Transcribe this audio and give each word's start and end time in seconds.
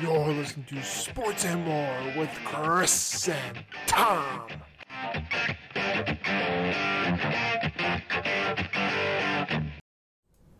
You're 0.00 0.28
listening 0.28 0.64
to 0.66 0.82
Sports 0.84 1.44
and 1.44 1.64
More 1.64 2.12
with 2.16 2.30
Chris 2.44 3.28
and 3.28 3.64
Tom. 3.86 4.46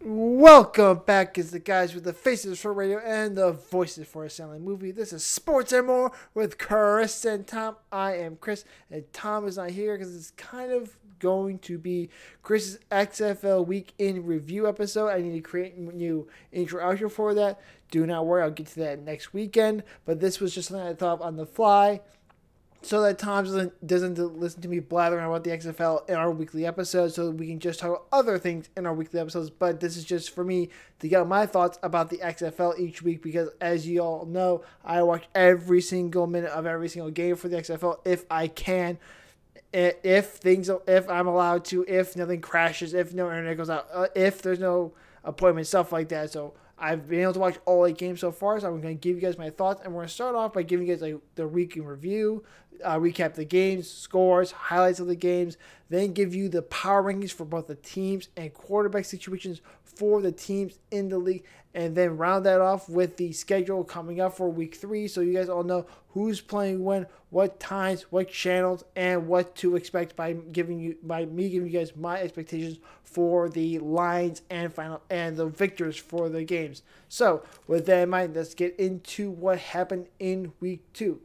Welcome 0.01 1.03
back, 1.07 1.39
is 1.39 1.53
the 1.53 1.61
guys 1.61 1.95
with 1.95 2.03
the 2.03 2.13
faces 2.13 2.59
for 2.59 2.73
radio 2.73 2.99
and 2.99 3.37
the 3.37 3.53
voices 3.53 4.09
for 4.09 4.25
a 4.25 4.31
silent 4.31 4.65
movie. 4.65 4.91
This 4.91 5.13
is 5.13 5.25
Sports 5.25 5.73
and 5.73 5.87
More 5.87 6.11
with 6.35 6.59
Chris 6.59 7.25
and 7.25 7.47
Tom. 7.47 7.77
I 7.93 8.17
am 8.17 8.37
Chris, 8.37 8.65
and 8.91 9.05
Tom 9.13 9.47
is 9.47 9.57
not 9.57 9.71
here 9.71 9.97
because 9.97 10.17
it's 10.17 10.33
kind 10.33 10.73
of 10.73 10.97
going 11.19 11.59
to 11.61 11.79
be 11.79 12.11
Chris's 12.43 12.79
XFL 12.91 13.67
Week 13.67 13.93
in 13.99 14.25
Review 14.25 14.69
episode. 14.69 15.09
I 15.09 15.21
need 15.21 15.35
to 15.35 15.41
create 15.41 15.75
a 15.75 15.81
new 15.81 16.29
intro 16.53 16.83
outro 16.83 17.11
for 17.11 17.35
that. 17.35 17.61
Do 17.91 18.07
not 18.07 18.27
worry, 18.27 18.43
I'll 18.43 18.51
get 18.51 18.67
to 18.69 18.81
that 18.81 19.03
next 19.03 19.33
weekend. 19.33 19.83
But 20.05 20.21
this 20.21 20.41
was 20.41 20.55
just 20.55 20.69
something 20.69 20.87
I 20.87 20.95
thought 20.95 21.15
of 21.15 21.23
on 21.23 21.37
the 21.37 21.47
fly 21.47 22.01
so 22.83 23.03
that 23.03 23.19
Tom 23.19 23.45
doesn't, 23.45 23.87
doesn't 23.87 24.39
listen 24.39 24.63
to 24.63 24.69
me 24.69 24.79
blathering 24.79 25.25
about 25.25 25.43
the 25.43 25.51
XFL 25.51 26.09
in 26.09 26.15
our 26.15 26.31
weekly 26.31 26.65
episodes, 26.65 27.15
so 27.17 27.31
we 27.31 27.49
can 27.49 27.59
just 27.59 27.81
talk 27.81 27.91
about 27.91 28.07
other 28.13 28.39
things 28.39 28.69
in 28.77 28.87
our 28.87 28.95
weekly 28.95 29.19
episodes. 29.19 29.51
But 29.51 29.81
this 29.81 29.97
is 29.97 30.05
just 30.05 30.35
for 30.35 30.45
me 30.45 30.71
to 31.01 31.09
get 31.09 31.27
my 31.27 31.45
thoughts 31.47 31.79
about 31.83 32.11
the 32.11 32.19
XFL 32.19 32.79
each 32.79 33.03
week 33.03 33.23
because, 33.23 33.49
as 33.61 33.87
you 33.87 34.01
all 34.01 34.27
know, 34.27 34.63
I 34.85 35.03
watch 35.03 35.25
every 35.35 35.81
single 35.81 36.27
minute 36.27 36.51
of 36.51 36.67
every 36.67 36.89
single 36.89 37.11
game 37.11 37.37
for 37.37 37.49
the 37.49 37.57
XFL 37.57 37.99
if 38.05 38.25
I 38.31 38.47
can. 38.47 38.99
If 39.73 40.27
things, 40.31 40.71
if 40.87 41.09
I'm 41.11 41.27
allowed 41.27 41.65
to, 41.67 41.85
if 41.87 42.17
nothing 42.17 42.41
crashes, 42.41 42.95
if 42.95 43.13
no 43.13 43.29
internet 43.29 43.57
goes 43.57 43.69
out, 43.69 43.87
uh, 43.93 44.07
if 44.15 44.41
there's 44.41 44.59
no 44.59 44.95
appointment, 45.25 45.67
stuff 45.67 45.93
like 45.93 46.09
that. 46.09 46.31
So 46.31 46.55
I've 46.79 47.09
been 47.09 47.21
able 47.21 47.35
to 47.35 47.39
watch 47.39 47.57
all 47.65 47.87
eight 47.87 47.99
games 47.99 48.21
so 48.21 48.31
far, 48.31 48.59
so 48.61 48.69
I'm 48.69 48.81
going 48.81 48.97
to 48.97 49.01
give 49.01 49.17
you 49.17 49.23
guys 49.23 49.37
my 49.37 49.51
thoughts, 49.51 49.83
and 49.85 49.93
we're 49.93 50.01
going 50.01 50.09
to 50.09 50.15
start 50.15 50.35
off 50.35 50.53
by 50.53 50.63
giving 50.63 50.87
you 50.87 50.95
guys 50.95 51.03
like 51.03 51.17
the 51.35 51.47
week 51.47 51.77
in 51.77 51.85
review, 51.85 52.45
uh, 52.85 52.97
recap 52.99 53.35
the 53.35 53.45
games, 53.45 53.91
scores, 53.91 54.53
highlights 54.53 55.01
of 55.01 55.07
the 55.07 55.17
games, 55.17 55.57
then 55.91 56.13
give 56.13 56.35
you 56.35 56.49
the 56.49 56.63
power 56.63 57.03
rankings 57.03 57.33
for 57.33 57.45
both 57.45 57.67
the 57.67 57.75
teams 57.75 58.29
and 58.37 58.55
quarterback 58.55 59.05
situations 59.05 59.61
for 59.99 60.23
the 60.23 60.33
teams 60.33 60.79
in 60.91 61.09
the 61.09 61.19
league, 61.19 61.45
and 61.75 61.95
then 61.95 62.17
round 62.17 62.47
that 62.47 62.61
off 62.61 62.89
with 62.89 63.17
the 63.17 63.33
schedule 63.33 63.85
coming 63.85 64.21
up 64.21 64.37
for 64.37 64.49
week 64.49 64.77
three, 64.77 65.09
so 65.09 65.21
you 65.21 65.35
guys 65.35 65.49
all 65.49 65.65
know 65.65 65.87
who's 66.11 66.41
playing 66.41 66.85
when, 66.85 67.07
what 67.31 67.61
times, 67.61 68.03
what 68.11 68.29
channels, 68.29 68.85
and 68.97 69.27
what 69.27 69.55
to 69.57 69.77
expect 69.77 70.17
by 70.17 70.33
giving 70.33 70.79
you 70.79 70.97
by 71.03 71.27
me 71.27 71.51
giving 71.51 71.69
you 71.69 71.79
guys 71.79 71.95
my 71.97 72.21
expectations 72.21 72.79
for 73.03 73.49
the 73.49 73.79
lines 73.81 74.43
and 74.51 74.73
final 74.73 75.03
and 75.11 75.37
the 75.37 75.47
victors 75.47 75.97
for 75.97 76.29
the 76.29 76.45
games. 76.45 76.83
So 77.09 77.43
with 77.67 77.87
that 77.87 78.05
in 78.05 78.09
mind, 78.11 78.37
let's 78.37 78.55
get 78.55 78.77
into 78.79 79.31
what 79.31 79.59
happened 79.59 80.07
in 80.19 80.53
week 80.61 80.93
two. 80.93 81.21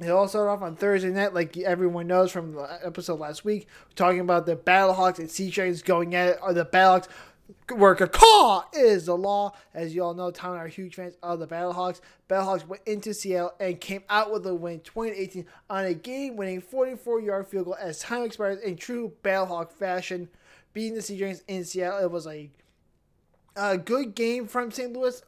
It 0.00 0.10
all 0.10 0.28
started 0.28 0.50
off 0.50 0.62
on 0.62 0.76
Thursday 0.76 1.10
night, 1.10 1.34
like 1.34 1.56
everyone 1.56 2.06
knows 2.06 2.30
from 2.30 2.52
the 2.52 2.78
episode 2.84 3.18
last 3.18 3.44
week, 3.44 3.66
talking 3.96 4.20
about 4.20 4.46
the 4.46 4.56
Battlehawks 4.56 5.18
and 5.18 5.30
Sea 5.30 5.50
Dragons 5.50 5.82
going 5.82 6.14
at 6.14 6.28
it. 6.28 6.38
Or 6.40 6.52
the 6.52 6.64
Battlehawks 6.64 7.08
where 7.74 7.94
caw 7.94 8.64
is 8.72 9.06
the 9.06 9.16
law. 9.16 9.52
As 9.74 9.94
you 9.94 10.02
all 10.02 10.14
know, 10.14 10.32
I 10.42 10.48
are 10.48 10.68
huge 10.68 10.94
fans 10.94 11.16
of 11.22 11.38
the 11.38 11.46
Battlehawks. 11.46 12.00
Battlehawks 12.28 12.66
went 12.66 12.82
into 12.86 13.14
Seattle 13.14 13.54
and 13.58 13.80
came 13.80 14.02
out 14.08 14.32
with 14.32 14.46
a 14.46 14.54
win 14.54 14.80
2018 14.80 15.46
on 15.70 15.84
a 15.84 15.94
game 15.94 16.36
winning 16.36 16.60
44 16.60 17.20
yard 17.20 17.48
field 17.48 17.66
goal 17.66 17.76
as 17.80 18.00
time 18.00 18.24
expires 18.24 18.60
in 18.60 18.76
true 18.76 19.12
Battlehawk 19.22 19.72
fashion, 19.72 20.28
beating 20.72 20.94
the 20.94 21.02
Sea 21.02 21.18
Dragons 21.18 21.42
in 21.48 21.64
Seattle. 21.64 22.00
It 22.00 22.10
was 22.10 22.26
a, 22.26 22.50
a 23.56 23.78
good 23.78 24.14
game 24.14 24.46
from 24.46 24.70
St. 24.70 24.92
Louis 24.92 25.22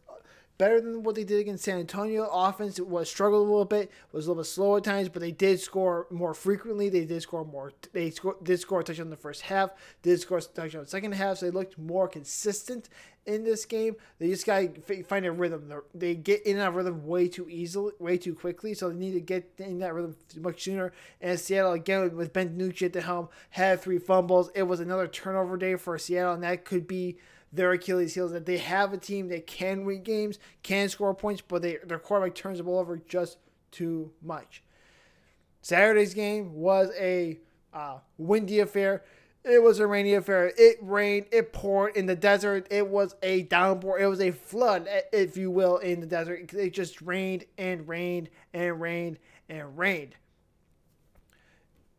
better 0.61 0.79
than 0.79 1.03
what 1.03 1.15
they 1.15 1.25
did 1.25 1.41
against 1.41 1.65
San 1.65 1.79
Antonio. 1.79 2.29
Offense 2.31 2.79
was 2.79 3.09
struggled 3.09 3.49
a 3.49 3.51
little 3.51 3.65
bit, 3.65 3.91
was 4.13 4.27
a 4.27 4.29
little 4.29 4.43
bit 4.43 4.47
slow 4.47 4.77
at 4.77 4.85
times, 4.85 5.09
but 5.09 5.21
they 5.21 5.33
did 5.33 5.59
score 5.59 6.07
more 6.11 6.35
frequently. 6.35 6.91
They 6.91 7.07
did 7.07 7.23
score 7.23 7.47
more. 7.47 7.73
They 7.95 8.11
score, 8.11 8.37
did 8.43 8.61
score 8.61 8.81
a 8.81 8.85
touchdown 8.85 9.07
in 9.07 9.11
the 9.11 9.17
first 9.17 9.41
half. 9.41 9.71
Did 10.03 10.21
score 10.21 10.37
a 10.37 10.43
touchdown 10.43 10.81
in 10.81 10.85
the 10.85 10.91
second 10.91 11.13
half. 11.13 11.39
So 11.39 11.47
they 11.47 11.51
looked 11.51 11.79
more 11.79 12.09
consistent 12.09 12.91
in 13.25 13.43
this 13.43 13.65
game. 13.65 13.97
They 14.19 14.29
just 14.29 14.45
got 14.45 14.87
to 14.87 15.03
find 15.05 15.25
a 15.25 15.33
rhythm. 15.33 15.73
They 15.95 16.15
get 16.15 16.45
in 16.45 16.59
that 16.59 16.75
rhythm 16.75 17.07
way 17.07 17.29
too 17.29 17.49
easily, 17.49 17.95
way 17.99 18.19
too 18.19 18.35
quickly. 18.35 18.75
So 18.75 18.91
they 18.91 18.97
need 18.97 19.13
to 19.13 19.21
get 19.21 19.51
in 19.57 19.79
that 19.79 19.95
rhythm 19.95 20.15
much 20.37 20.63
sooner. 20.63 20.93
And 21.23 21.41
Seattle 21.41 21.73
again 21.73 22.15
with 22.15 22.35
Ben 22.35 22.51
DiNucci 22.51 22.85
at 22.85 22.93
the 22.93 23.01
helm 23.01 23.31
had 23.49 23.81
three 23.81 23.99
fumbles. 23.99 24.51
It 24.55 24.65
was 24.65 24.81
another 24.81 25.09
turnover 25.09 25.57
day 25.57 25.77
for 25.77 25.97
Seattle, 25.97 26.35
and 26.35 26.43
that 26.43 26.67
could 26.67 26.87
be 26.87 27.17
their 27.53 27.73
Achilles 27.73 28.15
heel 28.15 28.27
is 28.27 28.33
that 28.33 28.47
they 28.47 28.59
have 28.59 28.93
a 28.93 28.99
team 28.99 29.29
that 29.29 29.47
can 29.47 29.85
win 29.85 30.03
games, 30.03 30.39
can 30.63 30.89
score 30.89 31.15
points, 31.15 31.43
but 31.47 31.63
they, 31.63 31.79
their 31.85 31.99
quarterback 31.99 32.35
turns 32.35 32.59
the 32.59 32.65
ball 32.65 32.79
over 32.79 32.97
just 32.97 33.39
too 33.71 34.13
much. 34.23 34.63
Saturday's 35.63 36.15
game 36.15 36.55
was 36.55 36.91
a 36.99 37.39
uh, 37.73 37.99
windy 38.19 38.61
affair. 38.61 39.05
It 39.43 39.63
was 39.63 39.79
a 39.79 39.87
rainy 39.87 40.15
affair. 40.15 40.53
It 40.57 40.77
rained. 40.83 41.27
It 41.33 41.53
poured 41.53 41.97
in 41.97 42.07
the 42.07 42.15
desert. 42.15 42.67
It 42.71 42.89
was 42.89 43.15
a 43.23 43.43
downpour. 43.43 43.99
It 43.99 44.07
was 44.07 44.21
a 44.21 44.33
flood, 44.33 44.87
if 45.13 45.37
you 45.37 45.51
will, 45.51 45.79
in 45.79 46.01
the 46.01 46.07
desert. 46.07 46.53
It 46.53 46.75
just 46.75 47.01
rained 47.01 47.47
and 47.57 47.89
rained 47.89 48.29
and 48.53 48.81
rained 48.81 49.19
and 49.49 49.79
rained. 49.79 50.15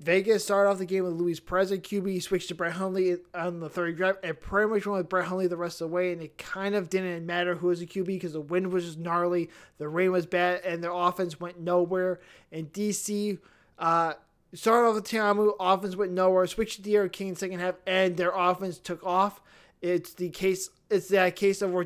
Vegas 0.01 0.43
started 0.43 0.69
off 0.69 0.79
the 0.79 0.85
game 0.85 1.03
with 1.03 1.13
Luis 1.13 1.39
Perez 1.39 1.71
at 1.71 1.83
QB. 1.83 2.11
He 2.11 2.19
switched 2.19 2.47
to 2.47 2.55
Brett 2.55 2.73
Hundley 2.73 3.17
on 3.35 3.59
the 3.59 3.69
third 3.69 3.97
drive 3.97 4.17
and 4.23 4.39
pretty 4.39 4.67
much 4.67 4.85
went 4.85 4.97
with 4.97 5.09
Brett 5.09 5.27
Hundley 5.27 5.45
the 5.45 5.57
rest 5.57 5.79
of 5.79 5.89
the 5.89 5.93
way. 5.93 6.11
And 6.11 6.23
it 6.23 6.39
kind 6.39 6.73
of 6.73 6.89
didn't 6.89 7.25
matter 7.25 7.55
who 7.55 7.67
was 7.67 7.81
a 7.81 7.85
QB 7.85 8.05
because 8.05 8.33
the 8.33 8.41
wind 8.41 8.73
was 8.73 8.85
just 8.85 8.97
gnarly, 8.97 9.51
the 9.77 9.87
rain 9.87 10.11
was 10.11 10.25
bad, 10.25 10.61
and 10.65 10.83
their 10.83 10.91
offense 10.91 11.39
went 11.39 11.59
nowhere. 11.59 12.19
And 12.51 12.73
DC 12.73 13.37
uh, 13.77 14.13
started 14.53 14.87
off 14.87 14.95
with 14.95 15.05
Ta'amu, 15.05 15.53
offense 15.59 15.95
went 15.95 16.13
nowhere, 16.13 16.47
switched 16.47 16.77
to 16.77 16.81
D'Eriq 16.81 17.11
King 17.11 17.35
second 17.35 17.59
half, 17.59 17.75
and 17.85 18.17
their 18.17 18.31
offense 18.31 18.79
took 18.79 19.05
off. 19.05 19.39
It's 19.81 20.13
the 20.13 20.29
case. 20.29 20.69
It's 20.91 21.07
that 21.07 21.37
case 21.37 21.61
of 21.61 21.71
where 21.71 21.85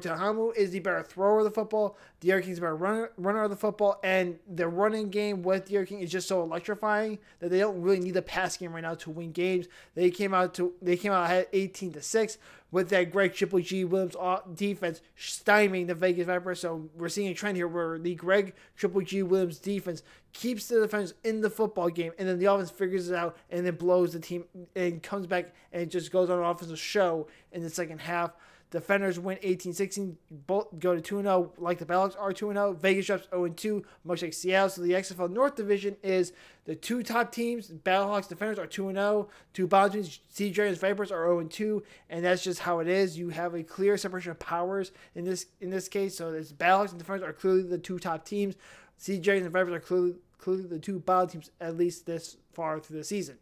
is 0.55 0.71
the 0.71 0.79
better 0.79 1.03
thrower 1.03 1.37
of 1.37 1.43
the 1.43 1.51
football. 1.51 1.95
D'Eriq 2.21 2.45
King's 2.45 2.59
better 2.59 2.75
runner, 2.75 3.11
runner 3.17 3.43
of 3.43 3.51
the 3.51 3.55
football, 3.55 3.99
and 4.03 4.39
the 4.51 4.67
running 4.67 5.11
game 5.11 5.43
with 5.43 5.69
D'Eriq 5.69 5.89
King 5.89 5.99
is 5.99 6.11
just 6.11 6.27
so 6.27 6.41
electrifying 6.41 7.19
that 7.39 7.51
they 7.51 7.59
don't 7.59 7.79
really 7.83 7.99
need 7.99 8.15
the 8.15 8.23
pass 8.23 8.57
game 8.57 8.73
right 8.73 8.81
now 8.81 8.95
to 8.95 9.11
win 9.11 9.31
games. 9.31 9.67
They 9.93 10.09
came 10.09 10.33
out 10.33 10.55
to 10.55 10.73
they 10.81 10.97
came 10.97 11.11
out 11.11 11.25
ahead 11.25 11.47
18 11.53 11.93
to 11.93 12.01
six 12.01 12.39
with 12.71 12.89
that 12.89 13.11
Greg 13.11 13.35
Triple 13.35 13.59
G 13.59 13.85
Williams 13.85 14.15
defense 14.55 15.01
stymieing 15.15 15.85
the 15.85 15.93
Vegas 15.93 16.25
Vipers. 16.25 16.59
So 16.59 16.89
we're 16.97 17.09
seeing 17.09 17.27
a 17.27 17.35
trend 17.35 17.57
here 17.57 17.67
where 17.67 17.99
the 17.99 18.15
Greg 18.15 18.55
Triple 18.75 19.01
G 19.01 19.21
Williams 19.21 19.59
defense 19.59 20.01
keeps 20.33 20.67
the 20.67 20.81
defense 20.81 21.13
in 21.23 21.41
the 21.41 21.51
football 21.51 21.89
game, 21.89 22.11
and 22.17 22.27
then 22.27 22.39
the 22.39 22.45
offense 22.45 22.71
figures 22.71 23.11
it 23.11 23.15
out 23.15 23.37
and 23.51 23.67
then 23.67 23.75
blows 23.75 24.13
the 24.13 24.19
team 24.19 24.45
and 24.75 25.03
comes 25.03 25.27
back 25.27 25.53
and 25.71 25.91
just 25.91 26.11
goes 26.11 26.31
on 26.31 26.39
an 26.39 26.45
offensive 26.45 26.79
show 26.79 27.27
in 27.51 27.61
the 27.61 27.69
second 27.69 27.99
half. 28.01 28.31
Defenders 28.71 29.19
win 29.19 29.37
18-16, 29.37 30.15
both 30.47 30.79
go 30.79 30.99
to 30.99 31.15
2-0 31.15 31.51
like 31.57 31.77
the 31.77 31.85
Battlehawks 31.85 32.19
are 32.19 32.31
2-0. 32.31 32.77
Vegas 32.77 33.05
drops 33.05 33.27
0-2, 33.27 33.83
much 34.03 34.21
like 34.21 34.33
Seattle. 34.33 34.69
So 34.69 34.81
the 34.81 34.91
XFL 34.91 35.31
North 35.31 35.55
Division 35.55 35.95
is 36.03 36.33
the 36.65 36.75
two 36.75 37.03
top 37.03 37.31
teams. 37.31 37.69
Battlehawks 37.69 38.27
Defenders 38.27 38.59
are 38.59 38.67
2-0. 38.67 39.29
Two 39.53 39.67
bottom 39.67 39.93
teams, 39.93 40.19
Sea 40.29 40.51
Dragons 40.51 40.79
Vipers 40.79 41.11
are 41.11 41.25
0-2, 41.25 41.83
and 42.09 42.25
that's 42.25 42.43
just 42.43 42.61
how 42.61 42.79
it 42.79 42.87
is. 42.87 43.17
You 43.17 43.29
have 43.29 43.53
a 43.53 43.63
clear 43.63 43.97
separation 43.97 44.31
of 44.31 44.39
powers 44.39 44.91
in 45.13 45.25
this 45.25 45.45
in 45.61 45.69
this 45.69 45.87
case. 45.87 46.17
So 46.17 46.31
this 46.31 46.51
Battlehawks 46.51 46.89
and 46.89 46.99
Defenders 46.99 47.27
are 47.27 47.33
clearly 47.33 47.63
the 47.63 47.77
two 47.77 47.99
top 47.99 48.25
teams. 48.25 48.55
Sea 48.97 49.19
Dragons 49.19 49.45
and 49.45 49.53
Vipers 49.53 49.73
are 49.73 49.79
clearly, 49.79 50.15
clearly 50.39 50.63
the 50.63 50.79
two 50.79 50.99
bottom 50.99 51.29
teams 51.29 51.51
at 51.61 51.77
least 51.77 52.05
this 52.05 52.37
far 52.53 52.79
through 52.79 52.97
the 52.97 53.03
season. 53.03 53.37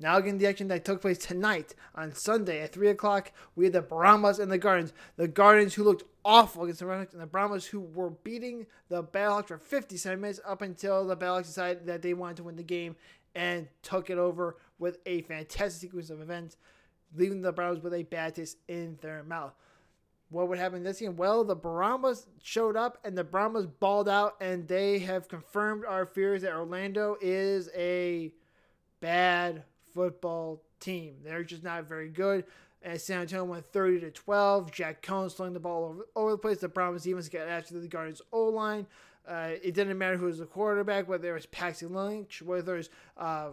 Now 0.00 0.16
again, 0.16 0.38
the 0.38 0.46
action 0.46 0.68
that 0.68 0.84
took 0.84 1.00
place 1.00 1.18
tonight 1.18 1.74
on 1.94 2.14
Sunday 2.14 2.62
at 2.62 2.72
3 2.72 2.88
o'clock, 2.88 3.32
we 3.56 3.64
had 3.64 3.72
the 3.72 3.82
Brahmas 3.82 4.38
and 4.38 4.50
the 4.50 4.58
Guardians. 4.58 4.92
The 5.16 5.26
Guardians 5.26 5.74
who 5.74 5.82
looked 5.82 6.04
awful 6.24 6.64
against 6.64 6.80
the 6.80 6.86
Brahmas, 6.86 7.12
and 7.12 7.20
the 7.20 7.26
Brahmas 7.26 7.66
who 7.66 7.80
were 7.80 8.10
beating 8.10 8.66
the 8.88 9.02
Battlehawks 9.02 9.48
for 9.48 9.58
57 9.58 10.20
minutes 10.20 10.40
up 10.46 10.62
until 10.62 11.04
the 11.04 11.16
Battlehawks 11.16 11.46
decided 11.46 11.86
that 11.86 12.02
they 12.02 12.14
wanted 12.14 12.36
to 12.36 12.42
win 12.44 12.56
the 12.56 12.62
game 12.62 12.94
and 13.34 13.68
took 13.82 14.08
it 14.08 14.18
over 14.18 14.56
with 14.78 14.98
a 15.04 15.22
fantastic 15.22 15.80
sequence 15.80 16.10
of 16.10 16.20
events, 16.20 16.56
leaving 17.16 17.42
the 17.42 17.52
Brahmas 17.52 17.82
with 17.82 17.94
a 17.94 18.04
bad 18.04 18.36
taste 18.36 18.58
in 18.68 18.98
their 19.00 19.24
mouth. 19.24 19.54
What 20.30 20.48
would 20.48 20.58
happen 20.58 20.82
this 20.82 21.00
game? 21.00 21.16
Well, 21.16 21.42
the 21.42 21.56
Brahmas 21.56 22.26
showed 22.42 22.76
up 22.76 22.98
and 23.04 23.16
the 23.16 23.24
Brahmas 23.24 23.66
balled 23.66 24.08
out, 24.08 24.36
and 24.40 24.68
they 24.68 25.00
have 25.00 25.26
confirmed 25.26 25.84
our 25.84 26.06
fears 26.06 26.42
that 26.42 26.52
Orlando 26.52 27.16
is 27.20 27.68
a 27.74 28.32
bad 29.00 29.64
football 29.94 30.62
team. 30.80 31.16
They're 31.24 31.44
just 31.44 31.64
not 31.64 31.84
very 31.88 32.08
good. 32.08 32.44
And 32.82 33.00
San 33.00 33.22
Antonio 33.22 33.44
went 33.44 33.66
30 33.66 34.00
to 34.00 34.10
12. 34.10 34.70
Jack 34.72 35.02
Coan 35.02 35.32
throwing 35.34 35.52
the 35.52 35.60
ball 35.60 35.84
over, 35.84 36.06
over 36.14 36.30
the 36.32 36.38
place. 36.38 36.58
The 36.58 36.68
Brahmas 36.68 37.08
even 37.08 37.24
got 37.32 37.48
after 37.48 37.78
the 37.78 37.88
Guardians 37.88 38.22
O 38.32 38.44
line. 38.44 38.86
Uh, 39.26 39.50
it 39.62 39.74
didn't 39.74 39.98
matter 39.98 40.16
who 40.16 40.26
was 40.26 40.38
the 40.38 40.46
quarterback, 40.46 41.08
whether 41.08 41.30
it 41.30 41.34
was 41.34 41.46
Paxton 41.46 41.92
Lynch, 41.92 42.40
whether 42.40 42.74
it 42.74 42.78
was 42.78 42.90
uh, 43.18 43.48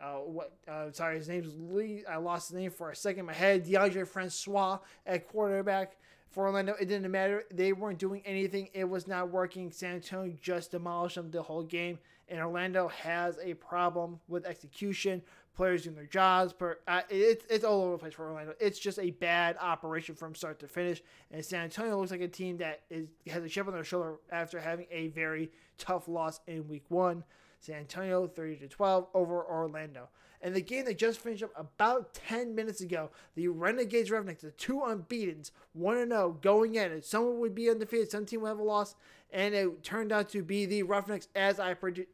uh, 0.00 0.18
what? 0.18 0.52
Uh, 0.68 0.92
sorry, 0.92 1.16
his 1.16 1.28
name's 1.28 1.54
Lee. 1.56 2.04
I 2.08 2.16
lost 2.16 2.50
his 2.50 2.56
name 2.56 2.70
for 2.70 2.90
a 2.90 2.96
second 2.96 3.20
in 3.20 3.26
my 3.26 3.32
head. 3.32 3.66
Deondre 3.66 4.06
Francois 4.06 4.78
at 5.06 5.28
quarterback. 5.28 5.96
for 6.30 6.46
Orlando. 6.46 6.74
It 6.80 6.86
didn't 6.86 7.10
matter. 7.10 7.44
They 7.50 7.72
weren't 7.72 7.98
doing 7.98 8.22
anything. 8.24 8.68
It 8.74 8.84
was 8.84 9.08
not 9.08 9.30
working. 9.30 9.72
San 9.72 9.96
Antonio 9.96 10.36
just 10.40 10.70
demolished 10.70 11.16
them 11.16 11.30
the 11.30 11.42
whole 11.42 11.64
game. 11.64 11.98
And 12.28 12.38
Orlando 12.40 12.88
has 12.88 13.38
a 13.42 13.54
problem 13.54 14.20
with 14.28 14.44
execution, 14.44 15.22
players 15.58 15.82
doing 15.82 15.96
their 15.96 16.06
jobs. 16.06 16.52
Per, 16.52 16.78
uh, 16.86 17.02
it's, 17.10 17.44
it's 17.50 17.64
all 17.64 17.82
over 17.82 17.92
the 17.92 17.98
place 17.98 18.14
for 18.14 18.26
Orlando. 18.26 18.54
It's 18.60 18.78
just 18.78 18.98
a 19.00 19.10
bad 19.10 19.56
operation 19.60 20.14
from 20.14 20.34
start 20.34 20.60
to 20.60 20.68
finish. 20.68 21.02
And 21.32 21.44
San 21.44 21.64
Antonio 21.64 21.98
looks 21.98 22.12
like 22.12 22.20
a 22.20 22.28
team 22.28 22.58
that 22.58 22.82
is 22.88 23.08
has 23.26 23.42
a 23.42 23.48
chip 23.48 23.66
on 23.66 23.74
their 23.74 23.84
shoulder 23.84 24.14
after 24.30 24.60
having 24.60 24.86
a 24.90 25.08
very 25.08 25.50
tough 25.76 26.08
loss 26.08 26.40
in 26.46 26.68
week 26.68 26.84
one. 26.88 27.24
San 27.60 27.80
Antonio 27.80 28.28
30 28.28 28.56
to 28.56 28.68
12 28.68 29.08
over 29.12 29.44
Orlando. 29.44 30.08
And 30.40 30.54
the 30.54 30.60
game 30.60 30.84
that 30.84 30.96
just 30.96 31.18
finished 31.18 31.42
up 31.42 31.50
about 31.56 32.14
10 32.14 32.54
minutes 32.54 32.80
ago, 32.80 33.10
the 33.34 33.48
Renegades 33.48 34.12
Roughnecks, 34.12 34.42
the 34.42 34.52
two 34.52 34.82
unbeatens, 34.82 35.50
1 35.72 36.08
0 36.08 36.38
going 36.40 36.76
in. 36.76 36.92
And 36.92 37.04
someone 37.04 37.40
would 37.40 37.56
be 37.56 37.68
undefeated, 37.68 38.12
some 38.12 38.24
team 38.24 38.42
would 38.42 38.48
have 38.48 38.60
a 38.60 38.62
loss. 38.62 38.94
And 39.32 39.56
it 39.56 39.82
turned 39.82 40.12
out 40.12 40.28
to 40.30 40.44
be 40.44 40.66
the 40.66 40.84
Roughnecks 40.84 41.26
as 41.34 41.58
I 41.58 41.74
predict. 41.74 42.12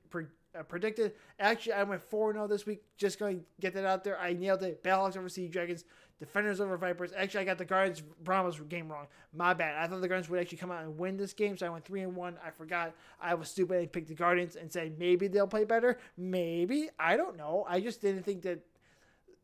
Uh, 0.57 0.63
predicted. 0.63 1.13
Actually, 1.41 1.73
I 1.73 1.83
went 1.83 2.03
4 2.03 2.33
0 2.33 2.47
this 2.47 2.65
week. 2.65 2.83
Just 2.97 3.19
going 3.19 3.41
to 3.41 3.45
get 3.61 3.75
that 3.75 3.85
out 3.85 4.05
there. 4.05 4.19
I 4.19 4.33
nailed 4.33 4.63
it. 4.63 4.85
Battlehawks 4.85 5.17
over 5.17 5.29
Sea 5.29 5.49
Dragons. 5.49 5.85
Defenders 6.21 6.61
over 6.61 6.77
Vipers. 6.77 7.13
Actually, 7.17 7.41
I 7.41 7.45
got 7.45 7.59
the 7.59 7.65
Guardians 7.65 8.03
Brahmas 8.23 8.61
game 8.69 8.89
wrong. 8.89 9.07
My 9.33 9.53
bad. 9.53 9.77
I 9.77 9.89
thought 9.89 10.01
the 10.01 10.07
Guardians 10.07 10.31
would 10.31 10.41
actually 10.41 10.59
come 10.59 10.71
out 10.71 10.85
and 10.85 10.97
win 10.97 11.17
this 11.17 11.33
game, 11.33 11.57
so 11.57 11.67
I 11.67 11.71
went 11.71 11.85
three 11.85 12.03
and 12.03 12.15
one. 12.15 12.37
I 12.45 12.51
forgot. 12.51 12.95
I 13.21 13.35
was 13.35 13.49
stupid 13.49 13.79
and 13.79 13.93
picked 13.93 14.09
the 14.09 14.15
Guardians 14.15 14.55
and 14.55 14.73
said 14.73 14.97
maybe 14.97 15.27
they'll 15.27 15.49
play 15.49 15.65
better. 15.65 15.99
Maybe 16.17 16.89
I 17.01 17.17
don't 17.17 17.37
know. 17.37 17.67
I 17.69 17.81
just 17.81 18.01
didn't 18.01 18.23
think 18.23 18.43
that 18.43 18.61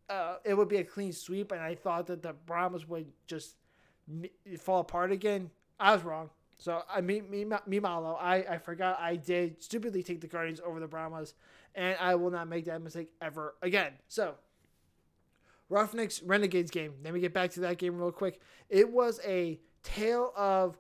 uh, 0.09 0.37
it 0.45 0.55
would 0.55 0.69
be 0.69 0.77
a 0.77 0.85
clean 0.85 1.13
sweep, 1.13 1.51
and 1.51 1.61
I 1.61 1.75
thought 1.75 2.07
that 2.07 2.23
the 2.23 2.35
Brahmas 2.47 2.89
would 2.89 3.07
just 3.27 3.57
fall 4.59 4.81
apart 4.81 5.11
again. 5.11 5.51
I 5.79 5.93
was 5.93 6.05
wrong. 6.05 6.31
So 6.61 6.83
I 6.93 7.01
mean, 7.01 7.29
me, 7.31 7.47
me, 7.67 7.81
Malo, 7.81 8.17
I, 8.21 8.45
I 8.49 8.59
forgot 8.59 9.01
I 9.01 9.17
did 9.17 9.63
stupidly 9.63 10.03
take 10.03 10.21
the 10.21 10.27
Guardians 10.27 10.61
over 10.65 10.79
the 10.79 10.87
Brahmas, 10.87 11.35
and 11.75 11.97
I 11.99 12.15
will 12.17 12.31
not 12.31 12.49
make 12.49 12.67
that 12.67 12.83
mistake 12.83 13.13
ever 13.23 13.55
again. 13.63 13.93
So 14.09 14.35
Roughnecks 15.71 16.23
Renegades 16.23 16.71
game. 16.71 16.93
Let 17.03 17.15
me 17.15 17.21
get 17.21 17.33
back 17.33 17.51
to 17.53 17.61
that 17.61 17.79
game 17.79 17.97
real 17.97 18.13
quick. 18.13 18.43
It 18.69 18.93
was 18.93 19.21
a 19.27 19.59
tale 19.83 20.33
of 20.37 20.79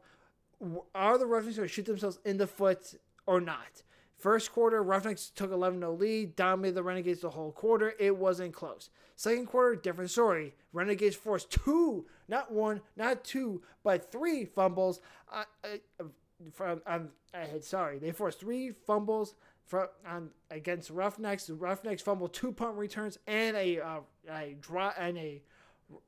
are 0.94 1.16
the 1.16 1.24
Roughnecks 1.24 1.56
going 1.56 1.66
to 1.68 1.74
shoot 1.74 1.86
themselves 1.86 2.18
in 2.26 2.36
the 2.36 2.46
foot 2.46 2.94
or 3.26 3.40
not? 3.40 3.82
First 4.20 4.52
quarter, 4.52 4.82
Roughnecks 4.82 5.30
took 5.34 5.50
11 5.50 5.80
0 5.80 5.94
lead, 5.94 6.36
dominated 6.36 6.74
the 6.74 6.82
Renegades 6.82 7.22
the 7.22 7.30
whole 7.30 7.52
quarter. 7.52 7.94
It 7.98 8.16
wasn't 8.16 8.52
close. 8.52 8.90
Second 9.16 9.46
quarter, 9.46 9.74
different 9.74 10.10
story. 10.10 10.54
Renegades 10.74 11.16
forced 11.16 11.50
two, 11.50 12.06
not 12.28 12.52
one, 12.52 12.82
not 12.96 13.24
two, 13.24 13.62
but 13.82 14.12
three 14.12 14.44
fumbles. 14.44 15.00
Uh, 15.32 15.44
uh, 15.64 16.04
from 16.52 16.82
um, 16.86 17.08
I 17.32 17.46
had 17.46 17.64
sorry, 17.64 17.98
they 17.98 18.12
forced 18.12 18.40
three 18.40 18.72
fumbles 18.72 19.34
from 19.64 19.88
on 20.06 20.30
against 20.50 20.90
Roughnecks. 20.90 21.46
The 21.46 21.54
Roughnecks 21.54 22.02
fumbled 22.02 22.34
two 22.34 22.52
punt 22.52 22.76
returns 22.76 23.18
and 23.26 23.56
a 23.56 23.80
uh, 23.80 24.00
a 24.30 24.56
draw 24.60 24.92
and 24.98 25.16
a 25.16 25.42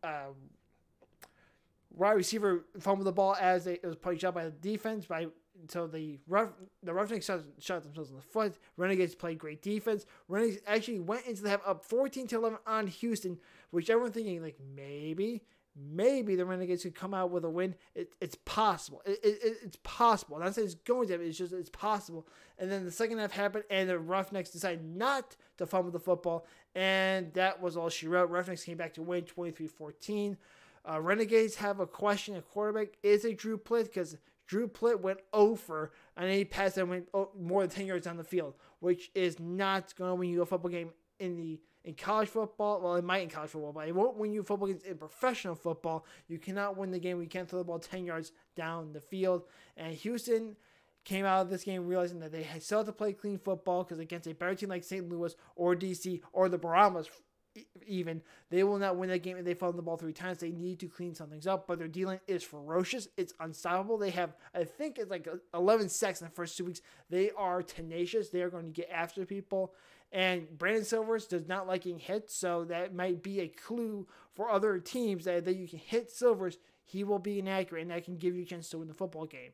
uh, 0.03 0.33
wide 1.95 2.13
receiver 2.13 2.67
fumbled 2.79 3.07
the 3.07 3.13
ball 3.13 3.37
as 3.41 3.65
they, 3.65 3.75
it 3.75 3.87
was 3.87 3.97
played 3.97 4.23
out 4.25 4.35
by 4.35 4.45
the 4.45 4.51
defense 4.51 5.07
by 5.07 5.29
so 5.69 5.87
the 5.87 6.19
rough 6.27 6.51
the 6.83 6.93
Roughnecks 6.93 7.27
shot, 7.27 7.41
shot 7.59 7.83
themselves 7.83 8.11
in 8.11 8.17
the 8.17 8.23
foot. 8.23 8.59
Renegades 8.77 9.15
played 9.15 9.39
great 9.39 9.63
defense. 9.63 10.07
Renegades 10.29 10.63
actually 10.67 11.01
went 11.01 11.27
into 11.27 11.43
the 11.43 11.51
half 11.51 11.61
up 11.67 11.85
14 11.85 12.27
to 12.29 12.37
11 12.37 12.59
on 12.67 12.87
Houston, 12.87 13.39
which 13.71 13.91
everyone 13.91 14.13
thinking 14.13 14.43
like 14.43 14.59
maybe 14.75 15.43
maybe 15.75 16.37
the 16.37 16.45
Renegades 16.45 16.83
could 16.83 16.95
come 16.95 17.15
out 17.15 17.31
with 17.31 17.45
a 17.45 17.51
win. 17.51 17.75
It, 17.95 18.13
it's 18.21 18.37
possible. 18.45 19.03
It, 19.07 19.19
it, 19.23 19.59
it's 19.65 19.79
possible. 19.83 20.39
Not 20.39 20.55
saying 20.55 20.67
it's 20.67 20.75
going 20.75 21.07
to 21.09 21.15
happen. 21.15 21.29
It's 21.29 21.39
just 21.39 21.53
it's 21.53 21.71
possible. 21.71 22.27
And 22.59 22.71
then 22.71 22.85
the 22.85 22.91
second 22.91 23.19
half 23.19 23.33
happened, 23.33 23.65
and 23.71 23.89
the 23.89 23.99
Roughnecks 23.99 24.51
decided 24.51 24.85
not 24.85 25.37
to 25.59 25.67
fumble 25.67 25.91
the 25.91 25.99
football, 25.99 26.47
and 26.75 27.33
that 27.35 27.61
was 27.61 27.77
all 27.77 27.89
she 27.89 28.07
wrote. 28.07 28.31
Roughnecks 28.31 28.65
came 28.65 28.77
back 28.77 28.95
to 28.95 29.03
win 29.03 29.25
23-14. 29.25 30.37
Uh, 30.89 31.01
Renegades 31.01 31.57
have 31.57 31.81
a 31.81 31.87
question 31.87 32.35
at 32.35 32.49
quarterback. 32.49 32.99
Is 33.03 33.25
it 33.25 33.39
Drew 33.39 33.57
Plitt? 33.57 33.85
Because 33.85 34.17
Drew 34.53 34.69
Plitt 34.69 35.01
went 35.01 35.21
over 35.33 35.93
and 36.15 36.31
he 36.31 36.45
passed 36.45 36.77
and 36.77 36.91
went 36.91 37.09
oh, 37.15 37.31
more 37.41 37.63
than 37.63 37.71
10 37.71 37.87
yards 37.87 38.05
down 38.05 38.19
the 38.19 38.23
field, 38.23 38.53
which 38.81 39.11
is 39.15 39.41
not 39.41 39.97
going 39.97 40.11
to 40.11 40.15
win 40.15 40.29
you 40.29 40.43
a 40.43 40.47
football 40.47 40.71
game 40.71 40.91
in 41.19 41.39
the 41.39 41.59
in 41.87 41.95
college 41.95 42.29
football. 42.29 42.83
Well, 42.83 42.97
it 42.97 43.03
might 43.03 43.23
in 43.23 43.31
college 43.31 43.49
football, 43.49 43.73
but 43.73 43.89
it 43.89 43.95
won't 43.95 44.19
win 44.19 44.31
you 44.31 44.43
football 44.43 44.69
games 44.69 44.83
in 44.83 44.99
professional 44.99 45.55
football. 45.55 46.05
You 46.29 46.39
cannot 46.39 46.77
win 46.77 46.91
the 46.91 46.99
game. 46.99 47.19
You 47.23 47.29
can't 47.29 47.49
throw 47.49 47.61
the 47.61 47.65
ball 47.65 47.79
10 47.79 48.05
yards 48.05 48.33
down 48.55 48.93
the 48.93 49.01
field. 49.01 49.45
And 49.75 49.95
Houston 49.95 50.57
came 51.03 51.25
out 51.25 51.41
of 51.41 51.49
this 51.49 51.65
game 51.65 51.87
realizing 51.87 52.21
that 52.21 52.31
they 52.31 52.47
still 52.61 52.81
have 52.81 52.87
to 52.89 52.93
play 52.93 53.15
clean 53.15 53.39
football 53.39 53.85
because 53.85 54.01
against 54.01 54.27
a 54.27 54.35
better 54.35 54.55
team 54.55 54.69
like 54.69 54.85
St. 54.85 55.09
Louis 55.09 55.35
or 55.57 55.75
DC 55.75 56.21
or 56.35 56.51
the 56.51 56.59
Brahmas 56.59 57.09
even 57.87 58.23
they 58.51 58.65
will 58.65 58.79
not 58.79 58.97
win 58.97 59.11
that 59.11 59.23
game 59.23 59.37
if 59.37 59.45
they 59.45 59.55
fumble 59.55 59.77
the 59.77 59.83
ball 59.83 59.97
three 59.97 60.13
times. 60.13 60.39
They 60.39 60.51
need 60.51 60.81
to 60.81 60.89
clean 60.89 61.15
some 61.15 61.29
things 61.29 61.47
up, 61.47 61.67
but 61.67 61.79
their 61.79 61.89
D 61.89 62.05
is 62.27 62.43
ferocious. 62.43 63.09
It's 63.17 63.35
unstoppable. 63.41 63.99
They 63.99 64.11
have, 64.11 64.35
I 64.55 64.65
think, 64.65 64.99
it's 64.99 65.11
like 65.11 65.29
11 65.55 65.89
sacks 65.89 66.21
in 66.21 66.27
the 66.27 66.33
first 66.33 66.57
two 66.57 66.65
weeks. 66.65 66.81
They 67.11 67.31
are 67.31 67.63
tenacious. 67.63 68.31
They 68.31 68.43
are 68.43 68.51
going 68.51 68.67
to 68.67 68.71
get 68.71 68.91
after 68.91 69.25
people. 69.25 69.75
And 70.13 70.47
Brandon 70.59 70.85
Silvers 70.85 71.27
does 71.27 71.49
not 71.49 71.67
like 71.67 71.85
getting 71.85 71.99
hit, 71.99 72.31
so 72.31 72.65
that 72.65 72.95
might 72.95 73.23
be 73.23 73.41
a 73.41 73.49
clue 73.49 74.07
for 74.35 74.51
other 74.51 74.79
teams 74.79 75.25
that, 75.25 75.47
that 75.47 75.57
you 75.57 75.67
can 75.67 75.79
hit 75.79 76.11
Silvers. 76.11 76.59
He 76.85 77.03
will 77.03 77.19
be 77.19 77.39
inaccurate, 77.39 77.83
and 77.83 77.91
that 77.91 78.05
can 78.05 78.19
give 78.19 78.37
you 78.37 78.43
a 78.43 78.47
chance 78.47 78.69
to 78.71 78.79
win 78.79 78.89
the 78.89 78.95
football 78.95 79.25
game. 79.25 79.53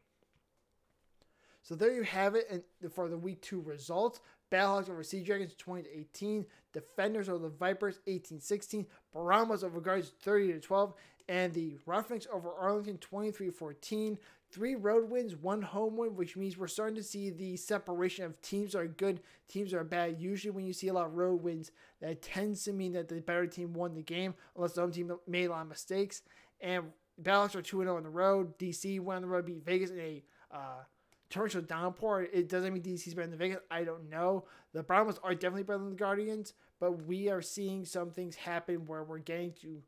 So 1.68 1.74
there 1.74 1.92
you 1.92 2.02
have 2.02 2.34
it 2.34 2.64
and 2.80 2.92
for 2.92 3.10
the 3.10 3.18
week 3.18 3.42
two 3.42 3.60
results. 3.60 4.20
Battlehawks 4.50 4.90
over 4.90 5.02
Sea 5.02 5.22
Dragons 5.22 5.54
20 5.56 5.82
to 5.82 5.98
18. 5.98 6.46
Defenders 6.72 7.28
over 7.28 7.38
the 7.38 7.48
Vipers 7.48 8.00
18 8.06 8.40
16. 8.40 8.86
Brahmas 9.12 9.64
over 9.64 9.80
Guards 9.80 10.12
30 10.22 10.52
to 10.54 10.60
12. 10.60 10.94
And 11.28 11.52
the 11.52 11.76
Roughnecks 11.84 12.26
over 12.32 12.52
Arlington 12.52 12.98
23 12.98 13.50
14. 13.50 14.18
Three 14.50 14.76
road 14.76 15.10
wins, 15.10 15.36
one 15.36 15.60
home 15.60 15.98
win, 15.98 16.16
which 16.16 16.34
means 16.34 16.56
we're 16.56 16.68
starting 16.68 16.96
to 16.96 17.02
see 17.02 17.28
the 17.28 17.56
separation 17.58 18.24
of 18.24 18.40
teams 18.40 18.74
are 18.74 18.86
good, 18.86 19.20
teams 19.46 19.74
are 19.74 19.84
bad. 19.84 20.18
Usually, 20.18 20.50
when 20.50 20.64
you 20.64 20.72
see 20.72 20.88
a 20.88 20.92
lot 20.94 21.04
of 21.04 21.16
road 21.16 21.42
wins, 21.42 21.70
that 22.00 22.22
tends 22.22 22.64
to 22.64 22.72
mean 22.72 22.94
that 22.94 23.08
the 23.08 23.20
better 23.20 23.46
team 23.46 23.74
won 23.74 23.92
the 23.94 24.00
game, 24.00 24.32
unless 24.56 24.72
the 24.72 24.80
home 24.80 24.90
team 24.90 25.12
made 25.26 25.46
a 25.46 25.50
lot 25.50 25.62
of 25.62 25.68
mistakes. 25.68 26.22
And 26.62 26.84
Battlehawks 27.22 27.56
are 27.56 27.62
2 27.62 27.82
0 27.82 27.96
on 27.96 28.04
the 28.04 28.08
road. 28.08 28.58
DC 28.58 28.98
went 29.00 29.16
on 29.16 29.22
the 29.22 29.28
road, 29.28 29.44
beat 29.44 29.64
Vegas 29.66 29.90
in 29.90 30.00
a 30.00 30.22
uh, 30.50 30.84
torrential 31.30 31.62
downpour. 31.62 32.22
It 32.32 32.48
doesn't 32.48 32.72
mean 32.72 32.82
DC's 32.82 33.14
better 33.14 33.28
than 33.28 33.32
the 33.32 33.36
Vegas. 33.36 33.58
I 33.70 33.84
don't 33.84 34.08
know. 34.08 34.44
The 34.72 34.82
Brahmas 34.82 35.18
are 35.22 35.34
definitely 35.34 35.64
better 35.64 35.78
than 35.78 35.90
the 35.90 35.96
Guardians, 35.96 36.54
but 36.80 37.06
we 37.06 37.28
are 37.28 37.42
seeing 37.42 37.84
some 37.84 38.10
things 38.10 38.36
happen 38.36 38.86
where 38.86 39.04
we're 39.04 39.18
getting 39.18 39.52
to 39.62 39.82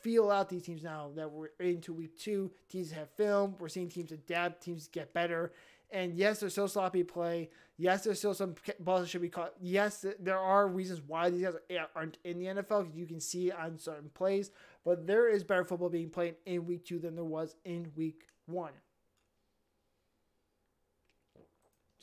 feel 0.00 0.30
out 0.30 0.48
these 0.48 0.62
teams 0.62 0.82
now 0.82 1.10
that 1.14 1.30
we're 1.30 1.48
into 1.60 1.92
week 1.92 2.18
two. 2.18 2.50
Teams 2.68 2.90
have 2.92 3.10
film. 3.10 3.54
We're 3.58 3.68
seeing 3.68 3.88
teams 3.88 4.12
adapt. 4.12 4.62
Teams 4.62 4.88
get 4.88 5.12
better. 5.12 5.52
And 5.90 6.14
yes, 6.14 6.40
there's 6.40 6.52
still 6.52 6.66
sloppy 6.66 7.04
play. 7.04 7.50
Yes, 7.76 8.04
there's 8.04 8.18
still 8.18 8.34
some 8.34 8.54
balls 8.80 9.02
that 9.02 9.08
should 9.08 9.22
be 9.22 9.28
caught. 9.28 9.52
Yes, 9.60 10.04
there 10.18 10.38
are 10.38 10.66
reasons 10.66 11.00
why 11.06 11.30
these 11.30 11.42
guys 11.42 11.54
aren't 11.94 12.18
in 12.24 12.38
the 12.38 12.46
NFL. 12.46 12.94
You 12.94 13.06
can 13.06 13.20
see 13.20 13.52
on 13.52 13.78
certain 13.78 14.10
plays, 14.14 14.50
but 14.84 15.06
there 15.06 15.28
is 15.28 15.44
better 15.44 15.64
football 15.64 15.88
being 15.88 16.10
played 16.10 16.36
in 16.46 16.66
week 16.66 16.84
two 16.84 16.98
than 16.98 17.14
there 17.14 17.24
was 17.24 17.54
in 17.64 17.92
week 17.96 18.24
one. 18.46 18.72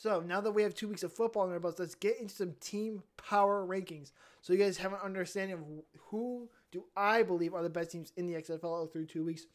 So 0.01 0.19
now 0.19 0.41
that 0.41 0.53
we 0.53 0.63
have 0.63 0.73
two 0.73 0.87
weeks 0.87 1.03
of 1.03 1.13
football 1.13 1.45
in 1.45 1.51
our 1.51 1.59
butts, 1.59 1.77
let's 1.77 1.93
get 1.93 2.19
into 2.19 2.33
some 2.33 2.53
team 2.59 3.03
power 3.17 3.63
rankings. 3.63 4.13
So 4.41 4.51
you 4.51 4.57
guys 4.57 4.77
have 4.77 4.93
an 4.93 4.99
understanding 5.03 5.53
of 5.53 5.63
who 6.05 6.49
do 6.71 6.85
I 6.97 7.21
believe 7.21 7.53
are 7.53 7.61
the 7.61 7.69
best 7.69 7.91
teams 7.91 8.11
in 8.17 8.25
the 8.25 8.33
XFL 8.33 8.91
through 8.91 9.05
two 9.05 9.23
weeks. 9.23 9.45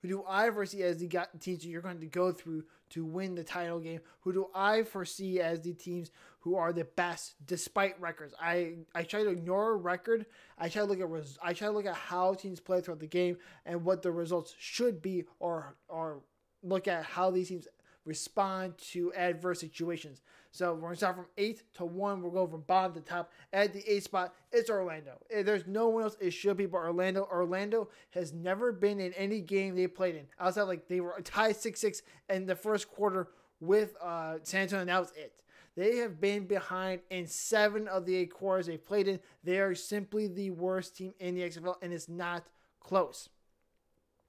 Who 0.00 0.08
do 0.08 0.24
I 0.26 0.50
foresee 0.50 0.82
as 0.82 0.96
the 0.96 1.26
teams 1.40 1.66
you're 1.66 1.82
going 1.82 2.00
to 2.00 2.06
go 2.06 2.32
through 2.32 2.64
to 2.90 3.04
win 3.04 3.34
the 3.34 3.44
title 3.44 3.80
game? 3.80 4.00
Who 4.20 4.32
do 4.32 4.46
I 4.54 4.82
foresee 4.82 5.42
as 5.42 5.60
the 5.60 5.74
teams 5.74 6.10
who 6.40 6.56
are 6.56 6.72
the 6.72 6.84
best 6.84 7.34
despite 7.44 8.00
records? 8.00 8.32
I, 8.40 8.76
I 8.94 9.02
try 9.02 9.24
to 9.24 9.28
ignore 9.28 9.76
record. 9.76 10.24
I 10.56 10.70
try 10.70 10.80
to 10.80 10.88
look 10.88 11.00
at 11.00 11.10
res, 11.10 11.36
I 11.42 11.52
try 11.52 11.68
to 11.68 11.74
look 11.74 11.84
at 11.84 11.96
how 11.96 12.32
teams 12.32 12.60
play 12.60 12.80
throughout 12.80 13.00
the 13.00 13.06
game 13.06 13.36
and 13.66 13.84
what 13.84 14.00
the 14.00 14.10
results 14.10 14.54
should 14.58 15.02
be, 15.02 15.24
or 15.38 15.76
or 15.90 16.22
look 16.62 16.88
at 16.88 17.04
how 17.04 17.30
these 17.30 17.48
teams 17.48 17.68
respond 18.04 18.76
to 18.78 19.12
adverse 19.14 19.60
situations. 19.60 20.22
So 20.50 20.72
we're 20.74 20.80
going 20.80 20.92
to 20.92 20.96
start 20.98 21.16
from 21.16 21.26
eighth 21.36 21.64
to 21.74 21.84
one. 21.84 22.22
We'll 22.22 22.30
go 22.30 22.46
from 22.46 22.60
bottom 22.60 22.94
to 22.94 23.00
top. 23.00 23.32
At 23.52 23.72
the 23.72 23.82
eighth 23.90 24.04
spot, 24.04 24.34
it's 24.52 24.70
Orlando. 24.70 25.18
Eh, 25.30 25.42
there's 25.42 25.66
no 25.66 25.88
one 25.88 26.04
else. 26.04 26.16
It 26.20 26.30
should 26.30 26.56
be 26.56 26.66
but 26.66 26.78
Orlando. 26.78 27.28
Orlando 27.30 27.88
has 28.10 28.32
never 28.32 28.70
been 28.70 29.00
in 29.00 29.12
any 29.14 29.40
game 29.40 29.74
they 29.74 29.88
played 29.88 30.14
in. 30.14 30.26
Outside, 30.38 30.62
like 30.62 30.86
they 30.86 31.00
were 31.00 31.20
tied 31.24 31.56
6 31.56 31.80
6 31.80 32.02
in 32.28 32.46
the 32.46 32.54
first 32.54 32.88
quarter 32.88 33.28
with 33.60 33.96
uh, 34.00 34.36
San 34.42 34.62
Antonio, 34.62 34.82
and 34.82 34.90
that 34.90 35.00
was 35.00 35.12
it. 35.16 35.32
They 35.76 35.96
have 35.96 36.20
been 36.20 36.46
behind 36.46 37.00
in 37.10 37.26
seven 37.26 37.88
of 37.88 38.06
the 38.06 38.14
eight 38.14 38.32
quarters 38.32 38.66
they've 38.66 38.84
played 38.84 39.08
in. 39.08 39.18
They 39.42 39.58
are 39.58 39.74
simply 39.74 40.28
the 40.28 40.50
worst 40.50 40.96
team 40.96 41.14
in 41.18 41.34
the 41.34 41.42
XFL, 41.42 41.76
and 41.82 41.92
it's 41.92 42.08
not 42.08 42.46
close. 42.78 43.28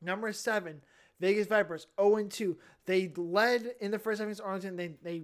Number 0.02 0.32
seven, 0.34 0.82
Vegas 1.20 1.48
Vipers 1.48 1.88
0 2.00 2.28
2. 2.28 2.58
They 2.86 3.12
led 3.16 3.76
in 3.80 3.92
the 3.92 4.00
first 4.00 4.20
half 4.20 4.26
against 4.26 4.42
Arlington. 4.42 4.76
They, 4.76 4.96
they 5.02 5.24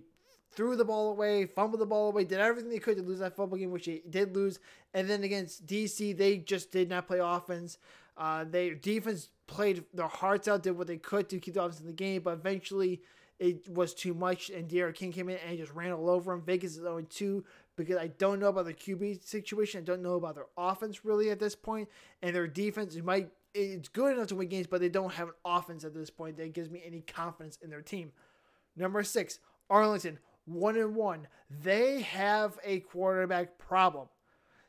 threw 0.52 0.76
the 0.76 0.86
ball 0.86 1.12
away, 1.12 1.46
fumbled 1.46 1.82
the 1.82 1.86
ball 1.86 2.10
away, 2.10 2.24
did 2.24 2.40
everything 2.40 2.70
they 2.70 2.80
could 2.80 2.98
to 2.98 3.04
lose 3.04 3.20
that 3.20 3.36
football 3.36 3.58
game, 3.58 3.72
which 3.72 3.86
they 3.86 4.02
did 4.10 4.36
lose. 4.36 4.60
And 4.94 5.10
then 5.10 5.24
against 5.24 5.66
DC, 5.66 6.18
they 6.18 6.38
just 6.38 6.72
did 6.72 6.90
not 6.90 7.08
play 7.08 7.20
offense. 7.20 7.78
Uh, 8.18 8.44
their 8.44 8.76
defense 8.76 9.30
played 9.48 9.84
their 9.94 10.08
hearts 10.08 10.48
out, 10.48 10.64
did 10.64 10.78
what 10.78 10.88
they 10.88 10.98
could 10.98 11.30
to 11.30 11.40
keep 11.40 11.54
the 11.54 11.64
offense 11.64 11.80
in 11.80 11.88
the 11.88 11.94
game, 11.94 12.22
but 12.22 12.34
eventually 12.34 13.02
it 13.40 13.68
was 13.70 13.96
too 13.96 14.14
much, 14.14 14.52
and 14.52 14.68
D'Eriq 14.68 14.94
King 14.94 15.12
came 15.12 15.28
in 15.28 15.38
and 15.38 15.58
just 15.58 15.74
ran 15.74 15.92
all 15.92 16.10
over 16.10 16.32
them. 16.32 16.44
Vegas 16.46 16.74
is 16.74 16.84
0 16.84 17.02
2 17.10 17.44
because 17.76 17.98
I 17.98 18.08
don't 18.08 18.40
know 18.40 18.50
about 18.50 18.66
the 18.66 18.74
QB 18.74 19.24
situation. 19.24 19.82
I 19.82 19.84
don't 19.84 20.04
know 20.04 20.14
about 20.14 20.36
their 20.36 20.46
offense 20.58 21.04
really 21.04 21.32
at 21.32 21.40
this 21.40 21.56
point, 21.56 21.90
and 22.22 22.36
their 22.36 22.46
defense 22.46 22.96
might 22.98 23.32
it's 23.54 23.90
good 23.90 24.16
enough 24.16 24.28
to 24.28 24.36
win 24.36 24.48
games, 24.48 24.68
but 24.68 24.82
they 24.82 24.90
don't 24.90 25.14
have 25.14 25.30
an 25.30 25.34
offense 25.46 25.84
at 25.84 25.94
this 25.94 26.10
point 26.10 26.38
that 26.38 26.54
gives 26.54 26.70
me 26.70 26.82
any 26.86 27.02
confidence 27.02 27.58
in 27.62 27.70
their 27.70 27.82
team. 27.82 28.12
Number 28.76 29.04
six, 29.04 29.40
Arlington, 29.70 30.20
one 30.46 30.78
and 30.78 30.96
one. 30.96 31.28
They 31.64 32.02
have 32.02 32.58
a 32.64 32.80
quarterback 32.80 33.58
problem. 33.58 34.08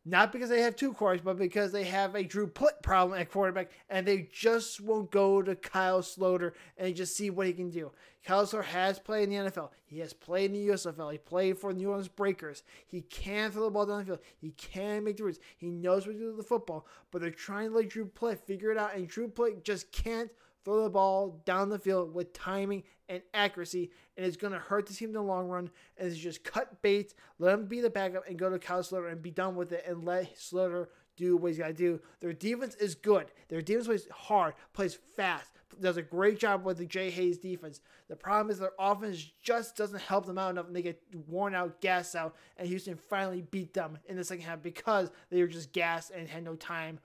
Not 0.04 0.32
because 0.32 0.49
they 0.49 0.62
have 0.62 0.75
two 0.75 0.92
quarterbacks, 0.92 1.23
but 1.23 1.38
because 1.38 1.71
they 1.71 1.85
have 1.85 2.16
a 2.16 2.25
Drew 2.25 2.49
Plitt 2.49 2.82
problem 2.82 3.18
at 3.21 3.30
quarterback, 3.30 3.71
and 3.88 4.04
they 4.04 4.28
just 4.32 4.80
won't 4.80 5.12
go 5.12 5.42
to 5.42 5.54
Kyle 5.54 6.02
Sloter 6.02 6.52
and 6.76 6.97
just 6.97 7.16
see 7.16 7.30
what 7.30 7.47
he 7.47 7.52
can 7.52 7.71
do. 7.71 7.92
Kyle 8.25 8.44
Sloter 8.44 8.64
has 8.64 8.99
played 8.99 9.28
in 9.28 9.30
the 9.30 9.50
NFL. 9.50 9.71
He 9.85 10.00
has 10.00 10.12
played 10.12 10.52
in 10.52 10.54
the 10.54 10.73
USFL. 10.73 11.12
He 11.12 11.18
played 11.18 11.56
for 11.56 11.73
the 11.73 11.78
New 11.78 11.90
Orleans 11.90 12.09
Breakers. 12.09 12.64
He 12.87 13.02
can 13.02 13.52
throw 13.52 13.64
the 13.64 13.71
ball 13.71 13.87
down 13.87 14.00
the 14.00 14.04
field. 14.04 14.18
He 14.40 14.50
can 14.50 15.04
make 15.04 15.18
the. 15.18 15.38
He 15.56 15.71
knows 15.71 16.06
what 16.06 16.14
to 16.14 16.18
do 16.18 16.26
with 16.28 16.37
the 16.37 16.42
football, 16.42 16.87
but 17.12 17.23
they're 17.23 17.30
trying 17.30 17.71
to 17.71 17.76
let 17.76 17.88
Drew 17.88 18.06
Plitt 18.06 18.40
figure 18.40 18.73
it 18.73 18.78
out, 18.78 18.97
and 18.97 19.06
Drew 19.06 19.28
Plitt 19.28 19.62
just 19.62 19.92
can't 19.92 20.30
throw 20.64 20.83
the 20.83 20.90
ball 20.90 21.42
down 21.45 21.69
the 21.69 21.78
field 21.78 22.14
with 22.14 22.33
timing 22.33 22.83
and 23.09 23.23
accuracy, 23.35 23.90
and 24.16 24.25
it's 24.25 24.37
going 24.37 24.52
to 24.52 24.59
hurt 24.59 24.87
the 24.87 24.95
team 24.95 25.11
in 25.11 25.14
the 25.14 25.23
long 25.23 25.49
run. 25.49 25.71
And 25.97 26.09
it's 26.09 26.19
just 26.19 26.45
cut 26.45 26.83
bait, 26.83 27.14
let 27.38 27.54
him 27.54 27.66
be 27.66 27.81
the 27.81 27.90
backup, 27.90 28.28
and 28.28 28.38
go 28.38 28.50
to 28.50 28.59
Kyle 28.59 28.85
and 28.92 29.23
be 29.23 29.31
done 29.31 29.57
with 29.57 29.73
it, 29.73 29.85
and 29.87 30.04
let 30.04 30.37
Sloter 30.37 30.88
do 31.16 31.37
what 31.37 31.49
he's 31.49 31.59
got 31.59 31.69
to 31.69 31.73
do. 31.73 32.00
Their 32.21 32.33
defense 32.33 32.75
is 32.76 32.95
good. 32.95 33.26
Their 33.49 33.61
defense 33.61 33.87
plays 33.87 34.09
hard, 34.11 34.54
plays 34.73 34.95
fast, 35.16 35.52
does 35.81 35.97
a 35.97 36.02
great 36.02 36.38
job 36.38 36.64
with 36.64 36.78
the 36.78 36.87
Jay 36.87 37.11
Hayes 37.11 37.38
defense. 37.38 37.81
The 38.09 38.16
problem 38.16 38.50
is 38.50 38.59
their 38.59 38.73
offense 38.78 39.31
just 39.42 39.76
doesn't 39.76 40.00
help 40.00 40.26
them 40.26 40.38
out 40.38 40.50
enough, 40.50 40.66
and 40.66 40.76
they 40.76 40.83
get 40.83 41.02
worn 41.28 41.54
out, 41.54 41.81
gassed 41.81 42.14
out, 42.14 42.37
and 42.57 42.69
Houston 42.69 42.97
finally 42.97 43.42
beat 43.42 43.75
them 43.75 43.99
in 44.07 44.16
the 44.16 44.25
second 44.25 44.45
half 44.45 44.62
because 44.62 45.11
they 45.31 45.40
were 45.40 45.49
just 45.49 45.73
gassed 45.73 46.11
and 46.11 46.28
had 46.28 46.45
no 46.45 46.54
time 46.54 46.99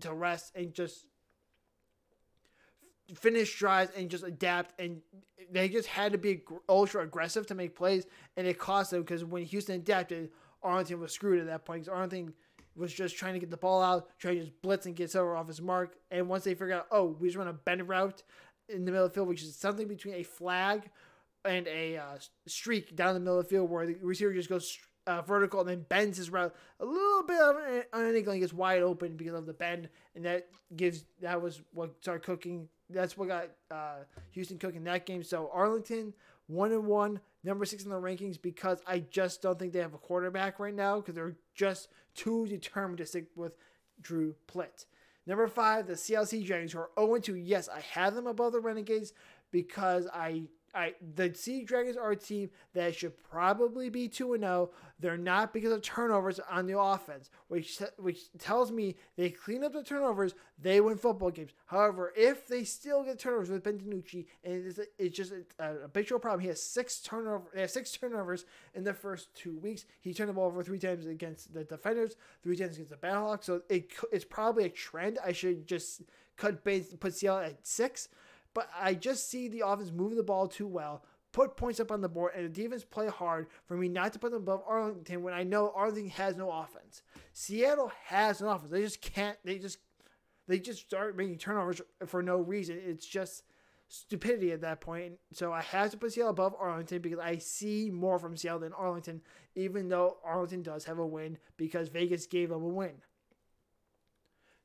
to 0.00 0.12
rest 0.12 0.52
and 0.54 0.72
just 0.72 1.06
finish 3.14 3.58
drives 3.58 3.90
and 3.96 4.10
just 4.10 4.24
adapt 4.24 4.78
and 4.80 5.00
they 5.50 5.68
just 5.68 5.88
had 5.88 6.12
to 6.12 6.18
be 6.18 6.42
ultra 6.68 7.02
aggressive 7.02 7.46
to 7.46 7.54
make 7.54 7.74
plays 7.74 8.06
and 8.36 8.46
it 8.46 8.58
cost 8.58 8.90
them 8.90 9.00
because 9.00 9.24
when 9.24 9.44
Houston 9.44 9.76
adapted 9.76 10.30
Arlington 10.62 11.00
was 11.00 11.12
screwed 11.12 11.40
at 11.40 11.46
that 11.46 11.64
point 11.64 11.82
because 11.82 11.94
Arlington 11.94 12.34
was 12.76 12.92
just 12.92 13.16
trying 13.16 13.32
to 13.32 13.38
get 13.38 13.50
the 13.50 13.56
ball 13.56 13.82
out 13.82 14.08
trying 14.18 14.34
to 14.34 14.40
just 14.40 14.62
blitz 14.62 14.86
and 14.86 14.94
get 14.94 15.14
over 15.16 15.36
off 15.36 15.48
his 15.48 15.62
mark 15.62 15.96
and 16.10 16.28
once 16.28 16.44
they 16.44 16.52
figured 16.52 16.72
out 16.72 16.86
oh 16.90 17.16
we 17.18 17.28
just 17.28 17.38
run 17.38 17.48
a 17.48 17.52
bend 17.52 17.88
route 17.88 18.22
in 18.68 18.84
the 18.84 18.90
middle 18.90 19.06
of 19.06 19.12
the 19.12 19.14
field 19.14 19.28
which 19.28 19.42
is 19.42 19.56
something 19.56 19.88
between 19.88 20.14
a 20.14 20.22
flag 20.22 20.90
and 21.44 21.66
a 21.68 21.96
uh, 21.96 22.16
streak 22.46 22.94
down 22.94 23.14
the 23.14 23.20
middle 23.20 23.38
of 23.38 23.44
the 23.44 23.48
field 23.48 23.70
where 23.70 23.86
the 23.86 23.96
receiver 24.02 24.34
just 24.34 24.48
goes 24.50 24.78
uh, 25.06 25.22
vertical 25.22 25.60
and 25.60 25.68
then 25.70 25.86
bends 25.88 26.18
his 26.18 26.28
route 26.28 26.54
a 26.80 26.84
little 26.84 27.22
bit 27.22 27.40
on 27.40 28.04
an 28.04 28.14
angle 28.14 28.32
and 28.32 28.42
gets 28.42 28.52
wide 28.52 28.82
open 28.82 29.16
because 29.16 29.32
of 29.32 29.46
the 29.46 29.54
bend 29.54 29.88
and 30.14 30.26
that 30.26 30.48
gives 30.76 31.06
that 31.22 31.40
was 31.40 31.62
what 31.72 31.94
started 32.02 32.22
cooking 32.22 32.68
that's 32.90 33.16
what 33.16 33.28
got 33.28 33.48
uh, 33.70 34.04
Houston 34.32 34.58
cooking 34.58 34.84
that 34.84 35.06
game. 35.06 35.22
So 35.22 35.50
Arlington 35.52 36.14
one 36.48 36.72
and 36.72 36.86
one, 36.86 37.20
number 37.44 37.64
six 37.64 37.84
in 37.84 37.90
the 37.90 37.96
rankings 37.96 38.40
because 38.40 38.80
I 38.86 39.00
just 39.10 39.42
don't 39.42 39.58
think 39.58 39.72
they 39.72 39.80
have 39.80 39.94
a 39.94 39.98
quarterback 39.98 40.58
right 40.58 40.74
now 40.74 40.96
because 40.96 41.14
they're 41.14 41.36
just 41.54 41.88
too 42.14 42.46
determined 42.46 42.98
to 42.98 43.06
stick 43.06 43.26
with 43.36 43.52
Drew 44.00 44.34
Plitt. 44.50 44.86
Number 45.26 45.46
five, 45.46 45.86
the 45.86 45.92
CLC 45.92 46.44
Dragons 46.44 46.72
who 46.72 46.78
are 46.78 46.90
0 46.98 47.18
2. 47.18 47.34
Yes, 47.36 47.68
I 47.68 47.80
have 47.80 48.14
them 48.14 48.26
above 48.26 48.52
the 48.52 48.60
Renegades 48.60 49.12
because 49.50 50.06
I 50.12 50.44
I 50.74 50.94
the 51.14 51.32
Sea 51.34 51.64
Dragons 51.64 51.96
are 51.96 52.10
a 52.10 52.16
team 52.16 52.50
that 52.74 52.94
should 52.94 53.16
probably 53.30 53.88
be 53.88 54.08
2 54.08 54.36
0. 54.38 54.70
They're 55.00 55.16
not 55.16 55.52
because 55.52 55.72
of 55.72 55.82
turnovers 55.82 56.40
on 56.50 56.66
the 56.66 56.78
offense, 56.78 57.30
which 57.48 57.80
which 57.96 58.32
tells 58.38 58.70
me 58.70 58.96
they 59.16 59.30
clean 59.30 59.64
up 59.64 59.72
the 59.72 59.82
turnovers, 59.82 60.34
they 60.60 60.80
win 60.80 60.96
football 60.96 61.30
games. 61.30 61.52
However, 61.66 62.12
if 62.16 62.46
they 62.46 62.64
still 62.64 63.02
get 63.02 63.18
turnovers 63.18 63.50
with 63.50 63.62
Ben 63.62 63.78
DiNucci, 63.78 64.26
and 64.44 64.66
it's, 64.66 64.80
it's 64.98 65.16
just 65.16 65.32
a, 65.58 65.74
habitual 65.82 66.18
problem, 66.18 66.40
he 66.40 66.48
has 66.48 66.62
six 66.62 67.00
turnover 67.00 67.48
they 67.54 67.60
have 67.60 67.70
six 67.70 67.92
turnovers 67.92 68.44
in 68.74 68.84
the 68.84 68.94
first 68.94 69.34
two 69.34 69.58
weeks. 69.58 69.84
He 70.00 70.14
turned 70.14 70.28
the 70.28 70.34
ball 70.34 70.46
over 70.46 70.62
three 70.62 70.78
times 70.78 71.06
against 71.06 71.54
the 71.54 71.64
defenders, 71.64 72.16
three 72.42 72.56
times 72.56 72.74
against 72.74 72.90
the 72.90 72.96
Battlehawks. 72.96 73.44
So 73.44 73.62
it, 73.68 73.92
it's 74.12 74.24
probably 74.24 74.64
a 74.64 74.70
trend. 74.70 75.18
I 75.24 75.32
should 75.32 75.66
just 75.66 76.02
cut 76.36 76.64
base 76.64 76.94
put 76.98 77.14
Seattle 77.14 77.40
at 77.40 77.66
six. 77.66 78.08
But 78.54 78.68
I 78.78 78.94
just 78.94 79.30
see 79.30 79.48
the 79.48 79.66
offense 79.66 79.90
moving 79.90 80.16
the 80.16 80.22
ball 80.22 80.48
too 80.48 80.66
well, 80.66 81.04
put 81.32 81.56
points 81.56 81.80
up 81.80 81.92
on 81.92 82.00
the 82.00 82.08
board, 82.08 82.32
and 82.34 82.44
the 82.44 82.62
defense 82.62 82.84
play 82.84 83.08
hard 83.08 83.46
for 83.66 83.76
me 83.76 83.88
not 83.88 84.12
to 84.14 84.18
put 84.18 84.32
them 84.32 84.42
above 84.42 84.62
Arlington 84.66 85.22
when 85.22 85.34
I 85.34 85.44
know 85.44 85.72
Arlington 85.74 86.10
has 86.10 86.36
no 86.36 86.50
offense. 86.50 87.02
Seattle 87.32 87.92
has 88.06 88.40
an 88.40 88.48
offense. 88.48 88.70
They 88.70 88.82
just 88.82 89.00
can't. 89.00 89.38
They 89.44 89.58
just 89.58 89.78
they 90.48 90.58
just 90.58 90.80
start 90.80 91.16
making 91.16 91.38
turnovers 91.38 91.80
for 92.06 92.22
no 92.22 92.38
reason. 92.38 92.80
It's 92.84 93.06
just 93.06 93.44
stupidity 93.88 94.52
at 94.52 94.60
that 94.62 94.80
point. 94.80 95.14
So 95.32 95.52
I 95.52 95.62
have 95.62 95.90
to 95.90 95.96
put 95.96 96.12
Seattle 96.12 96.30
above 96.30 96.54
Arlington 96.58 97.00
because 97.00 97.18
I 97.18 97.38
see 97.38 97.90
more 97.90 98.18
from 98.18 98.36
Seattle 98.36 98.60
than 98.60 98.72
Arlington, 98.72 99.22
even 99.54 99.88
though 99.88 100.18
Arlington 100.24 100.62
does 100.62 100.84
have 100.84 100.98
a 100.98 101.06
win 101.06 101.38
because 101.56 101.88
Vegas 101.88 102.26
gave 102.26 102.50
them 102.50 102.62
a 102.62 102.68
win. 102.68 103.02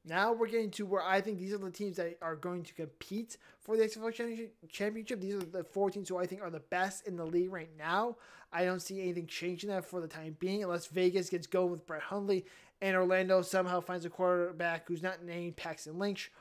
Now 0.06 0.34
we're 0.34 0.48
getting 0.48 0.72
to 0.72 0.86
where 0.86 1.02
I 1.02 1.22
think 1.22 1.40
these 1.40 1.54
are 1.54 1.58
the 1.58 1.72
teams 1.72 1.96
that 1.96 2.18
are 2.22 2.36
going 2.36 2.64
to 2.64 2.74
compete 2.74 3.38
for 3.62 3.78
the 3.78 3.84
XFL 3.84 4.52
Championship. 4.70 5.22
These 5.22 5.36
are 5.36 5.46
the 5.46 5.64
four 5.64 5.90
teams 5.90 6.10
who 6.10 6.18
I 6.18 6.26
think 6.26 6.42
are 6.42 6.50
the 6.50 6.60
best 6.60 7.08
in 7.08 7.16
the 7.16 7.26
league 7.26 7.52
right 7.52 7.70
now. 7.78 8.18
I 8.52 8.66
don't 8.66 8.82
see 8.82 9.02
anything 9.02 9.28
changing 9.28 9.70
that 9.70 9.86
for 9.86 10.02
the 10.02 10.08
time 10.08 10.36
being, 10.40 10.62
unless 10.62 10.88
Vegas 10.88 11.30
gets 11.30 11.48
going 11.48 11.72
with 11.72 11.88
Brett 11.88 12.02
Hundley 12.02 12.46
and 12.82 12.98
Orlando 12.98 13.42
somehow 13.42 13.80
finds 13.80 14.04
a 14.04 14.10
quarterback 14.10 14.88
who's 14.88 15.02
not 15.02 15.24
named 15.24 15.56
Paxton 15.56 15.98
Lynch 15.98 16.32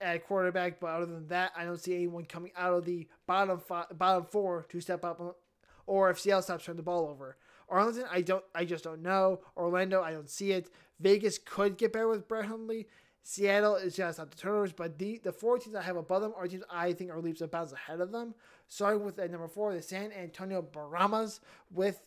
at 0.00 0.26
quarterback. 0.26 0.80
But 0.80 0.86
other 0.86 1.06
than 1.06 1.28
that, 1.28 1.52
I 1.54 1.64
don't 1.64 1.78
see 1.78 1.94
anyone 1.94 2.24
coming 2.24 2.52
out 2.56 2.72
of 2.72 2.86
the 2.86 3.06
bottom 3.26 3.60
five, 3.60 3.86
bottom 3.92 4.24
four 4.24 4.66
to 4.70 4.80
step 4.80 5.04
up, 5.04 5.36
or 5.86 6.08
if 6.08 6.18
Seattle 6.18 6.40
stops 6.40 6.64
turning 6.64 6.78
the 6.78 6.82
ball 6.82 7.08
over. 7.08 7.36
Arlington, 7.68 8.06
I 8.10 8.22
don't, 8.22 8.44
I 8.54 8.64
just 8.64 8.84
don't 8.84 9.02
know. 9.02 9.40
Orlando, 9.56 10.02
I 10.02 10.12
don't 10.12 10.30
see 10.30 10.52
it. 10.52 10.70
Vegas 11.00 11.38
could 11.38 11.76
get 11.76 11.92
better 11.92 12.08
with 12.08 12.28
Brett 12.28 12.46
Hundley. 12.46 12.86
Seattle 13.22 13.76
is 13.76 13.96
just 13.96 14.18
not 14.18 14.30
the 14.30 14.36
turnovers, 14.36 14.72
but 14.72 14.98
the 14.98 15.20
the 15.22 15.32
four 15.32 15.58
teams 15.58 15.74
I 15.74 15.82
have 15.82 15.96
above 15.96 16.22
them 16.22 16.32
are 16.36 16.46
teams 16.46 16.64
I 16.70 16.92
think 16.92 17.10
are 17.10 17.20
leaps 17.20 17.40
and 17.40 17.50
bounds 17.50 17.72
ahead 17.72 18.00
of 18.00 18.12
them. 18.12 18.34
Starting 18.68 19.04
with 19.04 19.18
at 19.18 19.30
number 19.30 19.48
four, 19.48 19.74
the 19.74 19.82
San 19.82 20.12
Antonio 20.12 20.62
Brahmas 20.62 21.40
with 21.70 22.00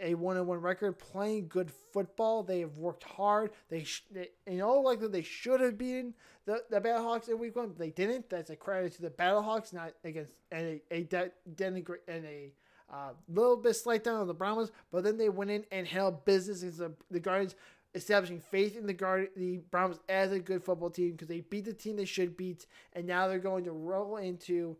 a 0.00 0.14
one 0.14 0.36
and 0.36 0.46
one 0.46 0.60
record, 0.60 0.98
playing 0.98 1.48
good 1.48 1.70
football. 1.92 2.42
They 2.42 2.60
have 2.60 2.78
worked 2.78 3.04
hard. 3.04 3.50
They, 3.68 3.84
sh- 3.84 4.04
they 4.10 4.28
in 4.46 4.62
all 4.62 4.82
likelihood 4.84 5.12
they 5.12 5.22
should 5.22 5.60
have 5.60 5.76
beaten 5.76 6.14
the 6.50 6.64
the 6.70 6.80
Battlehawks 6.80 7.28
in 7.28 7.38
week 7.38 7.56
one, 7.56 7.74
they 7.78 7.90
didn't. 7.90 8.28
That's 8.28 8.50
a 8.50 8.56
credit 8.56 8.94
to 8.94 9.02
the 9.02 9.10
Battlehawks, 9.10 9.72
not 9.72 9.92
against 10.04 10.32
and 10.50 10.80
a 10.90 10.94
a 10.94 11.02
de- 11.04 11.32
denigrate 11.54 12.08
and 12.08 12.24
a 12.24 12.52
a 12.92 12.96
uh, 12.96 13.12
little 13.28 13.56
bit 13.56 13.74
slight 13.74 14.02
down 14.02 14.20
on 14.20 14.26
the 14.26 14.34
Brahmas, 14.34 14.72
but 14.90 15.04
then 15.04 15.16
they 15.16 15.28
went 15.28 15.48
in 15.48 15.64
and 15.70 15.86
held 15.86 16.24
business 16.24 16.62
against 16.62 16.78
the, 16.78 16.92
the 17.08 17.20
Guardians, 17.20 17.54
establishing 17.94 18.40
faith 18.40 18.76
in 18.76 18.86
the 18.86 18.92
guard 18.92 19.28
the 19.36 19.58
Brahmas 19.70 20.00
as 20.08 20.32
a 20.32 20.38
good 20.38 20.64
football 20.64 20.90
team 20.90 21.12
because 21.12 21.28
they 21.28 21.40
beat 21.40 21.64
the 21.64 21.72
team 21.72 21.96
they 21.96 22.04
should 22.04 22.36
beat, 22.36 22.66
and 22.92 23.06
now 23.06 23.28
they're 23.28 23.38
going 23.38 23.64
to 23.64 23.72
roll 23.72 24.16
into 24.16 24.76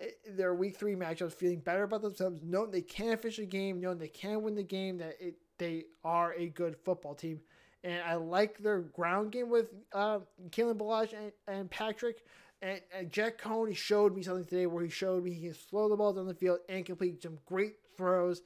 eh, 0.00 0.06
their 0.30 0.54
week 0.54 0.76
three 0.76 0.94
matchups 0.94 1.32
feeling 1.32 1.60
better 1.60 1.84
about 1.84 2.02
themselves, 2.02 2.40
knowing 2.42 2.70
they 2.70 2.82
can 2.82 3.16
finish 3.16 3.38
a 3.38 3.44
game, 3.44 3.80
knowing 3.80 3.98
they 3.98 4.08
can 4.08 4.42
win 4.42 4.54
the 4.54 4.62
game, 4.62 4.98
that 4.98 5.16
it, 5.20 5.34
they 5.58 5.84
are 6.04 6.34
a 6.34 6.48
good 6.48 6.76
football 6.84 7.14
team. 7.14 7.40
And 7.84 8.02
I 8.02 8.14
like 8.14 8.58
their 8.58 8.80
ground 8.80 9.32
game 9.32 9.48
with 9.48 9.68
uh, 9.92 10.20
Kalen 10.50 10.76
Ballage 10.76 11.12
and, 11.12 11.32
and 11.46 11.70
Patrick. 11.70 12.24
And, 12.62 12.80
and 12.92 13.12
Jack 13.12 13.40
Coan 13.40 13.76
showed 13.76 14.16
me 14.16 14.22
something 14.22 14.44
today 14.44 14.66
where 14.66 14.82
he 14.82 14.90
showed 14.90 15.22
me 15.22 15.32
he 15.32 15.46
can 15.46 15.54
slow 15.54 15.88
the 15.88 15.96
ball 15.96 16.12
down 16.12 16.26
the 16.26 16.34
field 16.34 16.58
and 16.68 16.84
complete 16.84 17.22
some 17.22 17.38
great 17.46 17.74
throws 17.96 18.42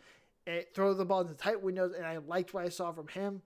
and 0.47 0.65
throw 0.75 0.93
the 0.95 1.05
ball 1.05 1.21
into 1.21 1.35
tight 1.35 1.63
windows. 1.63 1.95
And 1.97 2.05
I 2.05 2.19
liked 2.19 2.53
what 2.53 2.65
I 2.65 2.69
saw 2.69 2.93
from 2.93 3.09
him, 3.09 3.43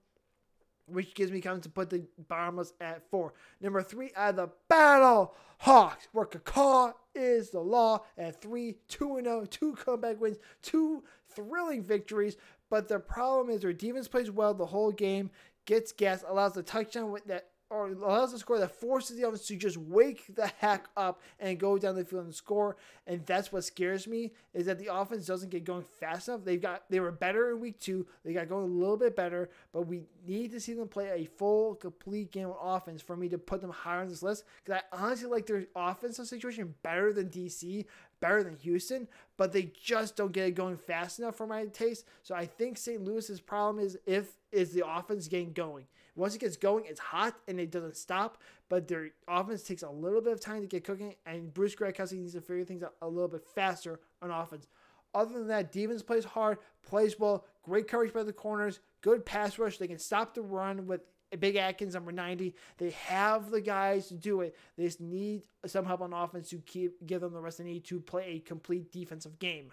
which 0.87 1.13
gives 1.13 1.31
me 1.31 1.41
confidence 1.41 1.65
to 1.65 1.71
put 1.71 1.89
the 1.89 2.05
Bombers 2.27 2.73
at 2.79 3.09
four. 3.09 3.33
Number 3.61 3.81
three 3.81 4.11
are 4.15 4.31
the 4.31 4.49
Battle 4.67 5.33
Hawks, 5.59 6.07
where 6.11 6.25
Kakaw 6.25 6.93
is 7.13 7.49
the 7.49 7.59
law 7.59 8.03
at 8.17 8.41
three, 8.41 8.75
2 8.89 9.17
and 9.17 9.25
zero, 9.25 9.45
two 9.45 9.73
comeback 9.73 10.19
wins, 10.19 10.37
two 10.61 11.03
thrilling 11.29 11.81
victories. 11.81 12.37
But 12.69 12.87
the 12.87 12.99
problem 12.99 13.49
is 13.49 13.61
their 13.61 13.73
defense 13.73 14.07
plays 14.07 14.31
well 14.31 14.53
the 14.53 14.65
whole 14.65 14.91
game, 14.91 15.31
gets 15.65 15.91
gas, 15.91 16.23
allows 16.27 16.53
the 16.53 16.63
touchdown 16.63 17.11
with 17.11 17.25
that 17.25 17.49
or 17.69 17.87
allows 17.87 18.33
a 18.33 18.39
score 18.39 18.59
that 18.59 18.79
forces 18.79 19.17
the 19.17 19.27
offense 19.27 19.47
to 19.47 19.55
just 19.55 19.77
wake 19.77 20.23
the 20.35 20.47
heck 20.59 20.87
up 20.95 21.21
and 21.39 21.59
go 21.59 21.77
down 21.77 21.95
the 21.95 22.05
field 22.05 22.25
and 22.25 22.35
score. 22.35 22.75
And 23.07 23.25
that's 23.25 23.51
what 23.51 23.63
scares 23.63 24.07
me 24.07 24.33
is 24.53 24.67
that 24.67 24.77
the 24.79 24.93
offense 24.93 25.25
doesn't 25.25 25.49
get 25.49 25.63
going 25.63 25.83
fast 25.99 26.27
enough. 26.27 26.45
They've 26.45 26.61
got 26.61 26.83
they 26.89 26.99
were 26.99 27.11
better 27.11 27.51
in 27.51 27.59
week 27.59 27.79
two. 27.79 28.05
They 28.23 28.33
got 28.33 28.49
going 28.49 28.63
a 28.63 28.67
little 28.67 28.97
bit 28.97 29.15
better, 29.15 29.49
but 29.73 29.87
we 29.87 30.03
need 30.27 30.51
to 30.51 30.59
see 30.59 30.73
them 30.73 30.87
play 30.87 31.09
a 31.09 31.25
full, 31.25 31.75
complete 31.75 32.31
game 32.31 32.49
of 32.49 32.57
offense 32.61 33.01
for 33.01 33.17
me 33.17 33.29
to 33.29 33.37
put 33.37 33.61
them 33.61 33.71
higher 33.71 34.01
on 34.01 34.09
this 34.09 34.23
list. 34.23 34.43
Because 34.63 34.81
I 34.91 35.03
honestly 35.03 35.29
like 35.29 35.47
their 35.47 35.65
offensive 35.75 36.27
situation 36.27 36.75
better 36.83 37.13
than 37.13 37.29
DC, 37.29 37.85
better 38.25 38.41
than 38.41 38.55
Houston, 38.55 39.07
but 39.37 39.53
they 39.53 39.71
just 39.79 40.15
don't 40.15 40.31
get 40.31 40.47
it 40.47 40.55
going 40.55 40.77
fast 40.77 41.19
enough 41.19 41.35
for 41.35 41.45
my 41.45 41.65
taste. 41.67 42.05
So 42.23 42.33
I 42.33 42.47
think 42.47 42.75
St. 42.75 43.03
Louis's 43.03 43.39
problem 43.39 43.85
is 43.85 43.99
if 44.07 44.39
is 44.51 44.71
the 44.71 44.83
offense 44.87 45.27
getting 45.27 45.53
going. 45.53 45.85
Once 46.15 46.33
it 46.33 46.39
gets 46.39 46.57
going, 46.57 46.85
it's 46.87 46.99
hot 46.99 47.35
and 47.47 47.59
it 47.59 47.69
doesn't 47.69 47.95
stop. 47.95 48.41
But 48.67 48.87
their 48.87 49.09
offense 49.27 49.61
takes 49.61 49.83
a 49.83 49.89
little 49.89 50.21
bit 50.21 50.33
of 50.33 50.39
time 50.39 50.61
to 50.61 50.67
get 50.67 50.83
cooking, 50.83 51.13
and 51.27 51.53
Bruce 51.53 51.75
Gradkowski 51.75 52.13
needs 52.13 52.33
to 52.33 52.41
figure 52.41 52.65
things 52.65 52.81
out 52.81 52.95
a 53.03 53.07
little 53.07 53.27
bit 53.27 53.43
faster 53.53 53.99
on 54.23 54.31
offense. 54.31 54.65
Other 55.13 55.33
than 55.33 55.47
that, 55.49 55.71
Devens 55.71 56.01
plays 56.01 56.25
hard, 56.25 56.57
plays 56.81 57.19
well, 57.19 57.45
great 57.61 57.87
coverage 57.87 58.13
by 58.13 58.23
the 58.23 58.33
corners, 58.33 58.79
good 59.01 59.23
pass 59.23 59.59
rush. 59.59 59.77
They 59.77 59.87
can 59.87 59.99
stop 59.99 60.33
the 60.33 60.41
run 60.41 60.87
with 60.87 61.01
Big 61.37 61.55
Atkins, 61.55 61.93
number 61.93 62.11
90. 62.11 62.55
They 62.77 62.91
have 62.91 63.51
the 63.51 63.61
guys 63.61 64.07
to 64.07 64.13
do 64.13 64.41
it. 64.41 64.55
They 64.77 64.85
just 64.85 65.01
need 65.01 65.43
some 65.65 65.85
help 65.85 66.01
on 66.01 66.13
offense 66.13 66.49
to 66.49 66.57
keep 66.57 67.05
give 67.05 67.21
them 67.21 67.33
the 67.33 67.41
rest 67.41 67.57
they 67.57 67.63
need 67.63 67.85
to 67.85 67.99
play 67.99 68.35
a 68.35 68.39
complete 68.39 68.91
defensive 68.91 69.39
game. 69.39 69.71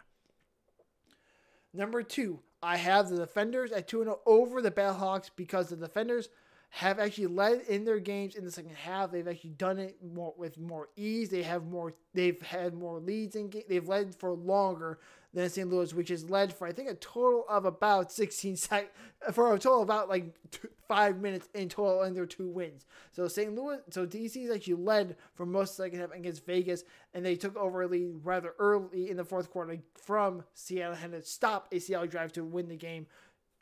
Number 1.74 2.02
two, 2.02 2.40
I 2.62 2.76
have 2.76 3.08
the 3.08 3.16
defenders 3.16 3.72
at 3.72 3.88
2 3.88 4.04
0 4.04 4.20
over 4.26 4.60
the 4.60 4.70
Battlehawks 4.70 5.30
because 5.34 5.68
the 5.68 5.76
defenders 5.76 6.28
have 6.74 6.98
actually 6.98 7.26
led 7.26 7.60
in 7.62 7.84
their 7.84 7.98
games 7.98 8.34
in 8.34 8.44
the 8.44 8.50
second 8.50 8.74
half. 8.74 9.10
They've 9.10 9.28
actually 9.28 9.50
done 9.50 9.78
it 9.78 9.96
more 10.02 10.32
with 10.38 10.58
more 10.58 10.88
ease. 10.96 11.28
They 11.28 11.42
have 11.42 11.64
more. 11.64 11.92
They've 12.14 12.40
had 12.40 12.72
more 12.72 12.98
leads 12.98 13.36
in. 13.36 13.52
They've 13.68 13.86
led 13.86 14.14
for 14.14 14.32
longer 14.32 14.98
than 15.34 15.48
St. 15.48 15.68
Louis, 15.68 15.94
which 15.94 16.10
has 16.10 16.28
led 16.28 16.52
for 16.52 16.66
I 16.66 16.72
think 16.72 16.90
a 16.90 16.94
total 16.94 17.44
of 17.48 17.64
about 17.64 18.12
16 18.12 18.56
seconds 18.56 18.90
for 19.32 19.54
a 19.54 19.58
total 19.58 19.82
of 19.82 19.88
about 19.88 20.08
like 20.08 20.34
two, 20.50 20.68
five 20.86 21.20
minutes 21.20 21.48
in 21.54 21.68
total 21.68 22.02
in 22.02 22.14
their 22.14 22.26
two 22.26 22.48
wins. 22.48 22.86
So 23.12 23.28
St. 23.28 23.54
Louis, 23.54 23.78
so 23.90 24.06
DC 24.06 24.42
has 24.42 24.54
actually 24.54 24.74
led 24.74 25.16
for 25.34 25.46
most 25.46 25.70
of 25.70 25.76
the 25.76 25.82
second 25.84 26.00
half 26.00 26.12
against 26.12 26.44
Vegas, 26.44 26.84
and 27.14 27.24
they 27.24 27.36
took 27.36 27.56
over 27.56 27.82
a 27.82 27.88
lead 27.88 28.20
rather 28.22 28.54
early 28.58 29.10
in 29.10 29.16
the 29.16 29.24
fourth 29.24 29.50
quarter 29.50 29.78
from 29.94 30.44
Seattle, 30.54 30.94
had 30.94 31.12
to 31.12 31.22
stop 31.22 31.68
a 31.72 31.78
Seattle 31.78 32.06
drive 32.06 32.32
to 32.32 32.44
win 32.44 32.68
the 32.68 32.76
game 32.76 33.06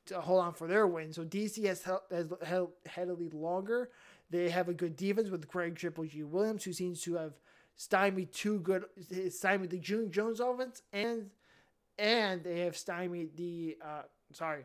to 0.06 0.20
hold 0.20 0.42
on 0.42 0.52
for 0.52 0.66
their 0.66 0.86
win. 0.86 1.12
So 1.12 1.24
DC 1.24 1.64
has 1.66 1.82
held, 1.82 2.00
has 2.10 2.26
held, 2.42 2.70
had 2.86 3.08
a 3.08 3.14
lead 3.14 3.34
longer. 3.34 3.90
They 4.30 4.48
have 4.50 4.68
a 4.68 4.74
good 4.74 4.96
defense 4.96 5.28
with 5.28 5.48
Greg 5.48 5.76
Triple 5.76 6.04
G 6.04 6.22
Williams, 6.22 6.64
who 6.64 6.72
seems 6.72 7.02
to 7.02 7.14
have 7.14 7.34
stymied 7.76 8.32
two 8.32 8.60
good 8.60 8.84
stymied 9.30 9.70
the 9.70 9.78
June 9.78 10.10
Jones 10.10 10.38
offense 10.38 10.82
and 10.92 11.30
and 11.98 12.42
they 12.42 12.60
have 12.60 12.76
stymied 12.76 13.36
the 13.36 13.76
uh, 13.84 14.02
sorry, 14.32 14.64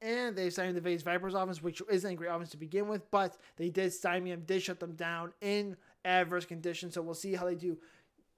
and 0.00 0.36
they 0.36 0.50
stymied 0.50 0.76
the 0.76 0.80
Vegas 0.80 1.02
Vipers 1.02 1.34
offense, 1.34 1.62
which 1.62 1.82
isn't 1.90 2.10
a 2.10 2.14
great 2.14 2.28
offense 2.28 2.50
to 2.50 2.56
begin 2.56 2.88
with, 2.88 3.10
but 3.10 3.36
they 3.56 3.68
did 3.68 3.92
stymie 3.92 4.30
them, 4.30 4.42
did 4.46 4.62
shut 4.62 4.80
them 4.80 4.92
down 4.92 5.32
in 5.40 5.76
adverse 6.04 6.44
conditions. 6.44 6.94
So 6.94 7.02
we'll 7.02 7.14
see 7.14 7.34
how 7.34 7.46
they 7.46 7.54
do 7.54 7.78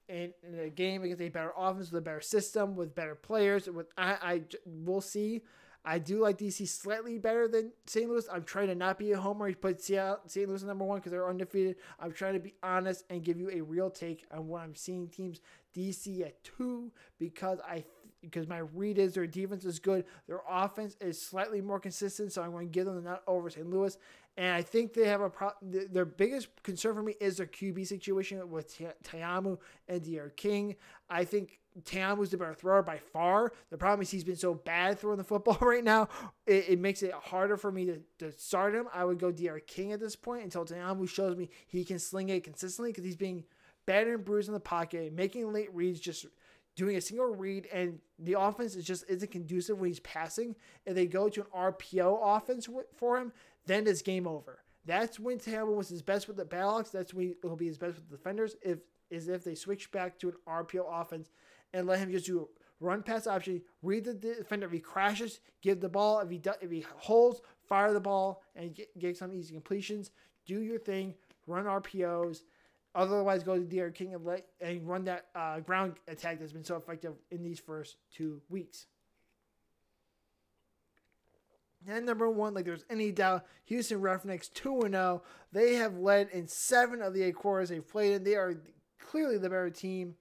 in, 0.09 0.33
in 0.43 0.59
a 0.59 0.69
game 0.69 1.03
against 1.03 1.21
a 1.21 1.29
better 1.29 1.53
offense 1.55 1.91
with 1.91 1.99
a 1.99 2.03
better 2.03 2.21
system 2.21 2.75
with 2.75 2.95
better 2.95 3.15
players. 3.15 3.69
With 3.69 3.87
I, 3.97 4.17
I 4.21 4.41
we'll 4.65 5.01
see. 5.01 5.41
I 5.83 5.97
do 5.97 6.19
like 6.19 6.37
DC 6.37 6.67
slightly 6.67 7.17
better 7.17 7.47
than 7.47 7.71
St. 7.87 8.07
Louis. 8.07 8.27
I'm 8.31 8.43
trying 8.43 8.67
to 8.67 8.75
not 8.75 8.99
be 8.99 9.11
a 9.13 9.17
homer. 9.17 9.47
He 9.47 9.55
put 9.55 9.81
Seattle, 9.81 10.19
St. 10.27 10.47
Louis 10.47 10.63
number 10.63 10.85
one 10.85 10.99
because 10.99 11.11
they're 11.11 11.27
undefeated. 11.27 11.77
I'm 11.99 12.11
trying 12.11 12.33
to 12.33 12.39
be 12.39 12.53
honest 12.61 13.03
and 13.09 13.23
give 13.23 13.39
you 13.39 13.49
a 13.49 13.61
real 13.61 13.89
take 13.89 14.25
on 14.31 14.47
what 14.47 14.61
I'm 14.61 14.75
seeing 14.75 15.07
teams 15.07 15.41
DC 15.75 16.21
at 16.21 16.43
two 16.43 16.91
because 17.17 17.59
I 17.67 17.83
because 18.21 18.47
my 18.47 18.59
read 18.59 18.99
is 18.99 19.15
their 19.15 19.25
defense 19.25 19.65
is 19.65 19.79
good. 19.79 20.05
Their 20.27 20.41
offense 20.47 20.95
is 21.01 21.19
slightly 21.19 21.59
more 21.59 21.79
consistent, 21.79 22.31
so 22.31 22.43
I'm 22.43 22.51
going 22.51 22.67
to 22.67 22.71
give 22.71 22.85
them 22.85 22.95
the 22.95 23.01
nut 23.01 23.23
over 23.27 23.49
St. 23.49 23.67
Louis. 23.67 23.97
And 24.37 24.53
I 24.53 24.61
think 24.61 24.93
they 24.93 25.07
have 25.07 25.21
a 25.21 25.29
pro. 25.29 25.49
Their 25.61 26.05
biggest 26.05 26.49
concern 26.63 26.93
for 26.93 27.03
me 27.03 27.15
is 27.19 27.37
their 27.37 27.47
QB 27.47 27.85
situation 27.87 28.49
with 28.49 28.79
Ta'amu 29.03 29.57
and 29.87 30.03
D'Eriq 30.03 30.35
King. 30.37 30.75
I 31.09 31.25
think 31.25 31.59
Ta'amu's 31.85 32.31
the 32.31 32.37
better 32.37 32.53
thrower 32.53 32.83
by 32.83 32.97
far. 32.97 33.53
The 33.69 33.77
problem 33.77 34.01
is 34.01 34.11
he's 34.11 34.23
been 34.23 34.35
so 34.35 34.53
bad 34.53 34.99
throwing 34.99 35.17
the 35.17 35.23
football 35.23 35.57
right 35.61 35.83
now. 35.83 36.09
It, 36.45 36.65
it 36.69 36.79
makes 36.79 37.01
it 37.03 37.13
harder 37.13 37.57
for 37.57 37.71
me 37.71 37.85
to, 37.85 38.01
to 38.19 38.31
start 38.33 38.75
him. 38.75 38.87
I 38.93 39.05
would 39.05 39.19
go 39.19 39.31
D'Eriq 39.31 39.67
King 39.67 39.93
at 39.93 39.99
this 39.99 40.15
point 40.15 40.43
until 40.43 40.65
Ta'amu 40.65 41.07
shows 41.07 41.37
me 41.37 41.49
he 41.67 41.85
can 41.85 41.99
sling 41.99 42.29
it 42.29 42.43
consistently 42.43 42.91
because 42.91 43.05
he's 43.05 43.15
being– 43.15 43.43
battered 43.85 44.15
and 44.15 44.25
bruised 44.25 44.47
in 44.47 44.53
the 44.53 44.59
pocket, 44.59 45.13
making 45.13 45.51
late 45.51 45.73
reads, 45.73 45.99
just 45.99 46.25
doing 46.75 46.95
a 46.95 47.01
single 47.01 47.35
read, 47.35 47.67
and 47.73 47.99
the 48.19 48.39
offense 48.39 48.75
is 48.75 48.85
just 48.85 49.03
isn't 49.09 49.31
conducive 49.31 49.79
when 49.79 49.89
he's 49.89 49.99
passing. 49.99 50.55
If 50.85 50.95
they 50.95 51.07
go 51.07 51.29
to 51.29 51.41
an 51.41 51.47
RPO 51.55 52.19
offense 52.21 52.67
for 52.95 53.17
him, 53.17 53.31
then 53.65 53.87
it's 53.87 54.01
game 54.01 54.27
over. 54.27 54.59
That's 54.85 55.19
when 55.19 55.39
Ta'amu 55.39 55.75
was 55.75 55.89
his 55.89 56.01
best 56.01 56.27
with 56.27 56.37
the 56.37 56.45
Battlehawks. 56.45 56.91
That's 56.91 57.13
when 57.13 57.35
he'll 57.41 57.55
be 57.55 57.67
his 57.67 57.77
best 57.77 57.95
with 57.95 58.09
the 58.09 58.17
defenders. 58.17 58.55
If 58.61 58.79
is 59.09 59.27
if 59.27 59.43
they 59.43 59.55
switch 59.55 59.91
back 59.91 60.17
to 60.19 60.29
an 60.29 60.35
RPO 60.47 60.85
offense 60.89 61.29
and 61.73 61.87
let 61.87 61.99
him 61.99 62.11
just 62.11 62.25
do 62.25 62.47
run 62.81 63.03
pass 63.03 63.27
option, 63.27 63.61
read 63.81 64.03
the 64.03 64.13
defender. 64.13 64.65
If 64.65 64.71
he 64.73 64.79
crashes, 64.79 65.39
give 65.61 65.79
the 65.79 65.89
ball. 65.89 66.19
If 66.19 66.29
he 66.29 66.37
does, 66.37 66.55
if 66.61 66.71
he 66.71 66.85
holds, 66.97 67.41
fire 67.69 67.93
the 67.93 67.99
ball 67.99 68.41
and 68.55 68.73
get, 68.73 68.97
get 68.99 69.17
some 69.17 69.33
easy 69.33 69.53
completions. 69.53 70.11
Do 70.45 70.59
your 70.59 70.79
thing. 70.79 71.13
Run 71.47 71.65
RPOs. 71.65 72.41
Otherwise, 72.93 73.43
go 73.43 73.57
to 73.57 73.63
D'Eriq 73.63 73.95
King 73.95 74.13
and 74.13 74.25
let 74.25 74.45
and 74.59 74.85
run 74.85 75.05
that 75.05 75.27
uh, 75.33 75.59
ground 75.61 75.93
attack 76.09 76.39
that's 76.39 76.51
been 76.51 76.65
so 76.65 76.75
effective 76.75 77.13
in 77.29 77.41
these 77.41 77.59
first 77.59 77.95
two 78.13 78.41
weeks. 78.49 78.87
And 81.87 82.05
number 82.05 82.29
one, 82.29 82.53
like 82.53 82.65
there's 82.65 82.85
any 82.89 83.11
doubt, 83.11 83.45
Houston 83.65 84.01
Roughnecks 84.01 84.49
2 84.49 84.81
0. 84.89 85.23
They 85.51 85.75
have 85.75 85.97
led 85.97 86.29
in 86.29 86.47
seven 86.47 87.01
of 87.01 87.13
the 87.13 87.23
eight 87.23 87.35
quarters 87.35 87.69
they've 87.69 87.87
played 87.87 88.13
in. 88.13 88.23
They 88.23 88.35
are 88.35 88.61
clearly 88.99 89.37
the 89.37 89.49
better 89.49 89.69
team. 89.69 90.15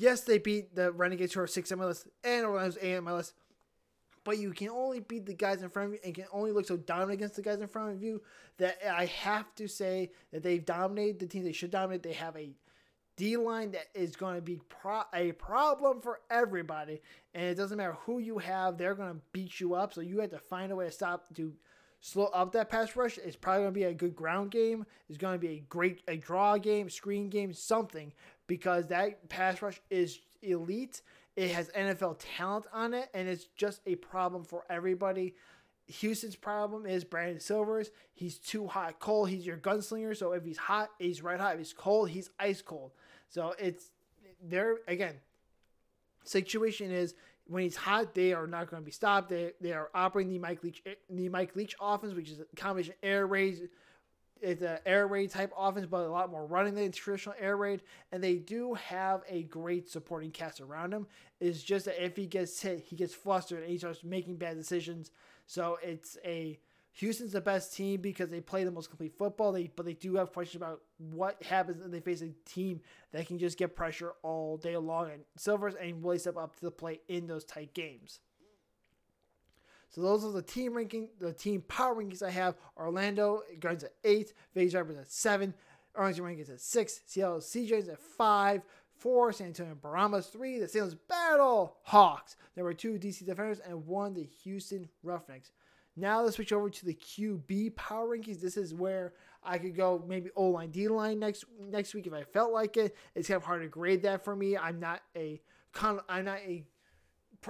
Yes, 0.00 0.22
they 0.22 0.38
beat 0.38 0.74
the 0.74 0.92
Renegades 0.92 1.34
who 1.34 1.40
are 1.40 1.46
6 1.46 1.72
MLS 1.72 2.06
and 2.24 2.46
Orlando's 2.46 2.78
8 2.80 3.00
MLS 3.02 3.32
but 4.24 4.38
you 4.38 4.52
can 4.52 4.68
only 4.68 5.00
beat 5.00 5.26
the 5.26 5.34
guys 5.34 5.62
in 5.62 5.70
front 5.70 5.88
of 5.88 5.92
you 5.94 6.00
and 6.04 6.14
can 6.14 6.26
only 6.32 6.52
look 6.52 6.66
so 6.66 6.76
dominant 6.76 7.12
against 7.12 7.36
the 7.36 7.42
guys 7.42 7.60
in 7.60 7.68
front 7.68 7.92
of 7.92 8.02
you 8.02 8.22
that 8.58 8.78
I 8.88 9.06
have 9.06 9.54
to 9.56 9.66
say 9.66 10.10
that 10.32 10.42
they've 10.42 10.64
dominated 10.64 11.18
the 11.18 11.26
team 11.26 11.44
they 11.44 11.52
should 11.52 11.70
dominate. 11.70 12.02
They 12.02 12.12
have 12.12 12.36
a 12.36 12.50
D 13.16 13.36
line 13.36 13.72
that 13.72 13.86
is 13.94 14.16
going 14.16 14.36
to 14.36 14.42
be 14.42 14.60
pro- 14.68 15.02
a 15.14 15.32
problem 15.32 16.00
for 16.00 16.20
everybody, 16.30 17.00
and 17.34 17.44
it 17.44 17.54
doesn't 17.54 17.76
matter 17.76 17.96
who 18.04 18.18
you 18.18 18.38
have, 18.38 18.78
they're 18.78 18.94
going 18.94 19.14
to 19.14 19.20
beat 19.32 19.60
you 19.60 19.74
up. 19.74 19.92
So 19.92 20.00
you 20.00 20.20
have 20.20 20.30
to 20.30 20.38
find 20.38 20.72
a 20.72 20.76
way 20.76 20.86
to 20.86 20.90
stop 20.90 21.34
to 21.34 21.52
slow 22.00 22.26
up 22.26 22.52
that 22.52 22.70
pass 22.70 22.96
rush. 22.96 23.18
It's 23.18 23.36
probably 23.36 23.62
going 23.62 23.74
to 23.74 23.80
be 23.80 23.84
a 23.84 23.94
good 23.94 24.16
ground 24.16 24.50
game. 24.50 24.86
It's 25.08 25.18
going 25.18 25.34
to 25.34 25.38
be 25.38 25.54
a 25.54 25.64
great 25.68 26.02
a 26.08 26.16
draw 26.16 26.56
game, 26.56 26.88
screen 26.88 27.28
game, 27.28 27.52
something 27.52 28.12
because 28.50 28.88
that 28.88 29.28
pass 29.28 29.62
rush 29.62 29.80
is 29.90 30.18
elite 30.42 31.02
it 31.36 31.52
has 31.52 31.68
NFL 31.70 32.16
talent 32.36 32.66
on 32.72 32.92
it, 32.92 33.08
and 33.14 33.28
it's 33.28 33.46
just 33.56 33.80
a 33.86 33.94
problem 33.94 34.42
for 34.42 34.64
everybody. 34.68 35.36
Houston's 35.86 36.34
problem 36.34 36.86
is 36.86 37.04
Brandon 37.04 37.38
Silvers. 37.38 37.92
He's 38.12 38.38
too 38.38 38.66
hot, 38.66 38.98
cold. 38.98 39.30
He's 39.30 39.46
your 39.46 39.56
gunslinger. 39.56 40.16
So 40.16 40.32
if 40.32 40.44
he's 40.44 40.58
hot, 40.58 40.90
he's 40.98 41.22
red 41.22 41.40
hot. 41.40 41.54
If 41.54 41.58
he's 41.58 41.72
cold, 41.72 42.10
he's 42.10 42.30
ice 42.38 42.60
cold. 42.60 42.90
So 43.28 43.54
it's 43.58 43.90
there 44.42 44.78
again. 44.88 45.14
Situation 46.24 46.90
is 46.90 47.14
when 47.46 47.62
he's 47.62 47.76
hot, 47.76 48.14
they 48.14 48.32
are 48.32 48.48
not 48.48 48.68
going 48.68 48.82
to 48.82 48.84
be 48.84 48.92
stopped. 48.92 49.28
They 49.28 49.52
they 49.60 49.72
are 49.72 49.90
operating 49.94 50.32
the 50.32 50.40
Mike 50.40 50.64
Leach 50.64 50.82
the 51.08 51.28
Mike 51.28 51.54
Leach 51.54 51.76
offense, 51.80 52.12
which 52.12 52.30
is 52.30 52.40
a 52.40 52.56
combination 52.56 52.94
air 53.04 53.26
raid 53.26 53.68
it's 54.42 54.62
an 54.62 54.78
air 54.86 55.06
raid 55.06 55.30
type 55.30 55.52
offense, 55.56 55.86
but 55.86 56.06
a 56.06 56.10
lot 56.10 56.30
more 56.30 56.46
running 56.46 56.74
than 56.74 56.92
traditional 56.92 57.34
air 57.38 57.56
raid. 57.56 57.82
And 58.12 58.22
they 58.22 58.36
do 58.36 58.74
have 58.74 59.22
a 59.28 59.42
great 59.44 59.88
supporting 59.88 60.30
cast 60.30 60.60
around 60.60 60.92
him. 60.92 61.06
It's 61.40 61.62
just 61.62 61.86
that 61.86 62.02
if 62.02 62.16
he 62.16 62.26
gets 62.26 62.60
hit, 62.60 62.80
he 62.80 62.96
gets 62.96 63.14
flustered 63.14 63.60
and 63.60 63.70
he 63.70 63.78
starts 63.78 64.04
making 64.04 64.36
bad 64.36 64.56
decisions. 64.56 65.10
So 65.46 65.78
it's 65.82 66.16
a 66.24 66.58
Houston's 66.94 67.32
the 67.32 67.40
best 67.40 67.74
team 67.74 68.00
because 68.00 68.30
they 68.30 68.40
play 68.40 68.64
the 68.64 68.70
most 68.70 68.88
complete 68.88 69.16
football. 69.16 69.52
They 69.52 69.70
but 69.74 69.86
they 69.86 69.94
do 69.94 70.16
have 70.16 70.32
questions 70.32 70.60
about 70.60 70.80
what 70.98 71.42
happens 71.42 71.82
when 71.82 71.90
they 71.90 72.00
face 72.00 72.22
a 72.22 72.30
team 72.44 72.80
that 73.12 73.26
can 73.26 73.38
just 73.38 73.58
get 73.58 73.76
pressure 73.76 74.14
all 74.22 74.56
day 74.56 74.76
long. 74.76 75.10
And 75.10 75.22
Silvers 75.36 75.74
and 75.80 76.02
Willie 76.02 76.18
step 76.18 76.36
up 76.36 76.56
to 76.56 76.64
the 76.64 76.70
plate 76.70 77.02
in 77.08 77.26
those 77.26 77.44
tight 77.44 77.74
games. 77.74 78.20
So 79.90 80.00
those 80.00 80.24
are 80.24 80.30
the 80.30 80.42
team 80.42 80.74
ranking, 80.74 81.08
the 81.18 81.32
team 81.32 81.62
power 81.66 81.94
rankings 81.94 82.22
I 82.22 82.30
have. 82.30 82.54
Orlando 82.76 83.42
guards 83.58 83.84
at 83.84 83.92
eight, 84.04 84.32
Vegas 84.54 84.72
Vipers 84.72 84.96
at 84.96 85.10
seven, 85.10 85.52
Arlington 85.96 86.24
Rankings 86.24 86.50
at 86.50 86.60
six, 86.60 87.00
Seattle 87.06 87.38
CJs 87.38 87.92
at 87.92 87.98
five, 87.98 88.62
four, 88.96 89.32
San 89.32 89.48
Antonio 89.48 89.74
Brahmas, 89.74 90.26
three, 90.26 90.58
the 90.60 90.68
St. 90.68 90.94
Battle 91.08 91.76
Hawks. 91.82 92.36
There 92.54 92.64
were 92.64 92.74
two 92.74 92.98
DC 92.98 93.26
Defenders 93.26 93.60
and 93.66 93.86
one 93.86 94.14
the 94.14 94.28
Houston 94.44 94.88
Roughnecks. 95.02 95.50
Now 95.96 96.22
let's 96.22 96.36
switch 96.36 96.52
over 96.52 96.70
to 96.70 96.86
the 96.86 96.94
QB 96.94 97.74
power 97.74 98.16
rankings. 98.16 98.40
This 98.40 98.56
is 98.56 98.72
where 98.72 99.14
I 99.42 99.58
could 99.58 99.74
go 99.74 100.04
maybe 100.06 100.30
O 100.36 100.46
line, 100.46 100.70
D 100.70 100.86
line 100.86 101.18
next 101.18 101.44
next 101.58 101.94
week 101.94 102.06
if 102.06 102.12
I 102.12 102.22
felt 102.22 102.52
like 102.52 102.76
it. 102.76 102.96
It's 103.16 103.26
kind 103.26 103.36
of 103.36 103.44
hard 103.44 103.62
to 103.62 103.68
grade 103.68 104.02
that 104.02 104.24
for 104.24 104.36
me. 104.36 104.56
I'm 104.56 104.78
not 104.78 105.02
a 105.16 105.40
I'm 106.08 106.24
not 106.24 106.38
a 106.38 106.64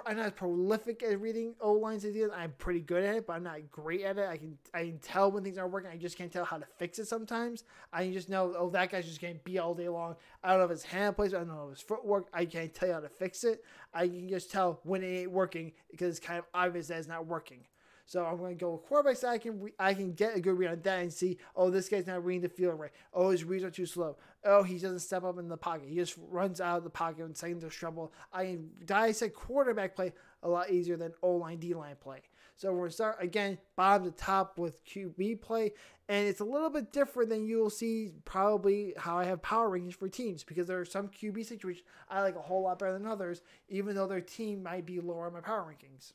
I'm 0.07 0.17
not 0.17 0.27
as 0.27 0.33
prolific 0.33 1.03
at 1.03 1.21
reading 1.21 1.55
O 1.61 1.73
lines 1.73 2.05
as 2.05 2.15
he 2.15 2.21
is. 2.21 2.31
I'm 2.35 2.53
pretty 2.59 2.81
good 2.81 3.03
at 3.03 3.17
it, 3.17 3.27
but 3.27 3.35
I'm 3.35 3.43
not 3.43 3.71
great 3.71 4.03
at 4.03 4.19
it. 4.19 4.29
I 4.29 4.37
can 4.37 4.57
I 4.73 4.85
can 4.85 4.99
tell 4.99 5.33
when 5.33 5.43
things 5.43 5.59
aren't 5.59 5.73
working. 5.73 5.91
I 5.91 5.97
just 5.97 6.17
can't 6.17 6.33
tell 6.33 6.45
how 6.45 6.59
to 6.59 6.67
fix 6.79 6.99
it 6.99 7.09
sometimes. 7.09 7.65
I 7.93 8.09
just 8.11 8.29
know, 8.29 8.55
oh, 8.57 8.71
that 8.71 8.91
guy's 8.91 9.07
just 9.07 9.21
getting 9.21 9.41
beat 9.45 9.59
all 9.59 9.75
day 9.75 9.89
long. 9.89 10.15
I 10.45 10.51
don't 10.51 10.59
know 10.59 10.65
if 10.65 10.71
his 10.71 10.85
hand 10.85 11.17
placement, 11.17 11.43
I 11.43 11.47
don't 11.47 11.57
know 11.57 11.65
if 11.71 11.79
his 11.79 11.83
footwork. 11.83 12.29
I 12.33 12.45
can't 12.45 12.73
tell 12.73 12.89
you 12.89 12.95
how 12.95 13.01
to 13.01 13.09
fix 13.09 13.43
it. 13.43 13.65
I 13.93 14.07
can 14.07 14.29
just 14.29 14.53
tell 14.53 14.81
when 14.85 15.03
it 15.03 15.23
ain't 15.23 15.31
working 15.33 15.73
because 15.91 16.17
it's 16.17 16.25
kind 16.25 16.39
of 16.39 16.45
obvious 16.55 16.89
that 16.89 16.99
it's 16.99 17.09
not 17.09 17.27
working. 17.27 17.65
So 18.11 18.25
I'm 18.25 18.39
going 18.39 18.59
to 18.59 18.61
go 18.61 18.73
with 18.73 18.89
quarterbacks. 18.91 19.23
I 19.23 19.39
can 19.39 19.61
re- 19.61 19.75
I 19.79 19.95
can 19.95 20.15
get 20.15 20.35
a 20.35 20.41
good 20.41 20.59
read 20.59 20.73
on 20.73 20.81
that 20.83 20.99
and 20.99 21.13
see. 21.13 21.39
Oh, 21.55 21.71
this 21.71 21.89
guy's 21.89 22.09
not 22.09 22.25
reading 22.25 22.43
the 22.43 22.49
field 22.49 22.77
right. 22.77 22.91
Oh, 23.15 23.31
his 23.31 23.45
reads 23.45 23.63
are 23.63 23.71
too 23.71 23.87
slow. 23.87 24.17
Oh, 24.45 24.65
he 24.65 24.81
doesn't 24.81 24.99
step 24.99 25.23
up 25.23 25.39
in 25.39 25.47
the 25.47 25.57
pocket. 25.57 25.89
He 25.89 25.95
just 25.95 26.17
runs 26.29 26.61
out 26.61 26.79
of 26.79 26.83
the 26.83 26.91
pocket 26.91 27.25
and 27.25 27.37
seconds 27.37 27.63
of 27.63 27.73
trouble. 27.73 28.13
I 28.33 28.47
can 28.47 28.71
dissect 28.85 29.37
quarterback 29.37 29.95
play 29.95 30.13
a 30.43 30.49
lot 30.49 30.71
easier 30.71 30.97
than 30.97 31.13
O 31.23 31.37
line 31.37 31.59
D 31.59 31.73
line 31.73 31.95
play. 32.01 32.23
So 32.57 32.73
we're 32.73 32.91
start 32.91 33.19
again 33.21 33.59
bottom 33.77 34.11
to 34.11 34.11
top 34.11 34.59
with 34.59 34.85
QB 34.85 35.41
play, 35.41 35.73
and 36.09 36.27
it's 36.27 36.41
a 36.41 36.45
little 36.45 36.69
bit 36.69 36.93
different 36.93 37.31
than 37.31 37.47
you'll 37.47 37.71
see 37.71 38.11
probably 38.25 38.93
how 38.97 39.19
I 39.19 39.25
have 39.27 39.41
power 39.41 39.71
rankings 39.71 39.95
for 39.95 40.09
teams 40.09 40.43
because 40.43 40.67
there 40.67 40.81
are 40.81 40.85
some 40.85 41.07
QB 41.07 41.47
situations 41.47 41.87
I 42.09 42.23
like 42.23 42.35
a 42.35 42.43
whole 42.43 42.65
lot 42.65 42.81
better 42.81 42.95
than 42.95 43.07
others, 43.07 43.43
even 43.69 43.95
though 43.95 44.09
their 44.09 44.21
team 44.21 44.65
might 44.65 44.85
be 44.85 44.99
lower 44.99 45.29
on 45.29 45.33
my 45.33 45.41
power 45.41 45.65
rankings. 45.73 46.13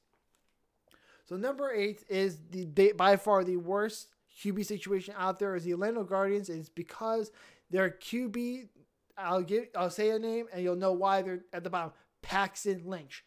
So 1.26 1.36
number 1.36 1.72
eight 1.72 2.04
is 2.08 2.38
the 2.52 2.94
by 2.94 3.18
far 3.18 3.44
the 3.44 3.58
worst 3.58 4.10
QB 4.42 4.66
situation 4.66 5.16
out 5.18 5.40
there 5.40 5.56
is 5.56 5.64
the 5.64 5.74
Orlando 5.74 6.04
Guardians. 6.04 6.50
It's 6.50 6.70
because 6.70 7.32
their 7.70 7.90
QB. 7.90 8.68
I'll 9.18 9.42
give. 9.42 9.68
I'll 9.76 9.90
say 9.90 10.10
a 10.10 10.20
name, 10.20 10.48
and 10.54 10.62
you'll 10.62 10.76
know 10.76 10.92
why 10.92 11.22
they're 11.22 11.46
at 11.54 11.64
the 11.64 11.70
bottom. 11.70 11.94
Paxton 12.22 12.84
Lynch. 12.86 13.24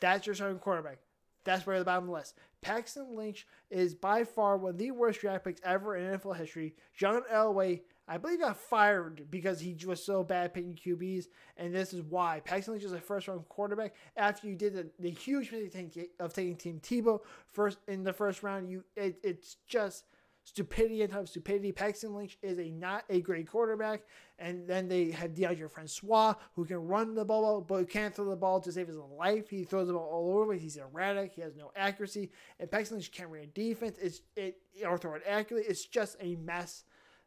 That's 0.00 0.26
your 0.26 0.34
starting 0.34 0.58
quarterback. 0.58 0.98
That's 1.44 1.66
where 1.66 1.78
the 1.78 1.84
bottom 1.84 2.04
of 2.04 2.08
the 2.08 2.14
list. 2.14 2.34
Paxton 2.60 3.16
Lynch 3.16 3.46
is 3.70 3.94
by 3.94 4.24
far 4.24 4.56
one 4.56 4.70
of 4.70 4.78
the 4.78 4.90
worst 4.90 5.20
draft 5.20 5.44
picks 5.44 5.60
ever 5.64 5.96
in 5.96 6.18
NFL 6.18 6.36
history. 6.36 6.74
John 6.94 7.22
Elway 7.32 7.80
I 8.10 8.18
believe 8.18 8.40
got 8.40 8.56
fired 8.56 9.30
because 9.30 9.60
he 9.60 9.76
was 9.86 10.04
so 10.04 10.24
bad 10.24 10.52
picking 10.52 10.74
QBs, 10.74 11.26
and 11.56 11.72
this 11.72 11.94
is 11.94 12.02
why. 12.02 12.40
Paxton 12.44 12.74
Lynch 12.74 12.84
is 12.84 12.90
a 12.90 13.00
first 13.00 13.28
round 13.28 13.48
quarterback. 13.48 13.94
After 14.16 14.48
you 14.48 14.56
did 14.56 14.74
the, 14.74 14.90
the 14.98 15.10
huge 15.10 15.52
mistake 15.52 16.10
of 16.18 16.34
taking 16.34 16.56
Tim 16.56 16.80
Tebow 16.80 17.20
first 17.52 17.78
in 17.86 18.02
the 18.02 18.12
first 18.12 18.42
round, 18.42 18.68
you 18.68 18.82
it, 18.96 19.20
it's 19.22 19.58
just 19.64 20.06
stupidity 20.42 21.02
and 21.02 21.12
of 21.12 21.28
stupidity. 21.28 21.70
Paxton 21.70 22.12
Lynch 22.12 22.36
is 22.42 22.58
a 22.58 22.68
not 22.72 23.04
a 23.10 23.20
great 23.20 23.48
quarterback, 23.48 24.02
and 24.40 24.66
then 24.66 24.88
they 24.88 25.12
have 25.12 25.32
Deondre 25.34 25.70
Francois 25.70 26.34
who 26.56 26.64
can 26.64 26.78
run 26.88 27.14
the 27.14 27.24
ball, 27.24 27.60
but 27.60 27.88
can't 27.88 28.12
throw 28.12 28.28
the 28.28 28.34
ball 28.34 28.60
to 28.60 28.72
save 28.72 28.88
his 28.88 28.96
life. 28.96 29.48
He 29.48 29.62
throws 29.62 29.86
the 29.86 29.92
ball 29.92 30.10
all 30.10 30.40
over. 30.40 30.54
He's 30.54 30.76
erratic. 30.76 31.34
He 31.34 31.42
has 31.42 31.54
no 31.54 31.70
accuracy, 31.76 32.32
and 32.58 32.68
Paxton 32.68 32.96
Lynch 32.96 33.12
can't 33.12 33.30
read 33.30 33.54
defense. 33.54 33.98
It's 34.02 34.22
it 34.34 34.56
or 34.84 34.98
throw 34.98 35.14
it 35.14 35.22
accurately. 35.28 35.70
It's 35.70 35.84
just 35.84 36.16
a 36.20 36.34
mess. 36.34 36.82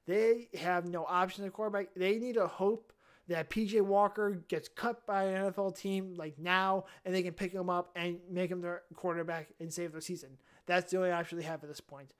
They 0.05 0.49
have 0.59 0.85
no 0.85 1.05
option 1.05 1.45
at 1.45 1.53
quarterback. 1.53 1.93
They 1.95 2.17
need 2.17 2.35
to 2.35 2.47
hope 2.47 2.93
that 3.27 3.49
PJ 3.49 3.81
Walker 3.81 4.41
gets 4.49 4.67
cut 4.67 5.05
by 5.05 5.23
an 5.23 5.51
NFL 5.51 5.77
team 5.77 6.15
like 6.15 6.37
now, 6.37 6.85
and 7.05 7.15
they 7.15 7.23
can 7.23 7.33
pick 7.33 7.53
him 7.53 7.69
up 7.69 7.91
and 7.95 8.19
make 8.29 8.51
him 8.51 8.61
their 8.61 8.83
quarterback 8.95 9.53
and 9.59 9.71
save 9.71 9.93
their 9.93 10.01
season. 10.01 10.37
That's 10.65 10.91
the 10.91 10.97
only 10.97 11.11
option 11.11 11.37
they 11.37 11.45
have 11.45 11.63
at 11.63 11.69
this 11.69 11.81
point. 11.81 12.13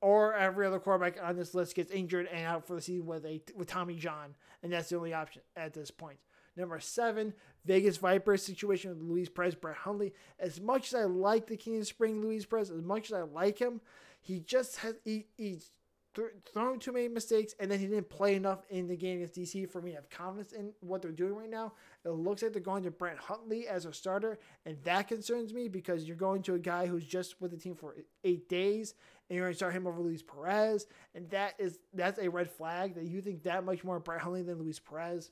Or 0.00 0.34
every 0.34 0.66
other 0.66 0.80
quarterback 0.80 1.22
on 1.22 1.36
this 1.36 1.54
list 1.54 1.74
gets 1.74 1.92
injured 1.92 2.28
and 2.32 2.46
out 2.46 2.66
for 2.66 2.74
the 2.74 2.80
season 2.80 3.06
with 3.06 3.24
a 3.24 3.40
with 3.54 3.68
Tommy 3.68 3.96
John, 3.96 4.34
and 4.62 4.72
that's 4.72 4.88
the 4.88 4.96
only 4.96 5.14
option 5.14 5.42
at 5.56 5.74
this 5.74 5.90
point. 5.90 6.18
Number 6.56 6.80
seven, 6.80 7.34
Vegas 7.64 7.98
Vipers 7.98 8.42
situation 8.42 8.90
with 8.90 9.00
Luis 9.00 9.28
Perez, 9.28 9.54
Brett 9.54 9.76
Hundley. 9.76 10.12
As 10.40 10.60
much 10.60 10.88
as 10.88 10.94
I 10.94 11.04
like 11.04 11.46
the 11.46 11.56
King 11.56 11.78
of 11.78 11.86
Spring, 11.86 12.20
Luis 12.20 12.44
Perez, 12.44 12.70
as 12.70 12.82
much 12.82 13.10
as 13.10 13.12
I 13.12 13.22
like 13.22 13.58
him, 13.58 13.80
he 14.20 14.40
just 14.40 14.78
has 14.78 14.94
he, 15.04 15.26
he's 15.36 15.70
th- 16.18 16.32
throwing 16.52 16.80
too 16.80 16.92
many 16.92 17.08
mistakes, 17.08 17.54
and 17.60 17.70
then 17.70 17.78
he 17.78 17.86
didn't 17.86 18.10
play 18.10 18.34
enough 18.34 18.64
in 18.70 18.88
the 18.88 18.96
game 18.96 19.18
against 19.18 19.36
DC 19.36 19.70
for 19.70 19.80
me 19.80 19.90
to 19.90 19.96
have 19.96 20.10
confidence 20.10 20.52
in 20.52 20.72
what 20.80 21.00
they're 21.00 21.12
doing 21.12 21.34
right 21.34 21.50
now. 21.50 21.72
It 22.04 22.10
looks 22.10 22.42
like 22.42 22.52
they're 22.52 22.60
going 22.60 22.82
to 22.84 22.90
Brett 22.90 23.18
Hundley 23.18 23.68
as 23.68 23.84
a 23.84 23.92
starter, 23.92 24.38
and 24.66 24.76
that 24.84 25.08
concerns 25.08 25.54
me 25.54 25.68
because 25.68 26.04
you're 26.04 26.16
going 26.16 26.42
to 26.42 26.54
a 26.54 26.58
guy 26.58 26.86
who's 26.86 27.04
just 27.04 27.40
with 27.40 27.52
the 27.52 27.56
team 27.56 27.74
for 27.74 27.94
eight 28.24 28.48
days, 28.48 28.94
and 29.28 29.36
you're 29.36 29.46
going 29.46 29.52
to 29.52 29.56
start 29.56 29.74
him 29.74 29.86
over 29.86 30.00
Luis 30.00 30.22
Perez, 30.22 30.86
and 31.14 31.30
that 31.30 31.54
is 31.58 31.78
that's 31.94 32.18
a 32.18 32.28
red 32.28 32.50
flag 32.50 32.94
that 32.96 33.04
you 33.04 33.20
think 33.20 33.44
that 33.44 33.64
much 33.64 33.84
more 33.84 34.00
Brett 34.00 34.20
Hundley 34.20 34.42
than 34.42 34.58
Luis 34.58 34.78
Perez. 34.78 35.30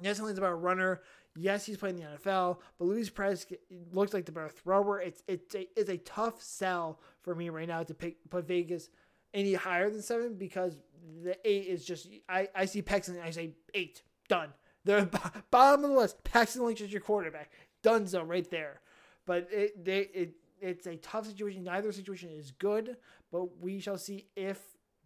Yes, 0.00 0.18
Hundley's 0.18 0.38
about 0.38 0.52
a 0.52 0.56
runner. 0.56 1.02
Yes, 1.36 1.66
he's 1.66 1.76
playing 1.76 1.96
the 1.96 2.02
NFL, 2.02 2.58
but 2.78 2.86
Luis 2.86 3.10
Perez 3.10 3.46
looks 3.92 4.12
like 4.12 4.24
the 4.24 4.32
better 4.32 4.48
thrower. 4.48 5.00
It's 5.00 5.22
it's 5.28 5.54
a 5.54 5.68
it's 5.76 5.90
a 5.90 5.98
tough 5.98 6.42
sell 6.42 7.00
for 7.22 7.34
me 7.34 7.50
right 7.50 7.68
now 7.68 7.82
to 7.82 7.94
pick 7.94 8.16
put 8.30 8.48
Vegas 8.48 8.88
any 9.34 9.54
higher 9.54 9.90
than 9.90 10.02
seven 10.02 10.34
because 10.34 10.76
the 11.22 11.36
eight 11.48 11.66
is 11.66 11.84
just 11.84 12.08
I, 12.28 12.48
I 12.54 12.64
see 12.66 12.82
Paxton 12.82 13.16
and 13.16 13.24
I 13.24 13.30
say 13.30 13.54
eight 13.74 14.02
done. 14.28 14.50
The 14.84 15.08
bottom 15.50 15.84
of 15.84 15.90
the 15.90 15.96
list, 15.96 16.22
Paxton 16.24 16.64
Lynch 16.64 16.80
is 16.80 16.92
your 16.92 17.02
quarterback. 17.02 17.52
Done 17.82 18.04
Dunzo 18.04 18.26
right 18.26 18.48
there. 18.50 18.80
But 19.26 19.48
it 19.50 19.84
they 19.84 20.00
it 20.00 20.34
it's 20.60 20.86
a 20.86 20.96
tough 20.96 21.26
situation. 21.26 21.64
Neither 21.64 21.92
situation 21.92 22.30
is 22.30 22.50
good, 22.50 22.96
but 23.30 23.58
we 23.60 23.80
shall 23.80 23.98
see 23.98 24.26
if 24.36 24.60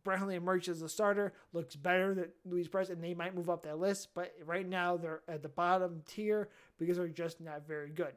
Hundley 0.06 0.34
emerges 0.34 0.78
as 0.78 0.82
a 0.82 0.88
starter, 0.88 1.32
looks 1.52 1.76
better 1.76 2.14
than 2.14 2.28
Luis 2.44 2.68
Perez, 2.68 2.90
and 2.90 3.02
they 3.02 3.14
might 3.14 3.34
move 3.34 3.48
up 3.48 3.62
that 3.62 3.78
list. 3.78 4.08
But 4.14 4.34
right 4.44 4.68
now 4.68 4.96
they're 4.96 5.22
at 5.28 5.42
the 5.42 5.48
bottom 5.48 6.02
tier 6.06 6.50
because 6.78 6.96
they're 6.96 7.08
just 7.08 7.40
not 7.40 7.66
very 7.66 7.90
good. 7.90 8.12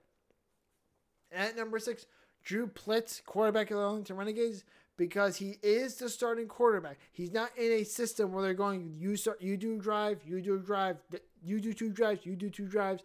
At 1.32 1.56
number 1.56 1.80
six, 1.80 2.06
Drew 2.44 2.68
Plitt, 2.68 3.24
quarterback 3.26 3.72
of 3.72 3.78
the 3.78 3.84
Arlington 3.84 4.16
Renegades, 4.16 4.64
because 4.98 5.38
he 5.38 5.58
is 5.62 5.96
the 5.96 6.10
starting 6.10 6.48
quarterback. 6.48 6.98
He's 7.12 7.32
not 7.32 7.52
in 7.58 7.72
a 7.72 7.84
system 7.84 8.32
where 8.32 8.44
they're 8.44 8.54
going, 8.54 8.96
you 8.98 9.16
start, 9.16 9.42
you 9.42 9.56
do 9.56 9.78
drive, 9.80 10.22
you 10.26 10.42
do 10.42 10.58
drive, 10.60 10.98
you 11.44 11.60
do 11.60 11.74
two 11.74 11.92
drives, 11.92 12.26
you 12.26 12.36
do 12.36 12.50
two 12.50 12.68
drives. 12.68 13.04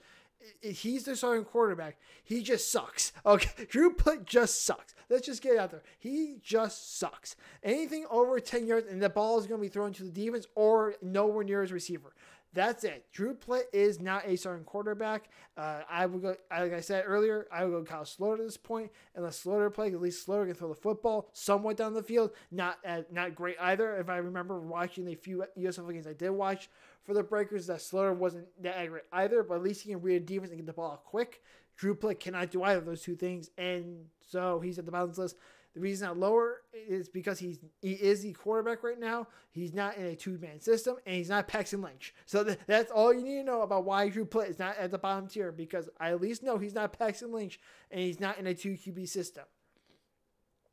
He's 0.61 1.05
the 1.05 1.15
starting 1.15 1.45
quarterback. 1.45 1.99
He 2.25 2.43
just 2.43 2.73
sucks. 2.73 3.13
Okay, 3.25 3.67
Drew 3.69 3.95
Plitt 3.95 4.25
just 4.25 4.65
sucks. 4.65 4.95
Let's 5.09 5.27
just 5.27 5.43
get 5.43 5.57
out 5.57 5.71
there. 5.71 5.83
He 5.99 6.39
just 6.43 6.99
sucks. 6.99 7.37
Anything 7.63 8.07
over 8.11 8.41
10 8.41 8.67
yards 8.67 8.89
and 8.91 9.01
the 9.01 9.09
ball 9.09 9.39
is 9.39 9.47
going 9.47 9.61
to 9.61 9.63
be 9.65 9.69
thrown 9.69 9.93
to 9.93 10.03
the 10.05 10.11
defense 10.11 10.47
or 10.57 10.95
nowhere 11.01 11.45
near 11.45 11.63
his 11.63 11.71
receiver. 11.71 12.15
That's 12.55 12.85
it. 12.85 13.07
Drew 13.13 13.35
Plitt 13.35 13.65
is 13.73 13.99
not 13.99 14.27
a 14.27 14.37
starting 14.37 14.65
quarterback. 14.65 15.31
Uh, 15.57 15.81
I 15.89 16.05
would 16.05 16.21
go, 16.21 16.37
like 16.51 16.75
I 16.75 16.81
said 16.81 17.05
earlier, 17.07 17.47
I 17.51 17.65
would 17.65 17.73
go 17.73 17.83
Kyle 17.91 18.05
Sloter 18.05 18.35
at 18.35 18.45
this 18.45 18.59
point. 18.59 18.91
Unless 19.15 19.43
Sloter 19.43 19.73
plays, 19.73 19.95
at 19.95 20.03
least 20.03 20.27
Sloter 20.27 20.47
can 20.47 20.55
throw 20.55 20.69
the 20.69 20.75
football 20.75 21.31
somewhat 21.33 21.79
down 21.79 21.95
the 21.95 22.03
field. 22.03 22.33
Not 22.51 22.79
uh, 22.87 23.03
not 23.11 23.35
great 23.35 23.57
either. 23.59 23.97
If 23.97 24.11
I 24.11 24.19
remember 24.19 24.61
watching 24.61 25.07
the 25.07 25.15
few 25.15 25.45
USFL 25.59 25.93
games 25.93 26.07
I 26.07 26.13
did 26.13 26.31
watch 26.31 26.69
for 27.05 27.15
the 27.15 27.23
Breakers, 27.23 27.67
that 27.69 27.79
Sloter 27.79 28.15
wasn't 28.15 28.47
that 28.63 28.87
great 28.89 29.05
either. 29.13 29.43
But 29.43 29.55
at 29.55 29.63
least 29.63 29.83
he 29.83 29.91
can 29.91 30.03
read 30.03 30.17
a 30.17 30.21
defense 30.21 30.51
and 30.51 30.59
get 30.59 30.67
the 30.67 30.75
ball 30.75 31.03
quick. 31.07 31.43
Drew 31.77 31.95
Plitt 31.95 32.21
cannot 32.21 32.51
do 32.51 32.63
either 32.63 32.81
of 32.81 32.87
those 32.87 33.03
two 33.03 33.17
things, 33.17 33.49
and 33.57 34.05
so 34.21 34.61
he's 34.61 34.79
at 34.79 34.85
the 34.85 34.93
balance 34.93 35.17
list. 35.17 35.37
The 35.75 35.81
reason 35.81 36.07
not 36.07 36.19
lower 36.19 36.61
is 36.75 37.09
because 37.09 37.39
he's 37.39 37.59
he 37.81 37.93
is 37.93 38.23
the 38.23 38.33
quarterback 38.35 38.83
right 38.83 38.99
now. 38.99 39.29
He's 39.53 39.73
not 39.73 39.97
in 39.97 40.05
a 40.05 40.15
two 40.15 40.39
man 40.39 40.61
system, 40.61 40.97
and 41.07 41.17
he's 41.17 41.31
not 41.31 41.49
Paxton 41.49 41.81
Lynch. 41.81 42.15
So 42.27 42.45
th- 42.45 42.59
that's 42.67 42.91
all 42.91 43.13
you 43.13 43.23
need 43.23 43.39
to 43.39 43.45
know 43.45 43.63
about 43.63 43.85
why 43.85 44.11
Drew 44.11 44.27
Plitt 44.27 44.51
is 44.51 44.59
not 44.59 44.77
at 44.77 44.91
the 44.91 44.99
bottom 44.99 45.29
tier 45.29 45.51
because 45.51 45.89
I 45.99 46.11
at 46.11 46.21
least 46.21 46.43
know 46.43 46.59
he's 46.59 46.75
not 46.75 46.99
Paxton 46.99 47.33
Lynch, 47.33 47.59
and 47.91 48.01
he's 48.01 48.21
not 48.21 48.39
in 48.39 48.47
a 48.47 48.55
two 48.55 48.73
QB 48.73 49.09
system. 49.09 49.45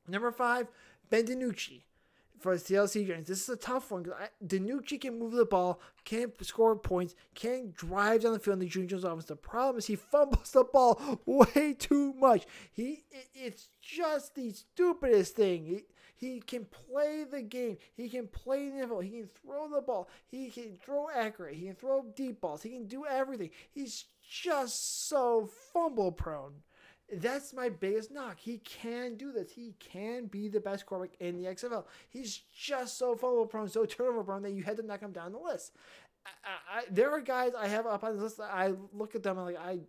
Number 0.08 0.32
five, 0.32 0.68
Ben 1.10 1.26
DiNucci 1.26 1.84
for 2.40 2.58
the 2.58 2.64
CLC 2.64 3.06
Giants. 3.06 3.30
This 3.30 3.44
is 3.44 3.50
a 3.50 3.58
tough 3.58 3.92
one 3.92 4.04
because 4.04 4.18
DiNucci 4.46 5.02
can 5.02 5.20
move 5.20 5.34
the 5.34 5.46
ball, 5.46 5.82
can't 6.06 6.34
score 6.46 6.76
points, 6.76 7.16
can't 7.36 7.74
drive 7.74 8.22
down 8.22 8.34
the 8.34 8.40
field 8.40 8.56
in 8.56 8.60
the 8.60 8.68
June 8.68 8.88
Jones 8.88 9.04
offense. 9.04 9.26
The 9.26 9.36
problem 9.36 9.78
is 9.78 9.86
he 9.86 9.96
fumbles 9.96 10.52
the 10.52 10.64
ball 10.64 11.22
way 11.26 11.76
too 11.78 12.14
much. 12.14 12.46
He 12.72 13.04
it's 13.34 13.70
just 13.82 14.36
the 14.36 14.52
stupidest 14.52 15.36
thing. 15.36 15.66
He, 15.66 15.84
he 16.16 16.42
can 16.42 16.66
play 16.66 17.24
the 17.24 17.42
game. 17.42 17.78
He 17.96 18.10
can 18.10 18.28
play 18.28 18.70
the 18.70 18.86
NFL. 18.86 19.04
He 19.04 19.10
can 19.10 19.30
throw 19.42 19.70
the 19.70 19.82
ball. 19.82 20.10
He 20.28 20.50
can 20.50 20.78
throw 20.84 21.08
accurate. 21.10 21.56
He 21.56 21.68
can 21.68 21.76
throw 21.76 22.06
deep 22.16 22.42
balls. 22.42 22.62
He 22.62 22.72
can 22.72 22.88
do 22.88 23.06
everything. 23.06 23.52
He's 23.72 24.06
just 24.30 25.08
so 25.08 25.50
fumble 25.74 26.12
prone. 26.12 26.56
That's 27.12 27.54
my 27.54 27.70
biggest 27.70 28.12
knock. 28.12 28.38
He 28.40 28.60
can 28.60 29.16
do 29.16 29.32
this. 29.32 29.52
He 29.52 29.74
can 29.80 30.28
be 30.28 30.48
the 30.48 30.60
best 30.60 30.86
quarterback 30.86 31.16
in 31.20 31.38
the 31.38 31.50
XFL. 31.50 31.86
He's 32.10 32.42
just 32.56 32.98
so 32.98 33.16
fumble 33.16 33.46
prone, 33.46 33.68
so 33.68 33.86
turnover 33.86 34.24
prone 34.24 34.44
that 34.44 34.52
you 34.52 34.64
had 34.64 34.78
to 34.78 34.84
knock 34.84 35.02
him 35.02 35.12
down 35.12 35.32
the 35.32 35.40
list. 35.40 35.74
I, 36.26 36.80
I, 36.80 36.84
there 36.92 37.12
are 37.12 37.22
guys 37.22 37.54
I 37.58 37.68
have 37.68 37.86
up 37.86 38.04
on 38.04 38.14
this 38.14 38.22
list. 38.22 38.40
I 38.40 38.74
look 38.94 39.16
at 39.16 39.24
them 39.24 39.38
and 39.38 39.48
like 39.48 39.58
I 39.58 39.80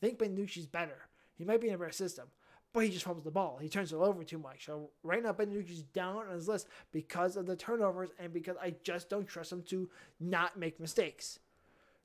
think 0.00 0.18
DiNucci's 0.18 0.66
better. 0.66 1.08
He 1.36 1.44
might 1.44 1.60
be 1.60 1.68
in 1.68 1.74
a 1.74 1.78
better 1.78 1.92
system, 1.92 2.28
but 2.72 2.80
he 2.80 2.90
just 2.90 3.04
fumbles 3.04 3.24
the 3.24 3.30
ball. 3.30 3.58
He 3.60 3.68
turns 3.68 3.92
it 3.92 3.96
over 3.96 4.24
too 4.24 4.38
much. 4.38 4.64
So 4.64 4.90
right 5.02 5.22
now, 5.22 5.32
Ben 5.32 5.48
DiNucci 5.48 5.70
is 5.70 5.82
down 5.82 6.16
on 6.16 6.34
his 6.34 6.48
list 6.48 6.68
because 6.92 7.36
of 7.36 7.46
the 7.46 7.56
turnovers 7.56 8.10
and 8.18 8.32
because 8.32 8.56
I 8.60 8.74
just 8.82 9.10
don't 9.10 9.26
trust 9.26 9.52
him 9.52 9.62
to 9.68 9.90
not 10.20 10.58
make 10.58 10.80
mistakes. 10.80 11.38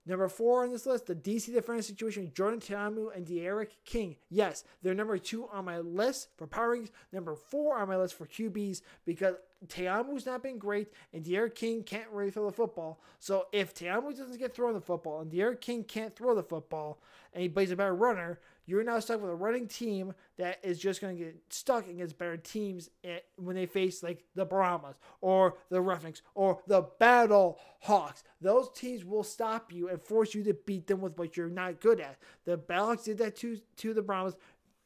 Number 0.05 0.27
four 0.27 0.63
on 0.63 0.71
this 0.71 0.85
list, 0.87 1.05
the 1.05 1.15
DC 1.15 1.53
defense 1.53 1.85
situation, 1.85 2.31
Jordan 2.33 2.59
Ta'amu 2.59 3.15
and 3.15 3.25
D'Eriq 3.25 3.69
King. 3.85 4.15
Yes, 4.29 4.63
they're 4.81 4.95
number 4.95 5.17
two 5.19 5.47
on 5.53 5.65
my 5.65 5.77
list 5.79 6.29
for 6.37 6.47
power 6.47 6.75
rankings, 6.75 6.89
number 7.13 7.35
four 7.35 7.77
on 7.77 7.87
my 7.87 7.97
list 7.97 8.15
for 8.15 8.25
QBs 8.25 8.81
because 9.05 9.35
Ta'amu's 9.67 10.25
not 10.25 10.41
been 10.41 10.57
great 10.57 10.91
and 11.13 11.23
D'Eriq 11.23 11.53
King 11.53 11.83
can't 11.83 12.09
really 12.11 12.31
throw 12.31 12.47
the 12.47 12.51
football. 12.51 12.99
So 13.19 13.45
if 13.51 13.75
Ta'amu 13.75 14.11
doesn't 14.17 14.39
get 14.39 14.55
thrown 14.55 14.73
the 14.73 14.81
football 14.81 15.21
and 15.21 15.31
D'Eriq 15.31 15.61
King 15.61 15.83
can't 15.83 16.15
throw 16.15 16.33
the 16.33 16.43
football 16.43 16.99
and 17.33 17.43
he 17.43 17.49
plays 17.49 17.69
a 17.69 17.75
better 17.75 17.95
runner, 17.95 18.39
you're 18.71 18.85
now 18.85 18.99
stuck 18.99 19.21
with 19.21 19.29
a 19.29 19.35
running 19.35 19.67
team 19.67 20.13
that 20.37 20.59
is 20.63 20.79
just 20.79 21.01
going 21.01 21.17
to 21.17 21.23
get 21.23 21.35
stuck 21.49 21.87
against 21.89 22.17
better 22.17 22.37
teams 22.37 22.89
when 23.35 23.55
they 23.55 23.65
face 23.65 24.01
like 24.01 24.23
the 24.33 24.45
Brahmas 24.45 24.95
or 25.19 25.57
the 25.69 25.81
Roughnecks 25.81 26.21
or 26.35 26.61
the 26.67 26.87
Battle 26.97 27.59
Hawks. 27.81 28.23
Those 28.39 28.69
teams 28.73 29.03
will 29.03 29.23
stop 29.23 29.73
you 29.73 29.89
and 29.89 30.01
force 30.01 30.33
you 30.33 30.43
to 30.45 30.53
beat 30.53 30.87
them 30.87 31.01
with 31.01 31.17
what 31.19 31.35
you're 31.35 31.49
not 31.49 31.81
good 31.81 31.99
at. 31.99 32.17
The 32.45 32.57
Battlehawks 32.57 33.03
did 33.03 33.17
that 33.17 33.35
to 33.37 33.59
to 33.77 33.93
the 33.93 34.01
Brahmas. 34.01 34.37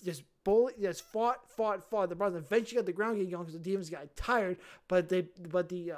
Just 0.04 0.24
bully, 0.44 0.74
just 0.82 1.04
fought, 1.12 1.50
fought, 1.50 1.88
fought. 1.88 2.10
The 2.10 2.16
Brahmas 2.16 2.44
eventually 2.44 2.78
got 2.78 2.86
the 2.86 2.94
ground 2.94 3.18
game 3.18 3.30
going 3.30 3.44
because 3.44 3.54
the 3.54 3.64
demons 3.64 3.90
got 3.90 4.16
tired, 4.16 4.58
but 4.88 5.10
they, 5.10 5.28
but 5.50 5.70
the 5.70 5.94
uh, 5.94 5.98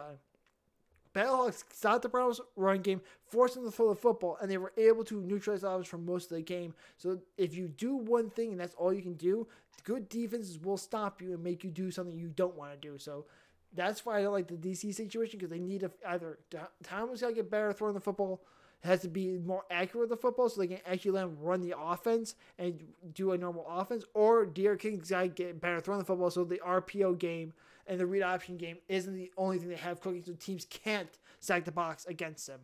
Battlehawks 1.18 1.64
stopped 1.74 2.04
the 2.04 2.10
Browns' 2.10 2.40
run 2.56 2.82
game, 2.82 3.02
forced 3.26 3.56
them 3.56 3.66
to 3.66 3.72
throw 3.72 3.90
the 3.90 3.96
football, 3.96 4.38
and 4.40 4.52
they 4.52 4.60
were 4.60 4.74
able 4.78 5.04
to 5.06 5.20
neutralize 5.20 5.64
offense 5.64 5.88
for 5.88 5.98
most 5.98 6.32
of 6.32 6.38
the 6.38 6.44
game. 6.44 6.76
So 6.98 7.20
if 7.38 7.56
you 7.56 7.68
do 7.70 7.96
one 7.96 8.30
thing 8.30 8.52
and 8.52 8.60
that's 8.60 8.76
all 8.76 8.94
you 8.94 9.02
can 9.02 9.16
do, 9.16 9.48
good 9.84 10.10
defenses 10.10 10.60
will 10.60 10.78
stop 10.78 11.20
you 11.20 11.34
and 11.34 11.44
make 11.44 11.64
you 11.64 11.72
do 11.72 11.90
something 11.90 12.16
you 12.16 12.28
don't 12.36 12.56
want 12.56 12.80
to 12.80 12.88
do. 12.88 13.00
So 13.00 13.26
that's 13.74 14.06
why 14.06 14.20
I 14.20 14.22
don't 14.22 14.34
like 14.34 14.48
the 14.48 14.56
DC 14.56 14.94
situation 14.94 15.40
because 15.40 15.50
they 15.50 15.60
need 15.60 15.82
to 15.82 15.92
either 16.08 16.38
Thomas 16.84 17.22
got 17.22 17.30
to 17.30 17.34
get 17.34 17.50
better 17.50 17.74
throwing 17.74 17.96
the 17.96 18.00
football, 18.00 18.44
has 18.84 19.02
to 19.02 19.08
be 19.08 19.40
more 19.40 19.66
accurate 19.72 20.02
with 20.02 20.10
the 20.10 20.22
football 20.22 20.50
so 20.50 20.62
they 20.62 20.68
can 20.68 20.80
actually 20.86 21.12
let 21.12 21.24
him 21.24 21.38
run 21.42 21.62
the 21.62 21.74
offense 21.76 22.36
and 22.60 22.80
do 23.14 23.32
a 23.32 23.38
normal 23.38 23.66
offense, 23.68 24.04
or 24.14 24.46
D'Eriq 24.46 24.80
King's 24.80 25.10
got 25.10 25.22
to 25.22 25.28
get 25.30 25.60
better 25.60 25.80
throwing 25.80 26.00
the 26.00 26.06
football 26.06 26.30
so 26.30 26.44
the 26.44 26.62
RPO 26.64 27.18
game 27.18 27.54
and 27.88 28.00
the 28.00 28.06
read 28.06 28.24
option 28.24 28.58
game 28.58 28.78
isn't 28.88 29.16
the 29.16 29.32
only 29.38 29.58
thing 29.60 29.70
they 29.70 29.76
have 29.76 30.02
cooking, 30.02 30.24
so 30.24 30.34
teams 30.34 30.66
can't 30.66 31.20
stack 31.40 31.66
the 31.66 31.72
box 31.72 32.06
against 32.06 32.48
them. 32.48 32.62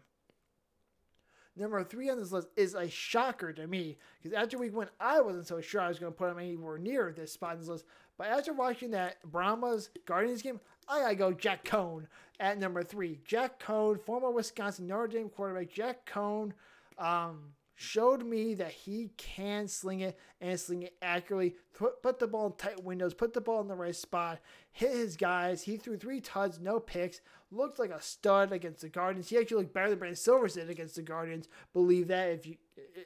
Number 1.56 1.84
three 1.84 2.10
on 2.10 2.18
this 2.18 2.32
list 2.32 2.48
is 2.56 2.74
a 2.74 2.90
shocker 2.90 3.54
to 3.54 3.68
me 3.68 3.98
because 4.22 4.36
after 4.36 4.58
week 4.58 4.76
one, 4.76 4.90
I 5.00 5.22
wasn't 5.22 5.46
so 5.46 5.62
sure 5.62 5.82
I 5.82 5.88
was 5.88 6.00
going 6.00 6.12
to 6.12 6.18
put 6.18 6.32
him 6.32 6.40
anywhere 6.40 6.80
near 6.80 7.14
this 7.16 7.32
spot 7.32 7.54
in 7.54 7.60
this 7.60 7.70
list. 7.70 7.86
But 8.18 8.28
after 8.28 8.54
watching 8.54 8.92
that 8.92 9.18
Brahmas 9.24 9.90
Guardians 10.06 10.42
game, 10.42 10.60
I 10.88 11.02
gotta 11.02 11.16
go 11.16 11.32
Jack 11.32 11.64
Coan 11.64 12.08
at 12.40 12.60
number 12.60 12.84
three. 12.84 13.20
Jack 13.26 13.62
Coan, 13.62 14.04
former 14.04 14.32
Wisconsin 14.32 14.88
Notre 14.88 15.08
Dame 15.08 15.30
quarterback. 15.30 15.72
Jack 15.72 16.06
Coan, 16.06 16.52
um, 16.98 17.54
showed 17.76 18.26
me 18.26 18.54
that 18.56 18.72
he 18.72 19.12
can 19.18 19.68
sling 19.68 20.02
it 20.02 20.18
and 20.42 20.60
sling 20.60 20.84
it 20.84 20.96
accurately. 21.02 21.56
Put, 21.74 22.02
put 22.02 22.20
the 22.20 22.28
ball 22.28 22.48
in 22.48 22.54
tight 22.54 22.84
windows, 22.84 23.14
put 23.14 23.34
the 23.34 23.42
ball 23.42 23.62
in 23.62 23.68
the 23.68 23.76
right 23.76 23.96
spot, 23.96 24.40
hit 24.72 24.92
his 24.92 25.18
guys. 25.18 25.64
He 25.64 25.78
threw 25.78 25.98
three 25.98 26.22
tuds, 26.22 26.60
no 26.60 26.80
picks. 26.80 27.22
Looked 27.52 27.80
like 27.80 27.92
a 27.92 28.02
stud 28.02 28.52
against 28.52 28.82
the 28.82 28.90
Guardians. 28.90 29.30
He 29.30 29.38
actually 29.38 29.58
looked 29.58 29.74
better 29.74 29.90
than 29.90 30.00
Brandon 30.00 30.16
Silvers 30.16 30.56
did 30.56 30.70
against 30.70 30.96
the 30.96 31.02
Guardians. 31.02 31.48
Believe 31.74 32.08
that 32.08 32.30
if 32.30 32.46
you 32.46 32.56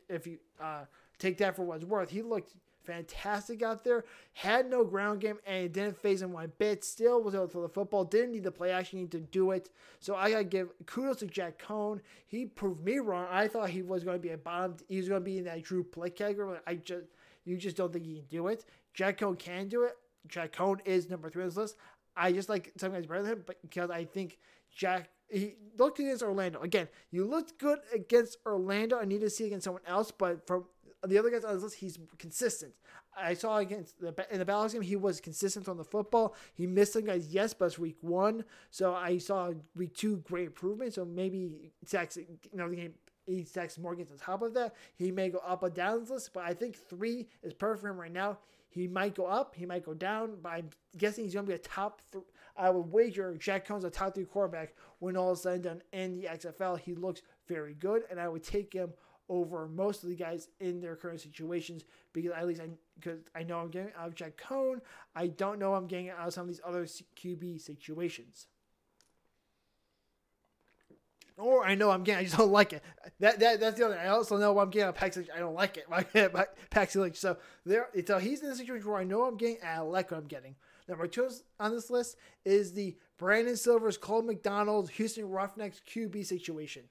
if 0.10 0.26
you 0.26 0.38
uh, 0.62 0.86
take 1.20 1.38
that 1.38 1.56
for 1.56 1.64
what 1.64 1.78
it's 1.78 1.86
worth. 1.86 2.10
He 2.10 2.22
looked 2.22 2.54
fantastic 2.88 3.62
out 3.62 3.84
there. 3.84 4.06
Had 4.34 4.70
no 4.70 4.84
ground 4.84 5.20
game 5.20 5.38
and 5.46 5.66
it 5.66 5.74
didn't 5.74 5.98
phase 5.98 6.22
him 6.22 6.32
one 6.32 6.52
bit. 6.58 6.84
Still 6.84 7.22
was 7.22 7.36
able 7.36 7.48
to 7.48 7.52
throw 7.52 7.62
the 7.62 7.70
football. 7.70 8.06
Didn't 8.06 8.32
need 8.32 8.44
the 8.44 8.52
play 8.52 8.72
action 8.72 9.00
need 9.00 9.12
to 9.12 9.20
do 9.20 9.52
it. 9.52 9.70
So 10.00 10.16
I 10.16 10.32
gotta 10.32 10.46
give 10.46 10.70
kudos 10.86 11.18
to 11.18 11.28
Jack 11.28 11.62
Coan. 11.62 12.00
He 12.26 12.46
proved 12.46 12.84
me 12.84 13.00
wrong. 13.00 13.28
I 13.30 13.48
thought 13.48 13.70
he 13.70 13.82
was 13.82 14.04
going 14.04 14.18
to 14.18 14.22
be 14.22 14.30
a 14.30 14.38
bottom. 14.38 14.78
He 14.88 14.98
was 14.98 15.10
going 15.10 15.22
to 15.22 15.26
be 15.26 15.38
in 15.38 15.44
that 15.46 15.64
Drew 15.64 15.84
play 15.84 16.10
category. 16.10 16.58
I 16.66 16.76
just 16.76 17.06
you 17.46 17.58
just 17.58 17.78
don't 17.78 17.92
think 17.92 18.06
he 18.06 18.16
can 18.16 18.26
do 18.30 18.48
it. 18.48 18.66
Jack 18.94 19.20
Coan 19.20 19.38
can 19.38 19.68
do 19.68 19.84
it. 19.84 19.94
Jack 20.28 20.56
Coan 20.56 20.80
is 20.86 21.10
number 21.10 21.30
three 21.30 21.44
on 21.44 21.50
this 21.50 21.58
list. 21.58 21.76
I 22.16 22.32
just 22.32 22.50
like 22.50 22.74
some 22.78 22.94
guys 22.94 23.06
better 23.06 23.22
than 23.22 23.34
him, 23.34 23.44
but 23.46 23.62
because 23.62 23.90
I 23.90 24.06
think 24.06 24.40
Jack 24.72 25.10
he 25.30 25.56
looked 25.78 26.00
against 26.00 26.24
Orlando 26.24 26.62
again. 26.62 26.88
You 27.12 27.26
looked 27.26 27.58
good 27.58 27.80
against 27.94 28.38
Orlando. 28.46 28.98
I 28.98 29.06
need 29.06 29.22
to 29.22 29.30
see 29.30 29.46
against 29.46 29.66
someone 29.66 29.84
else, 29.86 30.12
but 30.12 30.48
from 30.48 30.66
the 31.06 31.18
other 31.18 31.30
guys 31.30 31.44
on 31.44 31.54
this 31.54 31.64
list, 31.64 31.76
he's 31.76 32.00
consistent. 32.18 32.74
I 33.16 33.34
saw 33.34 33.58
against 33.58 34.00
the 34.00 34.14
in 34.32 34.40
the 34.40 34.46
Balance 34.46 34.74
game, 34.74 34.82
he 34.82 34.96
was 34.96 35.20
consistent 35.20 35.68
on 35.68 35.78
the 35.78 35.84
football. 35.84 36.36
He 36.54 36.68
missed 36.68 36.94
some 36.94 37.06
guys, 37.06 37.28
yes, 37.30 37.54
but 37.54 37.66
it's 37.66 37.80
week 37.80 37.98
one, 38.02 38.44
so 38.70 38.94
I 38.94 39.18
saw 39.18 39.52
week 39.76 39.96
two 39.96 40.18
great 40.18 40.48
improvement. 40.48 40.94
So 40.94 41.06
maybe 41.06 41.72
sacks, 41.86 42.18
you 42.18 42.28
know, 42.54 42.70
the 42.70 42.76
game 42.76 42.94
he 43.28 43.44
stacks 43.44 43.78
more 43.78 43.94
games 43.94 44.12
on 44.12 44.18
top 44.18 44.42
of 44.42 44.54
that. 44.54 44.74
He 44.96 45.12
may 45.12 45.30
go 45.30 45.40
up 45.40 45.62
or 45.62 45.70
down 45.70 46.00
this 46.00 46.10
list, 46.10 46.34
but 46.34 46.44
I 46.46 46.54
think 46.54 46.78
three 46.78 47.28
is 47.44 47.54
perfect 47.54 47.82
for 47.82 47.90
him 47.90 48.00
right 48.00 48.12
now. 48.12 48.40
He 48.70 48.88
might 48.88 49.16
go 49.16 49.26
up, 49.26 49.56
he 49.56 49.66
might 49.66 49.86
go 49.86 49.94
down, 49.94 50.38
but 50.42 50.50
I'm 50.50 50.70
guessing 50.98 51.24
he's 51.24 51.34
going 51.34 51.46
to 51.46 51.52
be 51.52 51.56
a 51.56 51.60
top 51.60 52.02
three. 52.12 52.22
I 52.56 52.70
would 52.70 52.92
wager 52.92 53.36
Jack 53.36 53.68
Coan's 53.68 53.84
a 53.84 53.90
top 53.90 54.16
three 54.16 54.26
quarterback 54.26 54.74
when 55.00 55.16
all 55.16 55.34
is 55.34 55.42
said 55.42 55.56
and 55.56 55.64
done 55.64 55.82
in 55.94 56.20
the 56.20 56.28
XFL. 56.28 56.80
He 56.80 56.96
looks 56.96 57.22
very 57.48 57.74
good, 57.74 58.04
and 58.10 58.20
I 58.20 58.28
would 58.28 58.44
take 58.44 58.74
him 58.74 58.94
over 59.30 59.68
most 59.68 60.04
of 60.04 60.10
the 60.10 60.16
guys 60.16 60.48
in 60.60 60.80
their 60.80 60.96
current 60.96 61.20
situations 61.20 61.84
because 62.14 62.32
at 62.32 62.48
least 62.48 62.62
I 62.62 62.70
because 63.00 63.20
I 63.36 63.44
know 63.44 63.60
I'm 63.60 63.70
getting 63.70 63.92
out 63.98 64.08
of 64.08 64.16
Jack 64.16 64.38
Coan. 64.38 64.80
I 65.16 65.28
don't 65.28 65.60
know 65.60 65.74
I'm 65.74 65.88
getting 65.88 66.10
out 66.10 66.28
of 66.28 66.34
some 66.34 66.44
of 66.44 66.48
these 66.48 66.62
other 66.66 66.86
QB 66.86 67.62
situations. 67.62 68.48
Or 71.38 71.64
I 71.64 71.76
know 71.76 71.92
I'm 71.92 72.04
getting, 72.04 72.22
I 72.22 72.24
just 72.24 72.36
don't 72.36 72.52
like 72.52 72.74
it. 72.74 72.82
That, 73.20 73.40
that 73.40 73.60
that's 73.60 73.78
the 73.78 73.86
other. 73.86 74.00
I 74.00 74.08
also 74.08 74.38
know 74.38 74.58
I'm 74.58 74.72
getting 74.72 74.90
a 74.90 74.94
Paxton. 74.94 75.28
I 75.36 75.38
don't 75.38 75.54
like 75.54 75.78
it. 75.78 75.88
Paxton 76.72 77.02
Lynch. 77.02 77.18
So 77.18 77.38
there, 77.64 77.90
so 78.08 78.18
he's 78.18 78.42
in 78.42 78.50
a 78.50 78.56
situation 78.56 78.90
where 78.90 79.00
I 79.00 79.04
know 79.04 79.24
I'm 79.24 79.38
getting, 79.38 79.58
and 79.62 79.70
I 79.70 79.80
like 79.80 80.10
what 80.10 80.18
I'm 80.18 80.26
getting. 80.26 80.56
Number 80.88 81.06
two 81.06 81.30
on 81.60 81.72
this 81.72 81.92
list 81.92 82.16
is 82.44 82.74
the 82.74 82.96
Brandon 83.18 83.56
Silvers, 83.56 83.98
Cole 83.98 84.24
McDonald, 84.24 84.90
Houston 84.92 85.30
Roughnecks 85.30 85.80
QB 85.88 86.26
situation. 86.26 86.84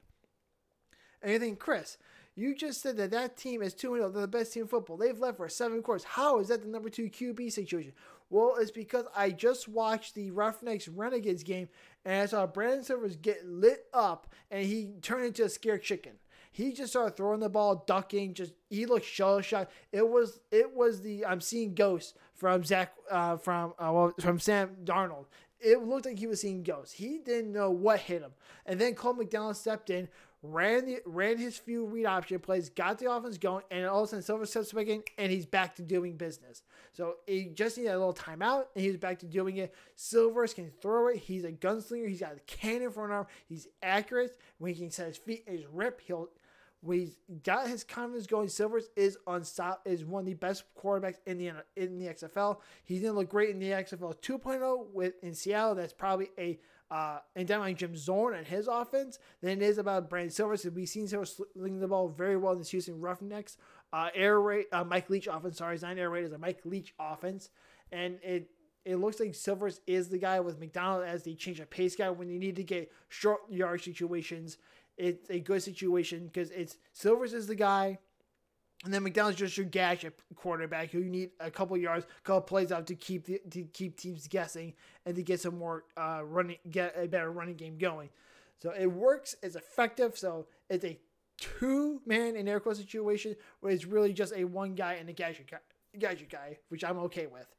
Anything, 1.23 1.57
Chris? 1.57 1.99
You 2.37 2.55
just 2.55 2.83
said 2.83 2.99
that 2.99 3.11
that 3.13 3.37
team 3.37 3.63
is 3.63 3.73
2 3.73 3.97
0. 3.97 4.11
They're 4.11 4.21
the 4.21 4.29
best 4.29 4.53
team 4.53 4.63
in 4.63 4.69
football. 4.69 4.99
They've 4.99 5.19
left 5.19 5.39
for 5.39 5.49
seven 5.49 5.83
quarters. 5.83 6.05
How 6.05 6.39
is 6.39 6.49
that 6.49 6.63
the 6.63 6.69
number 6.69 6.91
two 6.91 7.09
QB 7.09 7.51
situation? 7.51 7.93
Well, 8.29 8.57
it's 8.61 8.71
because 8.71 9.07
I 9.17 9.31
just 9.31 9.69
watched 9.69 10.15
the 10.15 10.31
Roughnecks 10.31 10.87
Renegades 10.87 11.43
game 11.43 11.69
and 12.05 12.23
I 12.23 12.27
saw 12.27 12.47
Brandon 12.47 12.85
Silvers 12.85 13.17
get 13.17 13.47
lit 13.47 13.87
up 13.95 14.27
and 14.51 14.67
he 14.67 14.95
turned 15.01 15.25
into 15.25 15.45
a 15.45 15.49
scared 15.49 15.83
chicken. 15.83 16.13
He 16.53 16.73
just 16.73 16.93
started 16.93 17.17
throwing 17.17 17.41
the 17.41 17.51
ball, 17.51 17.85
ducking. 17.87 18.33
Just 18.33 18.55
he 18.71 18.87
looked 18.87 19.05
shell 19.05 19.41
shocked. 19.43 19.73
It 19.93 20.09
was 20.09 20.41
it 20.51 20.75
was 20.75 21.03
the 21.03 21.27
I'm 21.27 21.41
seeing 21.41 21.75
ghosts 21.75 22.15
from 22.35 22.65
Zach 22.65 22.95
uh, 23.11 23.37
from 23.37 23.75
uh, 23.79 23.91
well, 23.93 24.15
from 24.21 24.41
Sam 24.41 24.77
Darnold. 24.85 25.27
It 25.61 25.83
looked 25.83 26.07
like 26.07 26.19
he 26.19 26.27
was 26.27 26.41
seeing 26.41 26.63
ghosts. 26.63 26.95
He 26.95 27.19
didn't 27.19 27.53
know 27.53 27.71
what 27.71 28.01
hit 28.01 28.23
him. 28.23 28.33
And 28.65 28.81
then 28.81 28.95
Cole 28.95 29.15
McDonald 29.15 29.57
stepped 29.57 29.91
in, 29.91 30.09
ran 30.53 30.87
the 30.87 31.01
ran 31.05 31.39
his 31.39 31.57
few 31.57 31.87
read 31.87 32.07
option 32.07 32.39
plays, 32.39 32.69
got 32.69 32.99
the 32.99 33.11
offense 33.11 33.39
going, 33.39 33.65
and 33.71 33.87
all 33.87 34.03
of 34.03 34.05
a 34.05 34.09
sudden 34.09 34.23
Silver 34.23 34.47
steps 34.47 34.73
back 34.73 34.87
in 34.87 35.03
and 35.19 35.31
he's 35.33 35.47
back 35.47 35.77
to 35.77 35.83
doing 35.83 36.17
business. 36.17 36.63
So 36.93 37.17
he 37.27 37.47
just 37.47 37.77
needed 37.77 37.91
a 37.91 37.99
little 37.99 38.15
timeout 38.15 38.67
and 38.75 38.85
he's 38.85 38.97
back 38.97 39.19
to 39.21 39.27
doing 39.27 39.57
it. 39.59 39.75
Silvers 39.95 40.55
can 40.55 40.71
throw 40.81 41.09
it. 41.09 41.19
He's 41.19 41.45
a 41.45 41.53
gunslinger. 41.53 42.09
He's 42.09 42.21
got 42.21 42.37
a 42.37 42.41
cannon 42.41 42.91
for 42.91 43.05
an 43.05 43.13
arm. 43.13 43.27
He's 43.49 43.69
accurate. 43.83 44.39
When 44.59 44.73
he 44.73 44.81
can 44.81 44.91
set 44.91 45.09
his 45.09 45.17
feet 45.17 45.45
his 45.47 45.67
rip, 45.67 46.01
he'll 46.01 46.29
when 46.81 47.01
he's 47.01 47.17
got 47.43 47.69
his 47.69 47.85
confidence 47.85 48.27
going, 48.27 48.49
Silvers 48.49 48.89
is 48.97 49.19
unstop 49.27 49.79
is 49.85 50.05
one 50.05 50.21
of 50.21 50.27
the 50.27 50.35
best 50.35 50.65
quarterbacks 50.79 51.17
in 51.27 51.39
the 51.39 51.53
in 51.75 51.99
the 51.99 52.07
XFL. 52.07 52.59
He 52.85 52.99
didn't 52.99 53.17
look 53.17 53.29
great 53.29 53.51
in 53.51 53.59
the 53.59 53.71
XFL 53.71 54.21
2.0 54.21 54.87
with 54.93 55.15
in 55.23 55.35
Seattle. 55.35 55.75
That's 55.75 55.93
probably 55.93 56.31
a 56.39 56.59
uh, 56.91 57.19
and 57.35 57.49
down 57.49 57.61
like 57.61 57.77
Jim 57.77 57.97
Zorn 57.97 58.35
and 58.35 58.47
his 58.47 58.69
offense 58.69 59.19
than 59.43 59.51
it 59.51 59.63
is 59.63 59.79
about 59.79 60.09
Brandon 60.09 60.31
Silvers. 60.31 60.63
So 60.63 60.71
we've 60.71 60.89
seen 60.89 61.09
Silvers 61.09 61.41
slinging 61.55 61.81
the 61.81 61.89
ball 61.89 62.09
very 62.09 62.37
well 62.37 62.53
in 62.53 62.59
this 62.59 62.71
Houston 62.71 63.01
Roughnecks. 63.01 63.57
Uh, 63.93 64.09
air 64.15 64.41
raid, 64.41 64.67
uh, 64.73 64.85
Mike 64.85 65.11
Leach 65.11 65.27
offense. 65.27 65.59
Sorry, 65.59 65.79
not 65.81 65.99
air 65.99 66.11
raid. 66.11 66.25
It's 66.25 66.35
a 66.35 66.39
Mike 66.39 66.61
Leach 66.65 66.95
offense, 66.99 67.51
and 67.93 68.19
it 68.23 68.51
it 68.85 68.97
looks 68.97 69.19
like 69.19 69.35
Silvers 69.35 69.81
is 69.87 70.09
the 70.09 70.19
guy 70.19 70.39
with 70.39 70.61
McDonald 70.61 71.05
as 71.05 71.25
the 71.25 71.35
change 71.35 71.59
of 71.59 71.69
pace 71.69 71.97
guy 71.97 72.09
when 72.11 72.29
you 72.29 72.39
need 72.39 72.57
to 72.57 72.63
get 72.63 72.93
short 73.09 73.41
yard 73.51 73.83
situations. 73.83 74.59
It's 74.97 75.29
a 75.29 75.41
good 75.41 75.63
situation 75.63 76.27
because 76.27 76.51
it's 76.51 76.77
Silvers 76.93 77.35
is 77.35 77.49
the 77.49 77.57
guy 77.57 77.99
and 78.87 78.95
then 78.95 79.03
McDonald's 79.03 79.37
just 79.37 79.57
your 79.57 79.67
gash 79.67 80.03
gadget 80.03 80.19
quarterback 80.37 80.91
who 80.91 81.01
you 81.01 81.11
need 81.11 81.31
a 81.41 81.51
couple 81.51 81.77
yards, 81.77 82.07
couple 82.23 82.43
plays 82.43 82.71
out 82.71 82.87
to 82.87 82.95
keep 82.95 83.27
the, 83.27 83.41
to 83.51 83.65
keep 83.65 83.99
teams 83.99 84.29
guessing 84.29 84.75
and 85.05 85.17
to 85.17 85.23
get 85.23 85.41
some 85.41 85.59
more 85.59 85.85
uh, 85.97 86.21
running, 86.25 86.59
get 86.71 86.95
a 86.97 87.09
better 87.09 87.33
running 87.33 87.57
game 87.57 87.79
going. 87.79 88.09
So 88.63 88.71
it 88.71 88.87
works. 88.87 89.35
It's 89.43 89.57
effective. 89.57 90.17
So 90.17 90.47
it's 90.71 90.85
a 90.85 90.99
two 91.37 92.01
man 92.07 92.37
in 92.37 92.47
air 92.47 92.61
quote 92.61 92.77
situation 92.77 93.35
where 93.61 93.73
it's 93.73 93.85
really 93.85 94.13
just 94.13 94.33
a 94.35 94.45
one 94.45 94.77
guy 94.77 94.95
and 94.95 95.09
a 95.09 95.13
gadget 95.13 95.51
guy, 95.51 95.59
gadget 95.99 96.31
guy, 96.31 96.59
which 96.69 96.85
I'm 96.85 96.99
okay 97.01 97.27
with. 97.27 97.56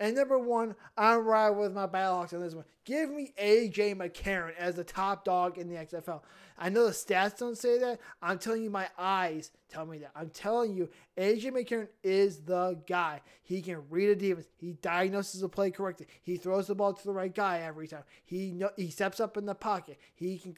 And 0.00 0.14
number 0.14 0.38
one, 0.38 0.76
I'm 0.96 1.24
right 1.24 1.50
with 1.50 1.72
my 1.72 1.86
Battlehawks 1.86 2.32
on 2.32 2.40
this 2.40 2.54
one. 2.54 2.64
Give 2.84 3.10
me 3.10 3.32
AJ 3.40 3.96
McCarron 3.96 4.54
as 4.56 4.76
the 4.76 4.84
top 4.84 5.24
dog 5.24 5.58
in 5.58 5.68
the 5.68 5.74
XFL. 5.74 6.20
I 6.56 6.68
know 6.68 6.86
the 6.86 6.92
stats 6.92 7.38
don't 7.38 7.58
say 7.58 7.78
that. 7.78 8.00
I'm 8.22 8.38
telling 8.38 8.62
you, 8.62 8.70
my 8.70 8.88
eyes 8.96 9.50
tell 9.68 9.86
me 9.86 9.98
that. 9.98 10.12
I'm 10.14 10.30
telling 10.30 10.74
you, 10.74 10.88
AJ 11.16 11.52
McCarron 11.52 11.88
is 12.02 12.38
the 12.40 12.80
guy. 12.86 13.20
He 13.42 13.60
can 13.60 13.82
read 13.90 14.10
a 14.10 14.16
defense. 14.16 14.46
He 14.56 14.72
diagnoses 14.74 15.40
the 15.40 15.48
play 15.48 15.70
correctly. 15.70 16.06
He 16.22 16.36
throws 16.36 16.68
the 16.68 16.74
ball 16.76 16.94
to 16.94 17.04
the 17.04 17.12
right 17.12 17.34
guy 17.34 17.60
every 17.60 17.88
time. 17.88 18.04
He 18.24 18.60
he 18.76 18.90
steps 18.90 19.18
up 19.20 19.36
in 19.36 19.46
the 19.46 19.54
pocket. 19.54 19.98
He 20.14 20.38
can 20.38 20.56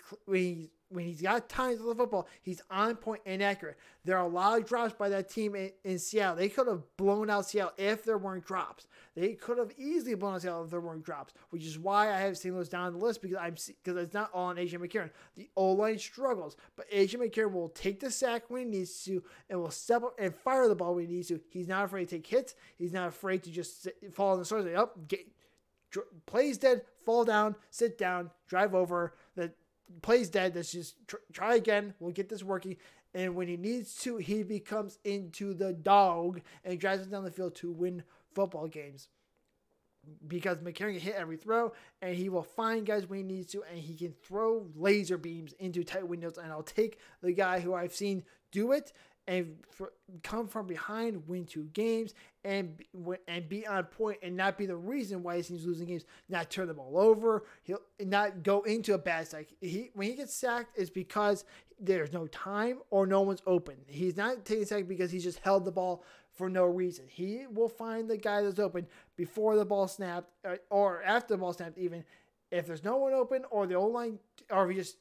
when 0.91 1.07
he's 1.07 1.23
got 1.23 1.49
time 1.49 1.77
to 1.77 1.83
the 1.83 1.95
football, 1.95 2.27
he's 2.43 2.61
on 2.69 2.97
point 2.97 3.23
and 3.25 3.43
accurate. 3.43 3.79
There 4.05 4.19
are 4.19 4.25
a 4.25 4.29
lot 4.29 4.59
of 4.59 4.67
drops 4.67 4.93
by 4.93 5.09
that 5.11 5.31
team 5.31 5.55
in, 5.55 5.71
in 5.85 5.99
Seattle. 5.99 6.37
They 6.37 6.49
could 6.49 6.67
have 6.67 6.83
blown 6.97 7.31
out 7.31 7.47
Seattle 7.47 7.73
if 7.79 8.05
there 8.05 8.19
weren't 8.19 8.45
drops. 8.45 8.89
They 9.15 9.35
could 9.35 9.59
have 9.59 9.73
easily 9.79 10.15
blown 10.15 10.35
out 10.35 10.43
Seattle 10.43 10.65
if 10.65 10.71
there 10.71 10.81
weren't 10.81 11.05
drops, 11.05 11.33
which 11.51 11.65
is 11.65 11.79
why 11.79 12.13
I 12.13 12.19
have 12.19 12.37
St. 12.37 12.55
Louis 12.55 12.69
down 12.69 12.93
the 12.93 12.99
list 12.99 13.23
because 13.23 13.39
I'm 13.41 13.55
because 13.55 14.03
it's 14.03 14.15
not 14.15 14.31
all 14.35 14.47
on 14.47 14.57
AJ 14.57 14.75
McCarron. 14.75 15.11
The 15.37 15.49
O 15.57 15.73
line 15.73 15.99
struggles, 15.99 16.57
but 16.77 16.91
AJ 16.91 17.17
McCarron 17.17 17.53
will 17.53 17.69
take 17.69 18.01
the 18.01 18.11
sack 18.11 18.45
when 18.49 18.63
he 18.63 18.79
needs 18.79 19.05
to 19.05 19.23
and 19.49 19.61
will 19.61 19.71
step 19.71 20.03
up 20.03 20.17
and 20.19 20.35
fire 20.35 20.67
the 20.67 20.75
ball 20.75 20.97
when 20.97 21.07
he 21.07 21.15
needs 21.15 21.29
to. 21.29 21.41
He's 21.51 21.69
not 21.69 21.85
afraid 21.85 22.09
to 22.09 22.17
take 22.17 22.27
hits. 22.27 22.55
He's 22.77 22.93
not 22.93 23.09
afraid 23.09 23.45
to 23.45 23.51
just 23.51 23.85
sit, 23.85 23.97
fall 24.13 24.33
on 24.33 24.41
the. 24.41 24.45
Say, 24.45 24.75
up, 24.75 25.07
get, 25.07 25.21
plays 26.27 26.59
dead, 26.59 26.83
fall 27.05 27.25
down, 27.25 27.55
sit 27.71 27.97
down, 27.97 28.31
drive 28.49 28.75
over. 28.75 29.15
The 29.37 29.53
plays 30.03 30.29
dead. 30.29 30.55
Let's 30.55 30.73
just 30.73 30.97
tr- 31.07 31.17
try 31.33 31.55
again. 31.57 31.95
We'll 31.99 32.13
get 32.13 32.29
this 32.29 32.43
working. 32.43 32.77
And 33.15 33.35
when 33.35 33.49
he 33.49 33.57
needs 33.57 33.97
to, 34.03 34.19
he 34.19 34.43
becomes 34.43 34.99
into 35.05 35.53
the 35.55 35.73
dog 35.73 36.41
and 36.65 36.79
drives 36.79 37.07
down 37.07 37.25
the 37.25 37.31
field 37.31 37.57
to 37.57 37.71
win 37.71 38.05
football 38.35 38.69
games. 38.69 39.09
Because 40.27 40.59
McCarron 40.59 40.93
can 40.93 41.01
hit 41.01 41.15
every 41.15 41.37
throw, 41.37 41.73
and 42.01 42.17
he 42.17 42.31
will 42.31 42.43
find 42.43 42.87
guys 42.87 43.07
when 43.07 43.19
he 43.19 43.25
needs 43.25 43.53
to, 43.53 43.63
and 43.71 43.79
he 43.79 43.95
can 43.95 44.13
throw 44.13 44.67
laser 44.75 45.19
beams 45.19 45.53
into 45.59 45.85
tight 45.85 46.09
windows. 46.09 46.39
And 46.39 46.51
I'll 46.51 46.63
take 46.63 46.99
the 47.21 47.33
guy 47.33 47.61
who 47.61 47.75
I've 47.75 47.95
seen 47.95 48.25
do 48.51 48.73
it 48.73 48.93
and 49.27 49.57
for, 49.71 49.93
come 50.23 50.49
from 50.49 50.67
behind, 50.67 51.27
win 51.29 51.45
two 51.45 51.65
games, 51.73 52.15
and 52.45 52.81
and 53.29 53.49
be 53.49 53.67
on 53.67 53.85
point, 53.85 54.19
and 54.23 54.37
not 54.37 54.59
be 54.59 54.67
the 54.67 54.77
reason 54.77 55.23
why 55.23 55.37
he 55.37 55.43
seems 55.43 55.65
losing 55.65 55.87
games. 55.87 56.05
Not 56.29 56.51
turn 56.51 56.69
them 56.69 56.79
all 56.79 56.99
over. 56.99 57.45
He'll 57.63 57.83
not 58.01 58.43
go 58.43 58.63
into 58.63 58.95
a 58.95 58.99
bad 58.99 59.29
sack. 59.29 59.47
He 59.61 59.91
when 59.95 60.09
he 60.09 60.15
gets 60.15 60.35
sacked, 60.35 60.79
it's 60.79 60.91
because 60.91 61.45
there's 61.81 62.13
no 62.13 62.27
time 62.29 62.79
or 62.91 63.07
no 63.07 63.23
one's 63.23 63.43
open. 63.47 63.77
He's 63.87 64.17
not 64.17 64.45
taking 64.45 64.67
sack 64.67 64.87
because 64.87 65.11
he's 65.11 65.25
just 65.25 65.39
held 65.39 65.65
the 65.65 65.73
ball 65.73 66.05
for 66.33 66.49
no 66.49 66.65
reason. 66.65 67.07
He 67.09 67.47
will 67.53 67.69
find 67.69 68.09
the 68.09 68.17
guy 68.17 68.43
that's 68.43 68.59
open 68.59 68.87
before 69.17 69.57
the 69.57 69.65
ball 69.65 69.89
snapped 69.89 70.31
uh, 70.45 70.57
or 70.71 71.03
after 71.03 71.35
the 71.35 71.39
ball 71.39 71.53
snapped, 71.53 71.79
even 71.79 72.05
if 72.51 72.67
there's 72.67 72.85
no 72.85 72.97
one 72.97 73.13
open 73.13 73.45
or 73.51 73.67
the 73.67 73.75
O 73.75 73.87
line, 73.87 74.19
or 74.51 74.65
if 74.65 74.71
he 74.71 74.83
just 74.83 74.97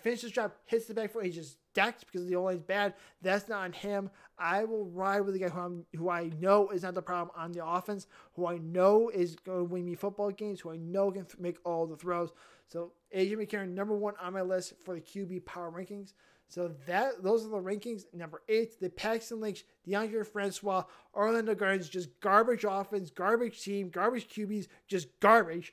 finishes 0.00 0.30
job, 0.30 0.52
hits 0.66 0.86
the 0.86 0.94
back 0.94 1.12
foot, 1.12 1.24
he 1.24 1.30
just 1.30 1.56
decks 1.74 2.04
because 2.04 2.26
the 2.26 2.36
O 2.36 2.44
line's 2.44 2.62
bad. 2.62 2.94
That's 3.20 3.48
not 3.48 3.64
on 3.64 3.72
him. 3.72 4.10
I 4.38 4.64
will 4.64 4.86
ride 4.86 5.22
with 5.22 5.34
the 5.34 5.40
guy 5.40 5.48
who, 5.48 5.60
I'm, 5.60 5.84
who 5.96 6.10
I 6.10 6.30
know 6.40 6.68
is 6.70 6.82
not 6.82 6.94
the 6.94 7.02
problem 7.02 7.30
on 7.36 7.52
the 7.52 7.64
offense, 7.64 8.06
who 8.34 8.46
I 8.46 8.58
know 8.58 9.08
is 9.08 9.36
going 9.36 9.58
to 9.58 9.64
win 9.64 9.84
me 9.84 9.94
football 9.94 10.30
games, 10.30 10.60
who 10.60 10.70
I 10.70 10.76
know 10.76 11.10
can 11.10 11.26
make 11.38 11.58
all 11.64 11.86
the 11.86 11.96
throws. 11.96 12.30
So 12.68 12.92
AJ 13.14 13.32
McCarron, 13.36 13.74
number 13.74 13.96
one 13.96 14.14
on 14.20 14.32
my 14.32 14.42
list 14.42 14.74
for 14.84 14.94
the 14.94 15.00
QB 15.00 15.44
power 15.44 15.70
rankings. 15.70 16.12
So 16.48 16.70
that 16.86 17.22
those 17.22 17.46
are 17.46 17.48
the 17.48 17.56
rankings. 17.56 18.04
Number 18.12 18.42
eight, 18.46 18.78
the 18.78 18.90
Paxton 18.90 19.40
Lynch, 19.40 19.64
Deondre 19.88 20.26
Francois, 20.26 20.84
Orlando 21.14 21.54
Guardians, 21.54 21.88
just 21.88 22.20
garbage 22.20 22.66
offense, 22.68 23.10
garbage 23.10 23.62
team, 23.62 23.88
garbage 23.88 24.28
QBs, 24.28 24.68
just 24.86 25.18
garbage 25.20 25.72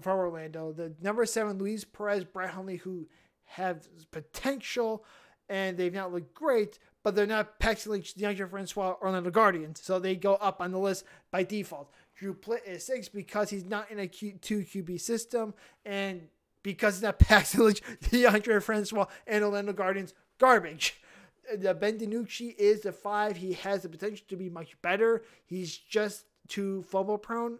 for 0.00 0.12
Orlando. 0.12 0.72
The 0.72 0.92
number 1.00 1.24
seven, 1.26 1.58
Luis 1.58 1.84
Perez, 1.84 2.24
Brett 2.24 2.50
Hundley, 2.50 2.76
who 2.76 3.08
have 3.44 3.88
potential 4.10 5.04
and 5.48 5.76
they've 5.76 5.94
not 5.94 6.12
looked 6.12 6.34
great, 6.34 6.78
but 7.02 7.14
they're 7.14 7.26
not 7.26 7.58
Lynch, 7.86 8.14
Deondre 8.14 8.50
Francois, 8.50 8.96
Orlando 9.00 9.30
Guardians. 9.30 9.80
So 9.82 9.98
they 9.98 10.14
go 10.14 10.34
up 10.34 10.60
on 10.60 10.72
the 10.72 10.78
list 10.78 11.04
by 11.30 11.42
default. 11.42 11.90
Drew 12.14 12.34
Plitt 12.34 12.66
is 12.66 12.84
six 12.84 13.08
because 13.08 13.48
he's 13.50 13.64
not 13.64 13.90
in 13.90 13.98
a 13.98 14.06
Q, 14.06 14.32
two 14.40 14.60
QB 14.60 15.00
system 15.00 15.54
and 15.84 16.28
because 16.62 16.96
he's 16.96 17.02
not 17.02 17.18
Lynch, 17.56 17.80
Deondre 18.02 18.62
Francois, 18.62 19.06
and 19.26 19.44
Orlando 19.44 19.72
Guardians 19.72 20.12
garbage. 20.38 21.00
The 21.56 21.70
uh, 21.70 21.74
Ben 21.74 21.98
DiNucci 21.98 22.54
is 22.58 22.82
the 22.82 22.92
five. 22.92 23.38
He 23.38 23.54
has 23.54 23.82
the 23.82 23.88
potential 23.88 24.26
to 24.28 24.36
be 24.36 24.50
much 24.50 24.80
better. 24.82 25.22
He's 25.46 25.78
just 25.78 26.26
too 26.46 26.82
fumble 26.82 27.16
prone. 27.16 27.58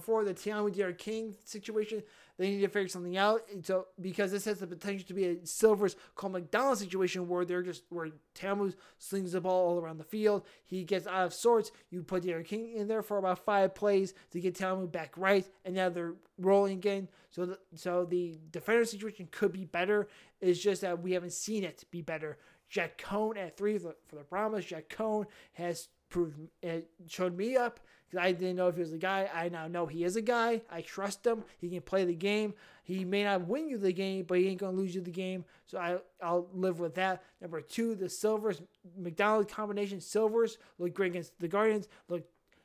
Four, 0.00 0.24
the 0.24 0.34
Ta'amu 0.34 0.98
King 0.98 1.34
situation. 1.44 2.02
They 2.38 2.50
need 2.50 2.60
to 2.60 2.68
figure 2.68 2.88
something 2.88 3.16
out. 3.16 3.42
so 3.62 3.86
because 4.00 4.32
this 4.32 4.46
has 4.46 4.58
the 4.58 4.66
potential 4.66 5.06
to 5.06 5.14
be 5.14 5.26
a 5.26 5.46
Silvers 5.46 5.96
Cole 6.14 6.30
McDonald 6.30 6.78
situation 6.78 7.28
where 7.28 7.44
they're 7.44 7.62
just 7.62 7.84
where 7.90 8.08
Ta'amu 8.34 8.72
slings 8.98 9.32
the 9.32 9.40
ball 9.40 9.68
all 9.68 9.78
around 9.78 9.98
the 9.98 10.04
field. 10.04 10.46
He 10.64 10.84
gets 10.84 11.06
out 11.06 11.26
of 11.26 11.34
sorts. 11.34 11.70
You 11.90 12.02
put 12.02 12.22
D'Eriq 12.22 12.46
King 12.46 12.72
in 12.74 12.88
there 12.88 13.02
for 13.02 13.18
about 13.18 13.44
five 13.44 13.74
plays 13.74 14.14
to 14.30 14.40
get 14.40 14.54
Ta'amu 14.54 14.86
back 14.90 15.16
right, 15.16 15.46
and 15.64 15.74
now 15.74 15.88
they're 15.88 16.14
rolling 16.38 16.78
again. 16.78 17.08
So 17.30 17.46
the, 17.46 17.58
so 17.74 18.04
the 18.04 18.38
defender 18.50 18.84
situation 18.84 19.28
could 19.30 19.52
be 19.52 19.64
better. 19.64 20.08
It's 20.40 20.60
just 20.60 20.80
that 20.80 21.02
we 21.02 21.12
haven't 21.12 21.32
seen 21.32 21.64
it 21.64 21.84
be 21.90 22.02
better. 22.02 22.38
Jack 22.68 22.96
Coan 22.96 23.36
at 23.36 23.56
three 23.56 23.76
for 23.76 23.94
the, 24.08 24.24
Brahmas. 24.30 24.64
Jack 24.64 24.88
Coan 24.88 25.26
has 25.52 25.88
proved 26.08 26.38
it 26.62 26.88
showed 27.06 27.36
me 27.36 27.56
up 27.56 27.80
because 28.12 28.26
I 28.26 28.32
didn't 28.32 28.56
know 28.56 28.68
if 28.68 28.74
he 28.74 28.80
was 28.80 28.92
a 28.92 28.98
guy. 28.98 29.30
I 29.32 29.48
now 29.48 29.66
know 29.68 29.86
he 29.86 30.04
is 30.04 30.16
a 30.16 30.22
guy. 30.22 30.60
I 30.70 30.82
trust 30.82 31.26
him. 31.26 31.44
He 31.58 31.70
can 31.70 31.80
play 31.80 32.04
the 32.04 32.14
game. 32.14 32.52
He 32.84 33.04
may 33.04 33.24
not 33.24 33.46
win 33.46 33.68
you 33.68 33.78
the 33.78 33.92
game, 33.92 34.24
but 34.26 34.38
he 34.38 34.48
ain't 34.48 34.60
gonna 34.60 34.76
lose 34.76 34.94
you 34.94 35.00
the 35.00 35.10
game. 35.10 35.44
So 35.66 35.78
I 35.78 35.98
I'll 36.22 36.48
live 36.52 36.78
with 36.78 36.94
that. 36.96 37.22
Number 37.40 37.60
two, 37.60 37.94
the 37.94 38.08
Silvers 38.08 38.60
McDonald 38.98 39.48
combination. 39.48 40.00
Silvers 40.00 40.58
look 40.78 40.92
great 40.94 41.12
against 41.12 41.38
the 41.38 41.48
Guardians. 41.48 41.88
Look 42.08 42.24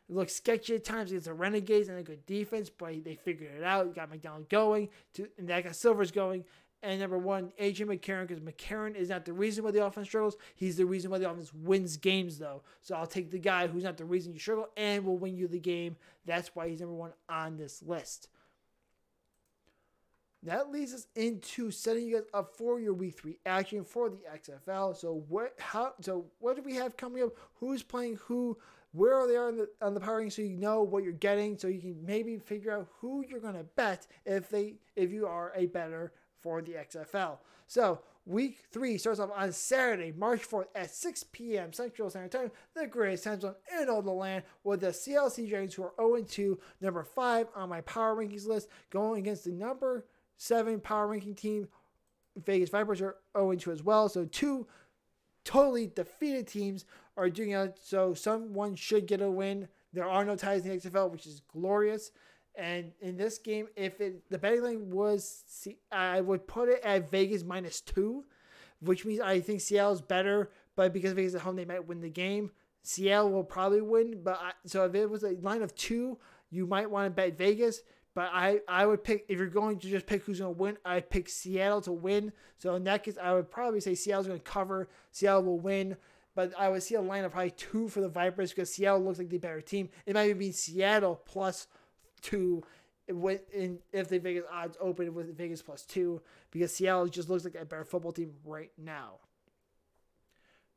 look 0.09 0.29
sketchy 0.29 0.75
at 0.75 0.83
times 0.83 1.11
against 1.11 1.27
the 1.27 1.33
Renegades 1.33 1.89
and 1.89 1.99
a 1.99 2.03
good 2.03 2.25
defense, 2.25 2.69
but 2.69 3.03
they 3.03 3.15
figured 3.15 3.51
it 3.57 3.63
out. 3.63 3.93
got 3.95 4.09
McDonald 4.09 4.49
going 4.49 4.89
to, 5.13 5.27
and 5.37 5.47
that 5.49 5.63
got 5.63 5.75
Silvers 5.75 6.11
going. 6.11 6.43
And 6.83 6.99
number 6.99 7.17
one, 7.17 7.51
AJ 7.59 7.87
McCarron, 7.87 8.27
because 8.27 8.39
McCarron 8.41 8.95
is 8.95 9.09
not 9.09 9.25
the 9.25 9.33
reason 9.33 9.63
why 9.63 9.71
the 9.71 9.83
offense 9.83 10.07
struggles. 10.07 10.37
He's 10.55 10.77
the 10.77 10.85
reason 10.85 11.09
why 11.09 11.17
the 11.17 11.29
offense 11.29 11.51
wins 11.53 11.97
games, 11.97 12.37
though. 12.37 12.61
So 12.81 12.95
I'll 12.95 13.07
take 13.07 13.31
the 13.31 13.39
guy 13.39 13.67
who's 13.67 13.83
not 13.83 13.97
the 13.97 14.05
reason 14.05 14.33
you 14.33 14.39
struggle 14.39 14.67
and 14.77 15.03
will 15.03 15.17
win 15.17 15.35
you 15.35 15.47
the 15.47 15.59
game. 15.59 15.95
That's 16.25 16.55
why 16.55 16.69
he's 16.69 16.79
number 16.79 16.95
one 16.95 17.13
on 17.27 17.57
this 17.57 17.81
list. 17.81 18.29
That 20.43 20.71
leads 20.71 20.93
us 20.93 21.07
into 21.15 21.71
setting 21.71 22.07
you 22.07 22.15
guys 22.15 22.27
up 22.33 22.55
for 22.55 22.79
your 22.79 22.93
week 22.93 23.17
three 23.17 23.39
action 23.45 23.83
for 23.83 24.09
the 24.09 24.19
XFL. 24.33 24.95
So 24.95 25.23
what 25.27 25.55
how 25.59 25.93
so 25.99 26.25
what 26.39 26.55
do 26.55 26.61
we 26.61 26.75
have 26.75 26.95
coming 26.95 27.23
up? 27.23 27.31
Who's 27.55 27.83
playing 27.83 28.19
who? 28.23 28.57
Where 28.91 29.15
are 29.15 29.27
they 29.27 29.35
on 29.35 29.57
the 29.57 29.69
on 29.81 29.93
the 29.93 29.99
powering 29.99 30.29
so 30.29 30.41
you 30.41 30.55
know 30.55 30.83
what 30.83 31.03
you're 31.03 31.11
getting 31.11 31.57
so 31.57 31.67
you 31.67 31.81
can 31.81 31.97
maybe 32.05 32.37
figure 32.37 32.71
out 32.71 32.87
who 32.99 33.25
you're 33.27 33.39
gonna 33.39 33.65
bet 33.75 34.07
if 34.25 34.49
they 34.49 34.75
if 34.95 35.11
you 35.11 35.27
are 35.27 35.51
a 35.55 35.65
better 35.65 36.13
for 36.47 36.61
the 36.61 36.71
XFL. 36.71 37.39
So, 37.67 37.99
week 38.25 38.59
three 38.71 38.97
starts 38.97 39.19
off 39.19 39.31
on 39.35 39.51
Saturday, 39.51 40.13
March 40.15 40.49
4th 40.49 40.67
at 40.75 40.89
6 40.89 41.25
p.m. 41.33 41.73
Central 41.73 42.09
Standard 42.09 42.31
Time, 42.31 42.51
the 42.73 42.87
greatest 42.87 43.25
time 43.25 43.41
zone 43.41 43.55
in 43.77 43.89
all 43.89 44.01
the 44.01 44.11
land, 44.11 44.43
with 44.63 44.79
the 44.79 44.87
CLC 44.87 45.49
Giants, 45.49 45.75
who 45.75 45.83
are 45.83 45.93
0 45.99 46.23
2, 46.23 46.57
number 46.79 47.03
5 47.03 47.47
on 47.53 47.67
my 47.67 47.81
power 47.81 48.15
rankings 48.15 48.47
list, 48.47 48.69
going 48.89 49.19
against 49.19 49.43
the 49.43 49.51
number 49.51 50.05
7 50.37 50.79
power 50.79 51.07
ranking 51.07 51.35
team. 51.35 51.67
Vegas 52.37 52.69
Vipers 52.69 53.01
are 53.01 53.17
0 53.37 53.55
2 53.55 53.71
as 53.73 53.83
well. 53.83 54.07
So, 54.07 54.23
two 54.23 54.67
totally 55.43 55.87
defeated 55.87 56.47
teams 56.47 56.85
are 57.17 57.29
doing 57.29 57.51
it. 57.51 57.77
So, 57.83 58.13
someone 58.13 58.75
should 58.75 59.05
get 59.05 59.21
a 59.21 59.29
win. 59.29 59.67
There 59.91 60.07
are 60.07 60.23
no 60.23 60.37
ties 60.37 60.65
in 60.65 60.69
the 60.69 60.77
XFL, 60.77 61.11
which 61.11 61.27
is 61.27 61.41
glorious. 61.51 62.11
And 62.57 62.91
in 63.01 63.17
this 63.17 63.37
game, 63.37 63.67
if 63.75 64.01
it 64.01 64.29
the 64.31 64.39
betting 64.39 64.63
line 64.63 64.89
was, 64.89 65.43
I 65.91 66.21
would 66.21 66.47
put 66.47 66.69
it 66.69 66.81
at 66.83 67.11
Vegas 67.11 67.43
minus 67.43 67.81
two, 67.81 68.25
which 68.81 69.05
means 69.05 69.21
I 69.21 69.39
think 69.39 69.61
Seattle's 69.61 70.01
better. 70.01 70.49
But 70.75 70.91
because 70.91 71.13
Vegas 71.13 71.35
at 71.35 71.41
home, 71.41 71.55
they 71.55 71.65
might 71.65 71.87
win 71.87 72.01
the 72.01 72.09
game. 72.09 72.51
Seattle 72.81 73.31
will 73.31 73.43
probably 73.43 73.81
win. 73.81 74.21
But 74.23 74.39
I, 74.41 74.51
so 74.65 74.85
if 74.85 74.95
it 74.95 75.07
was 75.07 75.23
a 75.23 75.35
line 75.41 75.61
of 75.61 75.75
two, 75.75 76.17
you 76.49 76.65
might 76.65 76.89
want 76.89 77.05
to 77.05 77.09
bet 77.11 77.37
Vegas. 77.37 77.81
But 78.15 78.31
I, 78.33 78.61
I 78.67 78.87
would 78.87 79.03
pick 79.03 79.25
if 79.29 79.37
you're 79.37 79.47
going 79.47 79.77
to 79.77 79.87
just 79.87 80.07
pick 80.07 80.23
who's 80.23 80.39
going 80.39 80.55
to 80.55 80.59
win. 80.59 80.77
I 80.83 81.01
pick 81.01 81.29
Seattle 81.29 81.81
to 81.81 81.91
win. 81.91 82.33
So 82.57 82.73
in 82.73 82.83
that 82.85 83.03
case, 83.03 83.17
I 83.21 83.33
would 83.33 83.51
probably 83.51 83.79
say 83.81 83.93
Seattle's 83.93 84.25
going 84.25 84.39
to 84.39 84.43
cover. 84.43 84.89
Seattle 85.11 85.43
will 85.43 85.59
win. 85.59 85.95
But 86.33 86.53
I 86.57 86.69
would 86.69 86.81
see 86.81 86.95
a 86.95 87.01
line 87.01 87.23
of 87.23 87.31
probably 87.31 87.51
two 87.51 87.87
for 87.87 88.01
the 88.01 88.09
Vipers 88.09 88.51
because 88.51 88.73
Seattle 88.73 89.03
looks 89.03 89.19
like 89.19 89.29
the 89.29 89.37
better 89.37 89.61
team. 89.61 89.89
It 90.07 90.15
might 90.15 90.25
even 90.25 90.39
be 90.39 90.51
Seattle 90.51 91.21
plus 91.25 91.67
two 92.21 92.63
with 93.09 93.41
in 93.53 93.79
if 93.93 94.09
the 94.09 94.19
Vegas 94.19 94.43
odds 94.51 94.77
open 94.79 95.13
with 95.13 95.35
Vegas 95.37 95.61
plus 95.61 95.83
two 95.83 96.21
because 96.51 96.75
Seattle 96.75 97.07
just 97.07 97.29
looks 97.29 97.45
like 97.45 97.55
a 97.55 97.65
better 97.65 97.85
football 97.85 98.11
team 98.11 98.33
right 98.43 98.71
now. 98.77 99.15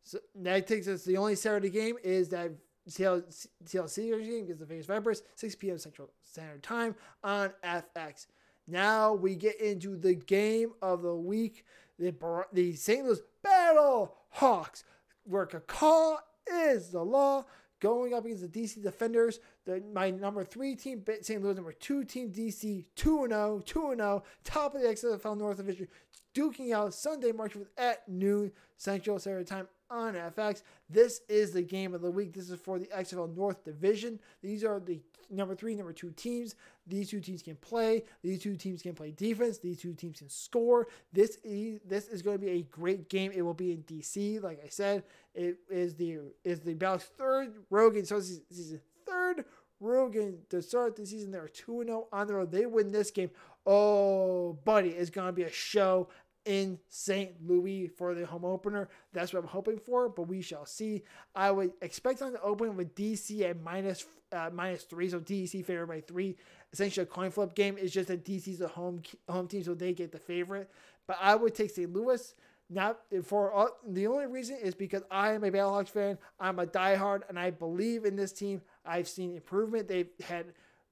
So 0.02 0.18
that 0.36 0.66
takes 0.66 0.88
us 0.88 1.04
the 1.04 1.16
only 1.16 1.34
Saturday 1.34 1.70
game 1.70 1.96
is 2.02 2.28
that 2.30 2.52
Seattle 2.86 3.22
TLC 3.64 4.10
game 4.24 4.44
against 4.44 4.60
the 4.60 4.66
Vegas 4.66 4.86
Vipers, 4.86 5.22
6 5.36 5.54
p.m. 5.56 5.78
Central 5.78 6.10
Standard 6.22 6.62
Time 6.62 6.94
on 7.22 7.52
FX. 7.62 8.26
Now 8.66 9.12
we 9.14 9.34
get 9.34 9.60
into 9.60 9.96
the 9.96 10.14
game 10.14 10.72
of 10.80 11.02
the 11.02 11.14
week. 11.14 11.64
The, 11.98 12.14
the 12.52 12.74
St. 12.74 13.04
Louis 13.04 13.20
Battle 13.42 14.16
Hawks, 14.30 14.84
where 15.24 15.44
call 15.46 16.20
is 16.50 16.88
the 16.88 17.04
law 17.04 17.44
going 17.80 18.14
up 18.14 18.24
against 18.24 18.42
the 18.42 18.60
DC 18.62 18.82
Defenders. 18.82 19.40
The, 19.70 19.80
my 19.94 20.10
number 20.10 20.44
three 20.44 20.74
team, 20.74 21.04
St. 21.22 21.40
Louis, 21.40 21.54
number 21.54 21.72
two 21.72 22.02
team, 22.02 22.32
DC, 22.32 22.86
2 22.96 23.26
0, 23.28 23.62
2 23.64 23.94
0, 23.96 24.24
top 24.42 24.74
of 24.74 24.82
the 24.82 24.88
XFL 24.88 25.38
North 25.38 25.58
Division, 25.58 25.86
duking 26.34 26.72
out 26.74 26.92
Sunday, 26.92 27.30
March 27.30 27.52
5th 27.52 27.68
at 27.78 28.08
noon 28.08 28.50
Central 28.76 29.20
Standard 29.20 29.46
Time 29.46 29.68
on 29.88 30.14
FX. 30.14 30.62
This 30.88 31.20
is 31.28 31.52
the 31.52 31.62
game 31.62 31.94
of 31.94 32.02
the 32.02 32.10
week. 32.10 32.32
This 32.32 32.50
is 32.50 32.58
for 32.58 32.80
the 32.80 32.86
XFL 32.86 33.36
North 33.36 33.64
Division. 33.64 34.18
These 34.42 34.64
are 34.64 34.80
the 34.80 35.00
number 35.30 35.54
three, 35.54 35.76
number 35.76 35.92
two 35.92 36.10
teams. 36.10 36.56
These 36.84 37.10
two 37.10 37.20
teams 37.20 37.40
can 37.40 37.54
play. 37.54 38.02
These 38.24 38.42
two 38.42 38.56
teams 38.56 38.82
can 38.82 38.94
play 38.94 39.12
defense. 39.12 39.58
These 39.58 39.80
two 39.80 39.94
teams 39.94 40.18
can 40.18 40.30
score. 40.30 40.88
This 41.12 41.38
is 41.44 41.78
this 41.86 42.08
is 42.08 42.22
going 42.22 42.40
to 42.40 42.44
be 42.44 42.50
a 42.50 42.62
great 42.62 43.08
game. 43.08 43.30
It 43.32 43.42
will 43.42 43.54
be 43.54 43.70
in 43.70 43.84
DC. 43.84 44.42
Like 44.42 44.60
I 44.64 44.68
said, 44.68 45.04
it 45.32 45.58
is 45.70 45.94
the 45.94 46.18
is 46.42 46.58
the 46.58 46.74
Bally's 46.74 47.04
third 47.04 47.54
Rogan 47.70 48.04
so 48.04 48.18
season 48.18 48.80
third 49.06 49.44
Rogan 49.80 50.38
to 50.50 50.62
start 50.62 50.96
the 50.96 51.06
season. 51.06 51.30
They're 51.30 51.48
2 51.48 51.84
0 51.84 52.08
on 52.12 52.26
the 52.26 52.34
road. 52.34 52.52
They 52.52 52.66
win 52.66 52.92
this 52.92 53.10
game. 53.10 53.30
Oh, 53.66 54.58
buddy, 54.64 54.90
it's 54.90 55.10
going 55.10 55.26
to 55.28 55.32
be 55.32 55.42
a 55.42 55.50
show 55.50 56.08
in 56.44 56.78
St. 56.88 57.32
Louis 57.46 57.88
for 57.88 58.14
the 58.14 58.26
home 58.26 58.44
opener. 58.44 58.88
That's 59.12 59.32
what 59.32 59.42
I'm 59.42 59.48
hoping 59.48 59.78
for, 59.78 60.08
but 60.08 60.28
we 60.28 60.42
shall 60.42 60.66
see. 60.66 61.02
I 61.34 61.50
would 61.50 61.72
expect 61.82 62.20
them 62.20 62.32
to 62.32 62.42
open 62.42 62.76
with 62.76 62.94
DC 62.94 63.42
at 63.42 63.62
minus, 63.62 64.06
uh, 64.32 64.50
minus 64.52 64.84
three, 64.84 65.08
so 65.10 65.20
DC 65.20 65.64
favored 65.64 65.86
by 65.86 66.00
three. 66.00 66.36
Essentially, 66.72 67.04
a 67.04 67.06
coin 67.06 67.30
flip 67.30 67.54
game 67.54 67.76
is 67.76 67.92
just 67.92 68.08
that 68.08 68.24
DC's 68.24 68.60
a 68.60 68.68
home 68.68 69.02
home 69.28 69.48
team, 69.48 69.62
so 69.62 69.74
they 69.74 69.92
get 69.92 70.12
the 70.12 70.18
favorite. 70.18 70.70
But 71.06 71.18
I 71.20 71.34
would 71.34 71.54
take 71.54 71.70
St. 71.70 71.92
Louis. 71.92 72.34
Not 72.72 73.00
for 73.24 73.50
all, 73.52 73.68
the 73.86 74.06
only 74.06 74.26
reason 74.26 74.56
is 74.62 74.76
because 74.76 75.02
I 75.10 75.32
am 75.32 75.42
a 75.42 75.50
Battlehawks 75.50 75.88
fan. 75.88 76.18
I'm 76.38 76.60
a 76.60 76.66
diehard, 76.66 77.22
and 77.28 77.36
I 77.36 77.50
believe 77.50 78.04
in 78.04 78.14
this 78.14 78.32
team. 78.32 78.62
I've 78.86 79.08
seen 79.08 79.34
improvement. 79.34 79.88
They've 79.88 80.08
had 80.26 80.46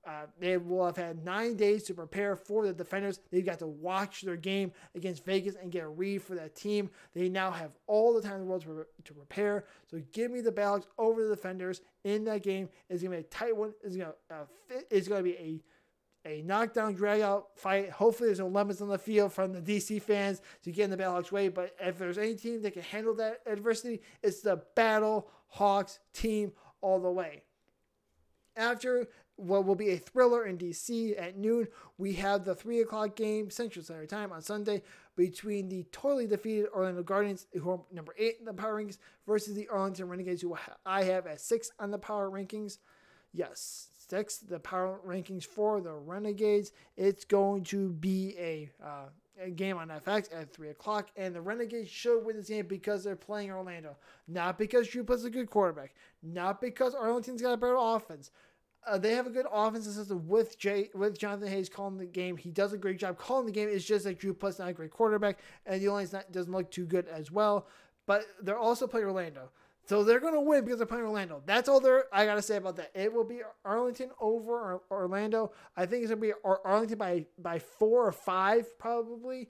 uh, 0.08 0.24
they 0.40 0.56
will 0.56 0.86
have 0.86 0.96
had 0.96 1.22
nine 1.22 1.54
days 1.54 1.82
to 1.84 1.92
prepare 1.92 2.34
for 2.34 2.66
the 2.66 2.72
defenders. 2.72 3.20
They've 3.30 3.44
got 3.44 3.58
to 3.58 3.66
watch 3.66 4.22
their 4.22 4.36
game 4.36 4.72
against 4.94 5.24
Vegas 5.24 5.54
and 5.54 5.70
get 5.70 5.84
a 5.84 5.88
read 5.88 6.22
for 6.22 6.34
that 6.34 6.54
team. 6.54 6.88
They 7.14 7.28
now 7.28 7.50
have 7.50 7.72
all 7.86 8.14
the 8.14 8.22
time 8.22 8.36
in 8.36 8.40
the 8.40 8.46
world 8.46 8.62
to, 8.62 8.86
to 9.04 9.12
prepare. 9.12 9.66
So 9.90 10.00
give 10.12 10.30
me 10.30 10.40
the 10.40 10.52
Ballots 10.52 10.86
over 10.96 11.22
the 11.22 11.34
defenders 11.34 11.82
in 12.04 12.24
that 12.24 12.42
game. 12.42 12.70
It's 12.88 13.02
going 13.02 13.12
to 13.12 13.22
be 13.22 13.26
a 13.26 13.28
tight 13.28 13.54
one. 13.54 13.74
It's 13.84 13.96
going 13.96 14.12
to 14.30 14.34
uh. 14.34 14.44
It's 14.90 15.08
going 15.08 15.22
to 15.22 15.30
be 15.30 15.36
a 15.36 15.60
a 16.28 16.42
knockdown, 16.42 16.94
drag 16.94 17.20
out 17.20 17.48
fight. 17.56 17.90
Hopefully, 17.90 18.28
there's 18.28 18.38
no 18.38 18.48
lemons 18.48 18.80
on 18.80 18.88
the 18.88 18.98
field 18.98 19.32
from 19.32 19.52
the 19.52 19.60
DC 19.60 20.00
fans 20.02 20.42
to 20.62 20.70
get 20.70 20.84
in 20.84 20.90
the 20.90 20.96
Battlehawks 20.96 21.32
way. 21.32 21.48
But 21.48 21.74
if 21.80 21.98
there's 21.98 22.18
any 22.18 22.34
team 22.34 22.62
that 22.62 22.74
can 22.74 22.82
handle 22.82 23.14
that 23.14 23.40
adversity, 23.46 24.02
it's 24.22 24.40
the 24.40 24.62
Battle 24.74 25.28
Hawks 25.48 25.98
team 26.12 26.52
all 26.80 27.00
the 27.00 27.10
way. 27.10 27.42
After 28.56 29.08
what 29.38 29.64
will 29.64 29.76
be 29.76 29.90
a 29.90 29.96
thriller 29.96 30.44
in 30.44 30.58
DC 30.58 31.14
at 31.20 31.38
noon. 31.38 31.68
We 31.96 32.14
have 32.14 32.44
the 32.44 32.56
3 32.56 32.80
o'clock 32.80 33.14
game, 33.14 33.50
Central 33.50 33.84
Standard 33.84 34.08
Time 34.08 34.32
on 34.32 34.42
Sunday, 34.42 34.82
between 35.14 35.68
the 35.68 35.84
totally 35.92 36.26
defeated 36.26 36.66
Orlando 36.74 37.04
Guardians, 37.04 37.46
who 37.54 37.70
are 37.70 37.80
number 37.92 38.12
8 38.18 38.36
in 38.40 38.44
the 38.44 38.52
power 38.52 38.82
rankings, 38.82 38.98
versus 39.26 39.54
the 39.54 39.68
Arlington 39.68 40.08
Renegades, 40.08 40.42
who 40.42 40.56
I 40.84 41.04
have 41.04 41.28
at 41.28 41.40
6 41.40 41.70
on 41.78 41.92
the 41.92 41.98
power 41.98 42.28
rankings. 42.28 42.78
Yes, 43.32 43.90
6, 44.10 44.38
the 44.38 44.58
power 44.58 45.00
rankings 45.06 45.44
for 45.44 45.80
the 45.80 45.92
Renegades. 45.92 46.72
It's 46.96 47.24
going 47.24 47.64
to 47.64 47.90
be 47.90 48.34
a. 48.38 48.70
Uh, 48.82 49.08
a 49.40 49.50
game 49.50 49.78
on 49.78 49.88
FX 49.88 50.34
at 50.34 50.52
3 50.52 50.70
o'clock, 50.70 51.10
and 51.16 51.32
the 51.32 51.40
Renegades 51.40 51.88
should 51.88 52.24
win 52.24 52.36
this 52.36 52.48
game 52.48 52.66
because 52.66 53.04
they're 53.04 53.14
playing 53.14 53.52
Orlando. 53.52 53.96
Not 54.26 54.58
because 54.58 54.88
Drew 54.88 55.04
Plitt's 55.04 55.22
a 55.24 55.30
good 55.30 55.48
quarterback. 55.48 55.94
Not 56.22 56.60
because 56.60 56.94
Arlington's 56.94 57.40
got 57.40 57.52
a 57.52 57.56
better 57.56 57.76
offense. 57.78 58.32
Uh, 58.86 58.96
they 58.96 59.14
have 59.14 59.26
a 59.26 59.30
good 59.30 59.46
offensive 59.52 59.92
system 59.92 60.26
with 60.26 60.58
Jay 60.58 60.88
with 60.94 61.18
Jonathan 61.18 61.48
Hayes 61.48 61.68
calling 61.68 61.98
the 61.98 62.06
game. 62.06 62.36
He 62.36 62.50
does 62.50 62.72
a 62.72 62.78
great 62.78 62.98
job 62.98 63.18
calling 63.18 63.46
the 63.46 63.52
game. 63.52 63.68
It's 63.70 63.84
just 63.84 64.04
that 64.04 64.18
Drew 64.18 64.32
Plitt's 64.32 64.58
not 64.58 64.68
a 64.68 64.72
great 64.72 64.90
quarterback, 64.90 65.38
and 65.66 65.80
the 65.80 65.88
line 65.88 66.08
doesn't 66.30 66.52
look 66.52 66.70
too 66.70 66.86
good 66.86 67.06
as 67.08 67.30
well. 67.30 67.66
But 68.06 68.24
they're 68.42 68.58
also 68.58 68.86
playing 68.86 69.06
Orlando, 69.06 69.50
so 69.88 70.04
they're 70.04 70.20
going 70.20 70.34
to 70.34 70.40
win 70.40 70.64
because 70.64 70.78
they're 70.78 70.86
playing 70.86 71.04
Orlando. 71.04 71.42
That's 71.46 71.68
all 71.68 71.80
there 71.80 72.04
I 72.12 72.24
got 72.26 72.34
to 72.34 72.42
say 72.42 72.56
about 72.56 72.76
that. 72.76 72.90
It 72.94 73.12
will 73.12 73.24
be 73.24 73.40
Arlington 73.64 74.10
over 74.20 74.80
Orlando. 74.90 75.52
I 75.76 75.86
think 75.86 76.02
it's 76.02 76.10
going 76.10 76.20
to 76.20 76.26
be 76.28 76.32
Arlington 76.64 76.98
by 76.98 77.26
by 77.38 77.58
four 77.58 78.06
or 78.06 78.12
five 78.12 78.78
probably. 78.78 79.48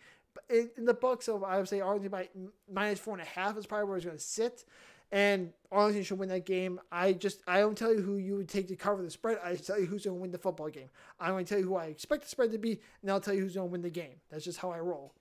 In, 0.49 0.71
in 0.77 0.85
the 0.85 0.95
book, 0.95 1.23
so 1.23 1.45
I 1.45 1.59
would 1.59 1.69
say 1.69 1.81
Arlington 1.81 2.11
by 2.11 2.29
minus 2.73 3.01
four 3.01 3.15
and 3.15 3.23
a 3.23 3.27
half 3.27 3.59
is 3.59 3.67
probably 3.67 3.89
where 3.89 3.97
it's 3.97 4.07
going 4.07 4.17
to 4.17 4.23
sit 4.23 4.65
and 5.11 5.53
Arlington 5.73 6.03
should 6.03 6.19
win 6.19 6.29
that 6.29 6.45
game. 6.47 6.81
I 6.93 7.13
just 7.13 7.41
I 7.47 7.61
don't 7.61 7.77
tell 7.77 7.93
you 7.93 8.03
who 8.03 8.17
you 8.17 8.37
would 8.37 8.49
take 8.49 8.69
to 8.69 8.77
cover 8.77 9.03
the 9.03 9.11
spread. 9.11 9.39
I 9.43 9.57
tell 9.57 9.81
you 9.81 9.87
who's 9.87 10.05
going 10.05 10.17
to 10.17 10.21
win 10.21 10.31
the 10.31 10.39
football 10.39 10.69
game. 10.69 10.91
I'm 11.19 11.33
going 11.33 11.45
to 11.45 11.49
tell 11.49 11.59
you 11.59 11.67
who 11.67 11.77
I 11.77 11.87
expect 11.87 12.25
the 12.25 12.29
spread 12.29 12.53
to 12.53 12.59
be, 12.59 12.81
and 13.03 13.11
I'll 13.11 13.21
tell 13.21 13.35
you 13.35 13.41
who's 13.41 13.55
going 13.55 13.69
to 13.69 13.73
win 13.73 13.83
the 13.83 13.91
game. 13.91 14.21
That's 14.31 14.45
just 14.45 14.59
how 14.59 14.71
I 14.71 14.81
roll. 14.81 15.15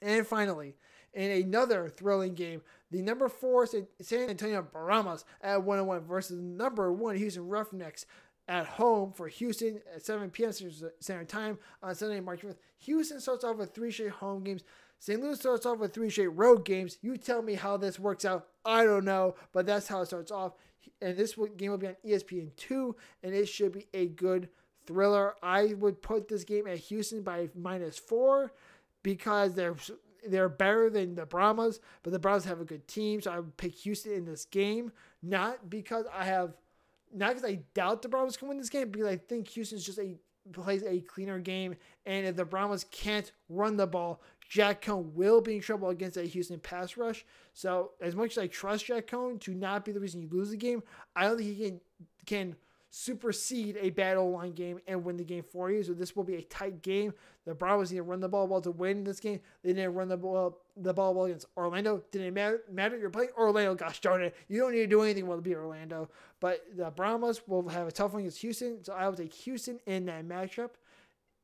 And 0.00 0.26
finally, 0.26 0.76
in 1.12 1.30
another 1.30 1.88
thrilling 1.88 2.34
game, 2.34 2.62
the 2.94 3.02
number 3.02 3.28
four 3.28 3.66
San 3.66 4.30
Antonio 4.30 4.62
Brahmas 4.62 5.24
at 5.42 5.64
101 5.64 6.02
versus 6.02 6.38
number 6.38 6.92
one 6.92 7.16
Houston 7.16 7.48
Roughnecks 7.48 8.06
at 8.46 8.66
home 8.66 9.12
for 9.12 9.26
Houston 9.26 9.80
at 9.92 10.04
7 10.04 10.30
p.m. 10.30 10.52
Standard 10.52 11.28
Time 11.28 11.58
on 11.82 11.96
Sunday, 11.96 12.20
March 12.20 12.42
5th. 12.42 12.58
Houston 12.78 13.18
starts 13.18 13.42
off 13.42 13.56
with 13.56 13.74
three 13.74 13.90
straight 13.90 14.12
home 14.12 14.44
games. 14.44 14.62
St. 15.00 15.20
Louis 15.20 15.40
starts 15.40 15.66
off 15.66 15.78
with 15.78 15.92
three 15.92 16.08
straight 16.08 16.28
road 16.28 16.64
games. 16.64 16.98
You 17.02 17.16
tell 17.16 17.42
me 17.42 17.54
how 17.54 17.76
this 17.76 17.98
works 17.98 18.24
out. 18.24 18.46
I 18.64 18.84
don't 18.84 19.04
know, 19.04 19.34
but 19.52 19.66
that's 19.66 19.88
how 19.88 20.02
it 20.02 20.06
starts 20.06 20.30
off. 20.30 20.52
And 21.02 21.16
this 21.16 21.34
game 21.56 21.72
will 21.72 21.78
be 21.78 21.88
on 21.88 21.96
ESPN2, 22.06 22.94
and 23.24 23.34
it 23.34 23.46
should 23.46 23.72
be 23.72 23.88
a 23.92 24.06
good 24.06 24.50
thriller. 24.86 25.34
I 25.42 25.74
would 25.74 26.00
put 26.00 26.28
this 26.28 26.44
game 26.44 26.68
at 26.68 26.78
Houston 26.78 27.22
by 27.22 27.48
minus 27.56 27.98
four 27.98 28.52
because 29.02 29.54
they're 29.54 29.74
they're 30.26 30.48
better 30.48 30.90
than 30.90 31.14
the 31.14 31.26
Brahmas, 31.26 31.80
but 32.02 32.12
the 32.12 32.18
Brahmas 32.18 32.44
have 32.44 32.60
a 32.60 32.64
good 32.64 32.86
team, 32.88 33.20
so 33.20 33.32
I 33.32 33.40
would 33.40 33.56
pick 33.56 33.74
Houston 33.74 34.12
in 34.12 34.24
this 34.24 34.44
game. 34.44 34.92
Not 35.22 35.70
because 35.70 36.06
I 36.14 36.24
have, 36.24 36.54
not 37.12 37.34
because 37.34 37.48
I 37.48 37.60
doubt 37.74 38.02
the 38.02 38.08
Brahmas 38.08 38.36
can 38.36 38.48
win 38.48 38.58
this 38.58 38.70
game, 38.70 38.90
because 38.90 39.08
I 39.08 39.16
think 39.16 39.48
Houston's 39.48 39.84
just 39.84 39.98
a 39.98 40.16
plays 40.52 40.82
a 40.82 41.00
cleaner 41.00 41.38
game, 41.38 41.74
and 42.04 42.26
if 42.26 42.36
the 42.36 42.44
Brahmas 42.44 42.84
can't 42.90 43.32
run 43.48 43.76
the 43.76 43.86
ball, 43.86 44.20
Jack 44.48 44.84
Coan 44.84 45.12
will 45.14 45.40
be 45.40 45.56
in 45.56 45.62
trouble 45.62 45.88
against 45.88 46.16
a 46.16 46.22
Houston 46.22 46.60
pass 46.60 46.96
rush. 46.96 47.24
So 47.54 47.92
as 48.00 48.14
much 48.14 48.32
as 48.32 48.38
I 48.38 48.46
trust 48.46 48.86
Jack 48.86 49.06
Coan 49.06 49.40
to 49.40 49.54
not 49.54 49.84
be 49.84 49.92
the 49.92 50.00
reason 50.00 50.20
you 50.20 50.28
lose 50.30 50.50
the 50.50 50.56
game, 50.56 50.82
I 51.16 51.24
don't 51.24 51.38
think 51.38 51.56
he 51.56 51.64
can 51.64 51.80
can 52.26 52.56
supersede 52.96 53.76
a 53.76 54.14
O 54.14 54.26
line 54.26 54.52
game 54.52 54.78
and 54.86 55.04
win 55.04 55.16
the 55.16 55.24
game 55.24 55.42
for 55.42 55.68
you. 55.68 55.82
So 55.82 55.92
this 55.94 56.14
will 56.14 56.22
be 56.22 56.36
a 56.36 56.42
tight 56.42 56.80
game. 56.80 57.12
The 57.44 57.52
Brahmas 57.52 57.90
need 57.90 57.96
to 57.96 58.04
run 58.04 58.20
the 58.20 58.28
ball 58.28 58.46
well 58.46 58.60
to 58.60 58.70
win 58.70 59.02
this 59.02 59.18
game. 59.18 59.40
They 59.64 59.72
didn't 59.72 59.94
run 59.94 60.06
the 60.06 60.16
ball 60.16 60.60
the 60.76 60.94
ball 60.94 61.12
well 61.12 61.24
against 61.24 61.46
Orlando. 61.56 62.04
Didn't 62.12 62.34
matter. 62.34 62.62
Matter 62.70 62.96
you're 62.96 63.10
playing 63.10 63.30
Orlando. 63.36 63.74
Gosh 63.74 64.00
darn 64.00 64.22
it, 64.22 64.36
you 64.46 64.60
don't 64.60 64.70
need 64.70 64.78
to 64.78 64.86
do 64.86 65.02
anything 65.02 65.26
well 65.26 65.38
to 65.38 65.42
beat 65.42 65.56
Orlando. 65.56 66.08
But 66.38 66.64
the 66.76 66.88
Brahmas 66.92 67.42
will 67.48 67.68
have 67.68 67.88
a 67.88 67.92
tough 67.92 68.12
one 68.12 68.20
against 68.20 68.40
Houston. 68.42 68.84
So 68.84 68.92
I 68.92 69.08
will 69.08 69.16
take 69.16 69.34
Houston 69.34 69.80
in 69.86 70.06
that 70.06 70.24
matchup 70.28 70.70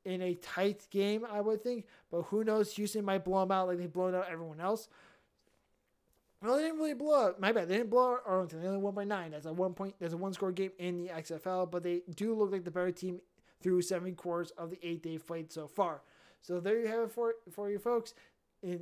in 0.05 0.22
a 0.22 0.34
tight 0.36 0.86
game, 0.90 1.26
I 1.28 1.40
would 1.40 1.64
think. 1.64 1.86
But 2.12 2.22
who 2.22 2.44
knows? 2.44 2.72
Houston 2.74 3.05
might 3.05 3.24
blow 3.24 3.40
them 3.40 3.51
out 3.51 3.66
like 3.66 3.78
they've 3.78 3.92
blown 3.92 4.14
out 4.14 4.26
everyone 4.30 4.61
else. 4.61 4.88
Well, 6.43 6.57
they 6.57 6.62
didn't 6.62 6.78
really 6.78 6.95
blow. 6.95 7.34
My 7.38 7.53
bad. 7.53 7.68
They 7.68 7.76
didn't 7.76 7.91
blow 7.91 8.16
Arlington. 8.24 8.62
They 8.62 8.68
only 8.68 8.80
won 8.80 8.95
by 8.95 9.05
nine. 9.05 9.32
That's 9.32 9.47
a 9.47 9.53
one 9.53 9.74
point. 9.74 9.95
That's 10.01 10.14
a 10.14 10.16
one 10.16 10.32
score 10.32 10.53
game 10.53 10.72
in 10.78 10.99
the 10.99 11.09
XFL, 11.09 11.70
but 11.70 11.82
they 11.82 12.03
do 12.14 12.34
look 12.34 12.51
like 12.51 12.64
the 12.64 12.70
better 12.70 12.91
team 12.91 13.20
through 13.62 13.82
seven 13.82 14.14
quarters 14.14 14.51
of 14.57 14.70
the 14.70 14.78
eight 14.82 15.03
they've 15.03 15.24
played 15.26 15.53
so 15.53 15.68
far. 15.68 16.03
So 16.41 16.59
there 16.59 16.80
you 16.80 16.88
have 16.88 17.01
it 17.01 17.12
for 17.12 17.34
for 17.51 17.70
you 17.70 17.78
folks. 17.78 18.14
And 18.62 18.80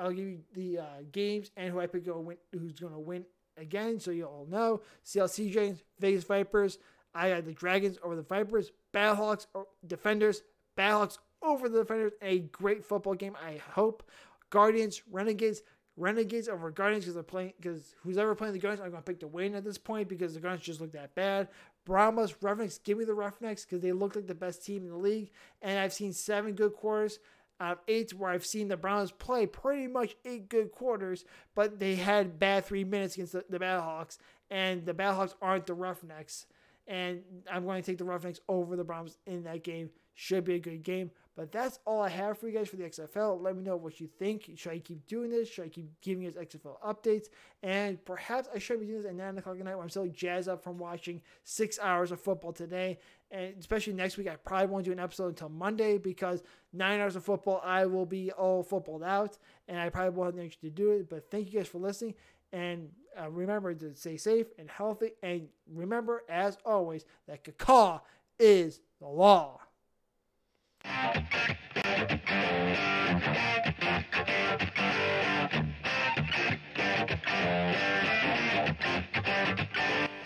I'll 0.00 0.10
give 0.12 0.26
you 0.26 0.40
the 0.54 0.78
uh, 0.78 0.86
games 1.10 1.50
and 1.56 1.72
who 1.72 1.80
I 1.80 1.86
pick 1.86 2.06
go 2.06 2.18
win, 2.20 2.36
who's 2.52 2.78
going 2.78 2.92
to 2.92 2.98
win 2.98 3.24
again, 3.56 3.98
so 3.98 4.10
you 4.10 4.24
all 4.24 4.46
know. 4.48 4.80
CLC 5.04 5.52
James, 5.52 5.82
Vegas 5.98 6.24
Vipers. 6.24 6.78
I 7.14 7.30
got 7.30 7.44
the 7.44 7.52
Dragons 7.52 7.98
over 8.02 8.16
the 8.16 8.22
Vipers. 8.22 8.72
Battlehawks 8.92 9.46
or 9.54 9.66
defenders, 9.86 10.42
Battlehawks 10.76 11.18
over 11.42 11.68
the 11.68 11.80
defenders. 11.80 12.12
A 12.22 12.40
great 12.40 12.84
football 12.84 13.14
game, 13.14 13.36
I 13.44 13.60
hope. 13.72 14.08
Guardians, 14.50 15.02
Renegades, 15.10 15.62
Renegades 15.96 16.48
over 16.48 16.70
Guardians 16.70 17.04
because 17.04 17.14
they're 17.14 17.22
playing 17.22 17.52
because 17.60 17.94
who's 18.02 18.16
ever 18.16 18.34
playing 18.34 18.54
the 18.54 18.58
Guardians, 18.58 18.84
I'm 18.84 18.90
gonna 18.90 19.02
pick 19.02 19.20
to 19.20 19.26
win 19.26 19.54
at 19.54 19.64
this 19.64 19.78
point 19.78 20.08
because 20.08 20.34
the 20.34 20.40
Guardians 20.40 20.64
just 20.64 20.80
look 20.80 20.92
that 20.92 21.14
bad. 21.14 21.48
Brahmas, 21.84 22.34
Roughnecks, 22.40 22.78
give 22.78 22.98
me 22.98 23.04
the 23.04 23.14
Roughnecks 23.14 23.64
because 23.64 23.82
they 23.82 23.92
look 23.92 24.16
like 24.16 24.26
the 24.26 24.34
best 24.34 24.64
team 24.64 24.84
in 24.84 24.90
the 24.90 24.96
league, 24.96 25.30
and 25.60 25.78
I've 25.78 25.92
seen 25.92 26.12
seven 26.12 26.54
good 26.54 26.72
quarters 26.74 27.18
out 27.60 27.72
of 27.72 27.78
eight 27.88 28.12
where 28.14 28.30
I've 28.30 28.46
seen 28.46 28.68
the 28.68 28.76
Brahmas 28.76 29.12
play 29.12 29.46
pretty 29.46 29.86
much 29.86 30.16
eight 30.24 30.48
good 30.48 30.72
quarters, 30.72 31.24
but 31.54 31.78
they 31.78 31.94
had 31.94 32.38
bad 32.38 32.64
three 32.64 32.84
minutes 32.84 33.14
against 33.14 33.32
the, 33.32 33.44
the 33.48 33.58
Battlehawks, 33.58 34.18
and 34.50 34.84
the 34.84 34.94
Battlehawks 34.94 35.34
aren't 35.40 35.66
the 35.66 35.74
Roughnecks. 35.74 36.46
And 36.88 37.22
I'm 37.50 37.64
going 37.64 37.80
to 37.80 37.86
take 37.86 37.98
the 37.98 38.04
Roughnecks 38.04 38.40
over 38.48 38.74
the 38.74 38.82
Brahmas 38.82 39.16
in 39.26 39.44
that 39.44 39.62
game. 39.62 39.90
Should 40.14 40.44
be 40.44 40.56
a 40.56 40.58
good 40.58 40.82
game. 40.82 41.12
But 41.34 41.50
that's 41.50 41.78
all 41.86 42.02
I 42.02 42.10
have 42.10 42.38
for 42.38 42.46
you 42.46 42.58
guys 42.58 42.68
for 42.68 42.76
the 42.76 42.84
XFL. 42.84 43.40
Let 43.40 43.56
me 43.56 43.62
know 43.62 43.76
what 43.76 44.00
you 44.00 44.06
think. 44.06 44.50
Should 44.56 44.72
I 44.72 44.78
keep 44.78 45.06
doing 45.06 45.30
this? 45.30 45.48
Should 45.48 45.64
I 45.64 45.68
keep 45.68 45.88
giving 46.02 46.24
you 46.24 46.30
XFL 46.30 46.78
updates? 46.82 47.26
And 47.62 48.04
perhaps 48.04 48.48
I 48.54 48.58
should 48.58 48.80
be 48.80 48.86
doing 48.86 49.02
this 49.02 49.10
at 49.10 49.16
9 49.16 49.38
o'clock 49.38 49.58
at 49.58 49.64
night 49.64 49.74
when 49.74 49.84
I'm 49.84 49.90
still 49.90 50.06
jazzed 50.08 50.48
up 50.48 50.62
from 50.62 50.76
watching 50.76 51.22
six 51.44 51.78
hours 51.78 52.12
of 52.12 52.20
football 52.20 52.52
today. 52.52 52.98
And 53.30 53.54
especially 53.58 53.94
next 53.94 54.18
week, 54.18 54.28
I 54.28 54.36
probably 54.36 54.66
won't 54.66 54.84
do 54.84 54.92
an 54.92 54.98
episode 54.98 55.28
until 55.28 55.48
Monday 55.48 55.96
because 55.96 56.42
nine 56.74 57.00
hours 57.00 57.16
of 57.16 57.24
football, 57.24 57.62
I 57.64 57.86
will 57.86 58.06
be 58.06 58.30
all 58.32 58.62
footballed 58.62 59.02
out. 59.02 59.38
And 59.68 59.80
I 59.80 59.88
probably 59.88 60.10
won't 60.10 60.28
have 60.28 60.34
the 60.34 60.40
energy 60.42 60.58
to 60.60 60.70
do 60.70 60.90
it. 60.90 61.08
But 61.08 61.30
thank 61.30 61.50
you 61.50 61.58
guys 61.58 61.68
for 61.68 61.78
listening. 61.78 62.14
And 62.52 62.90
uh, 63.18 63.30
remember 63.30 63.72
to 63.72 63.94
stay 63.94 64.18
safe 64.18 64.48
and 64.58 64.68
healthy. 64.68 65.12
And 65.22 65.48
remember, 65.66 66.24
as 66.28 66.58
always, 66.66 67.06
that 67.26 67.42
Ka-Kaw 67.42 68.00
is 68.38 68.80
the 69.00 69.08
law. 69.08 69.60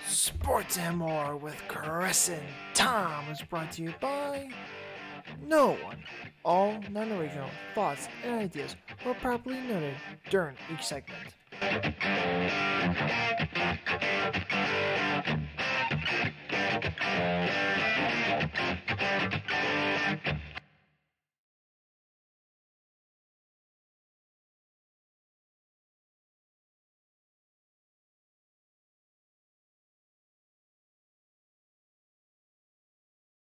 Sports 0.07 0.79
and 0.79 0.97
More 0.97 1.37
with 1.37 1.61
Chris 1.69 2.29
and 2.29 2.43
Tom 2.73 3.29
is 3.31 3.43
brought 3.43 3.73
to 3.73 3.83
you 3.83 3.95
by 4.01 4.49
no 5.47 5.73
one. 5.73 6.03
All 6.45 6.81
non-original 6.91 7.51
thoughts 7.75 8.09
and 8.25 8.35
ideas 8.37 8.77
were 9.05 9.15
properly 9.15 9.61
noted 9.61 9.95
during 10.31 10.57
each 10.73 10.83
segment. 10.83 11.35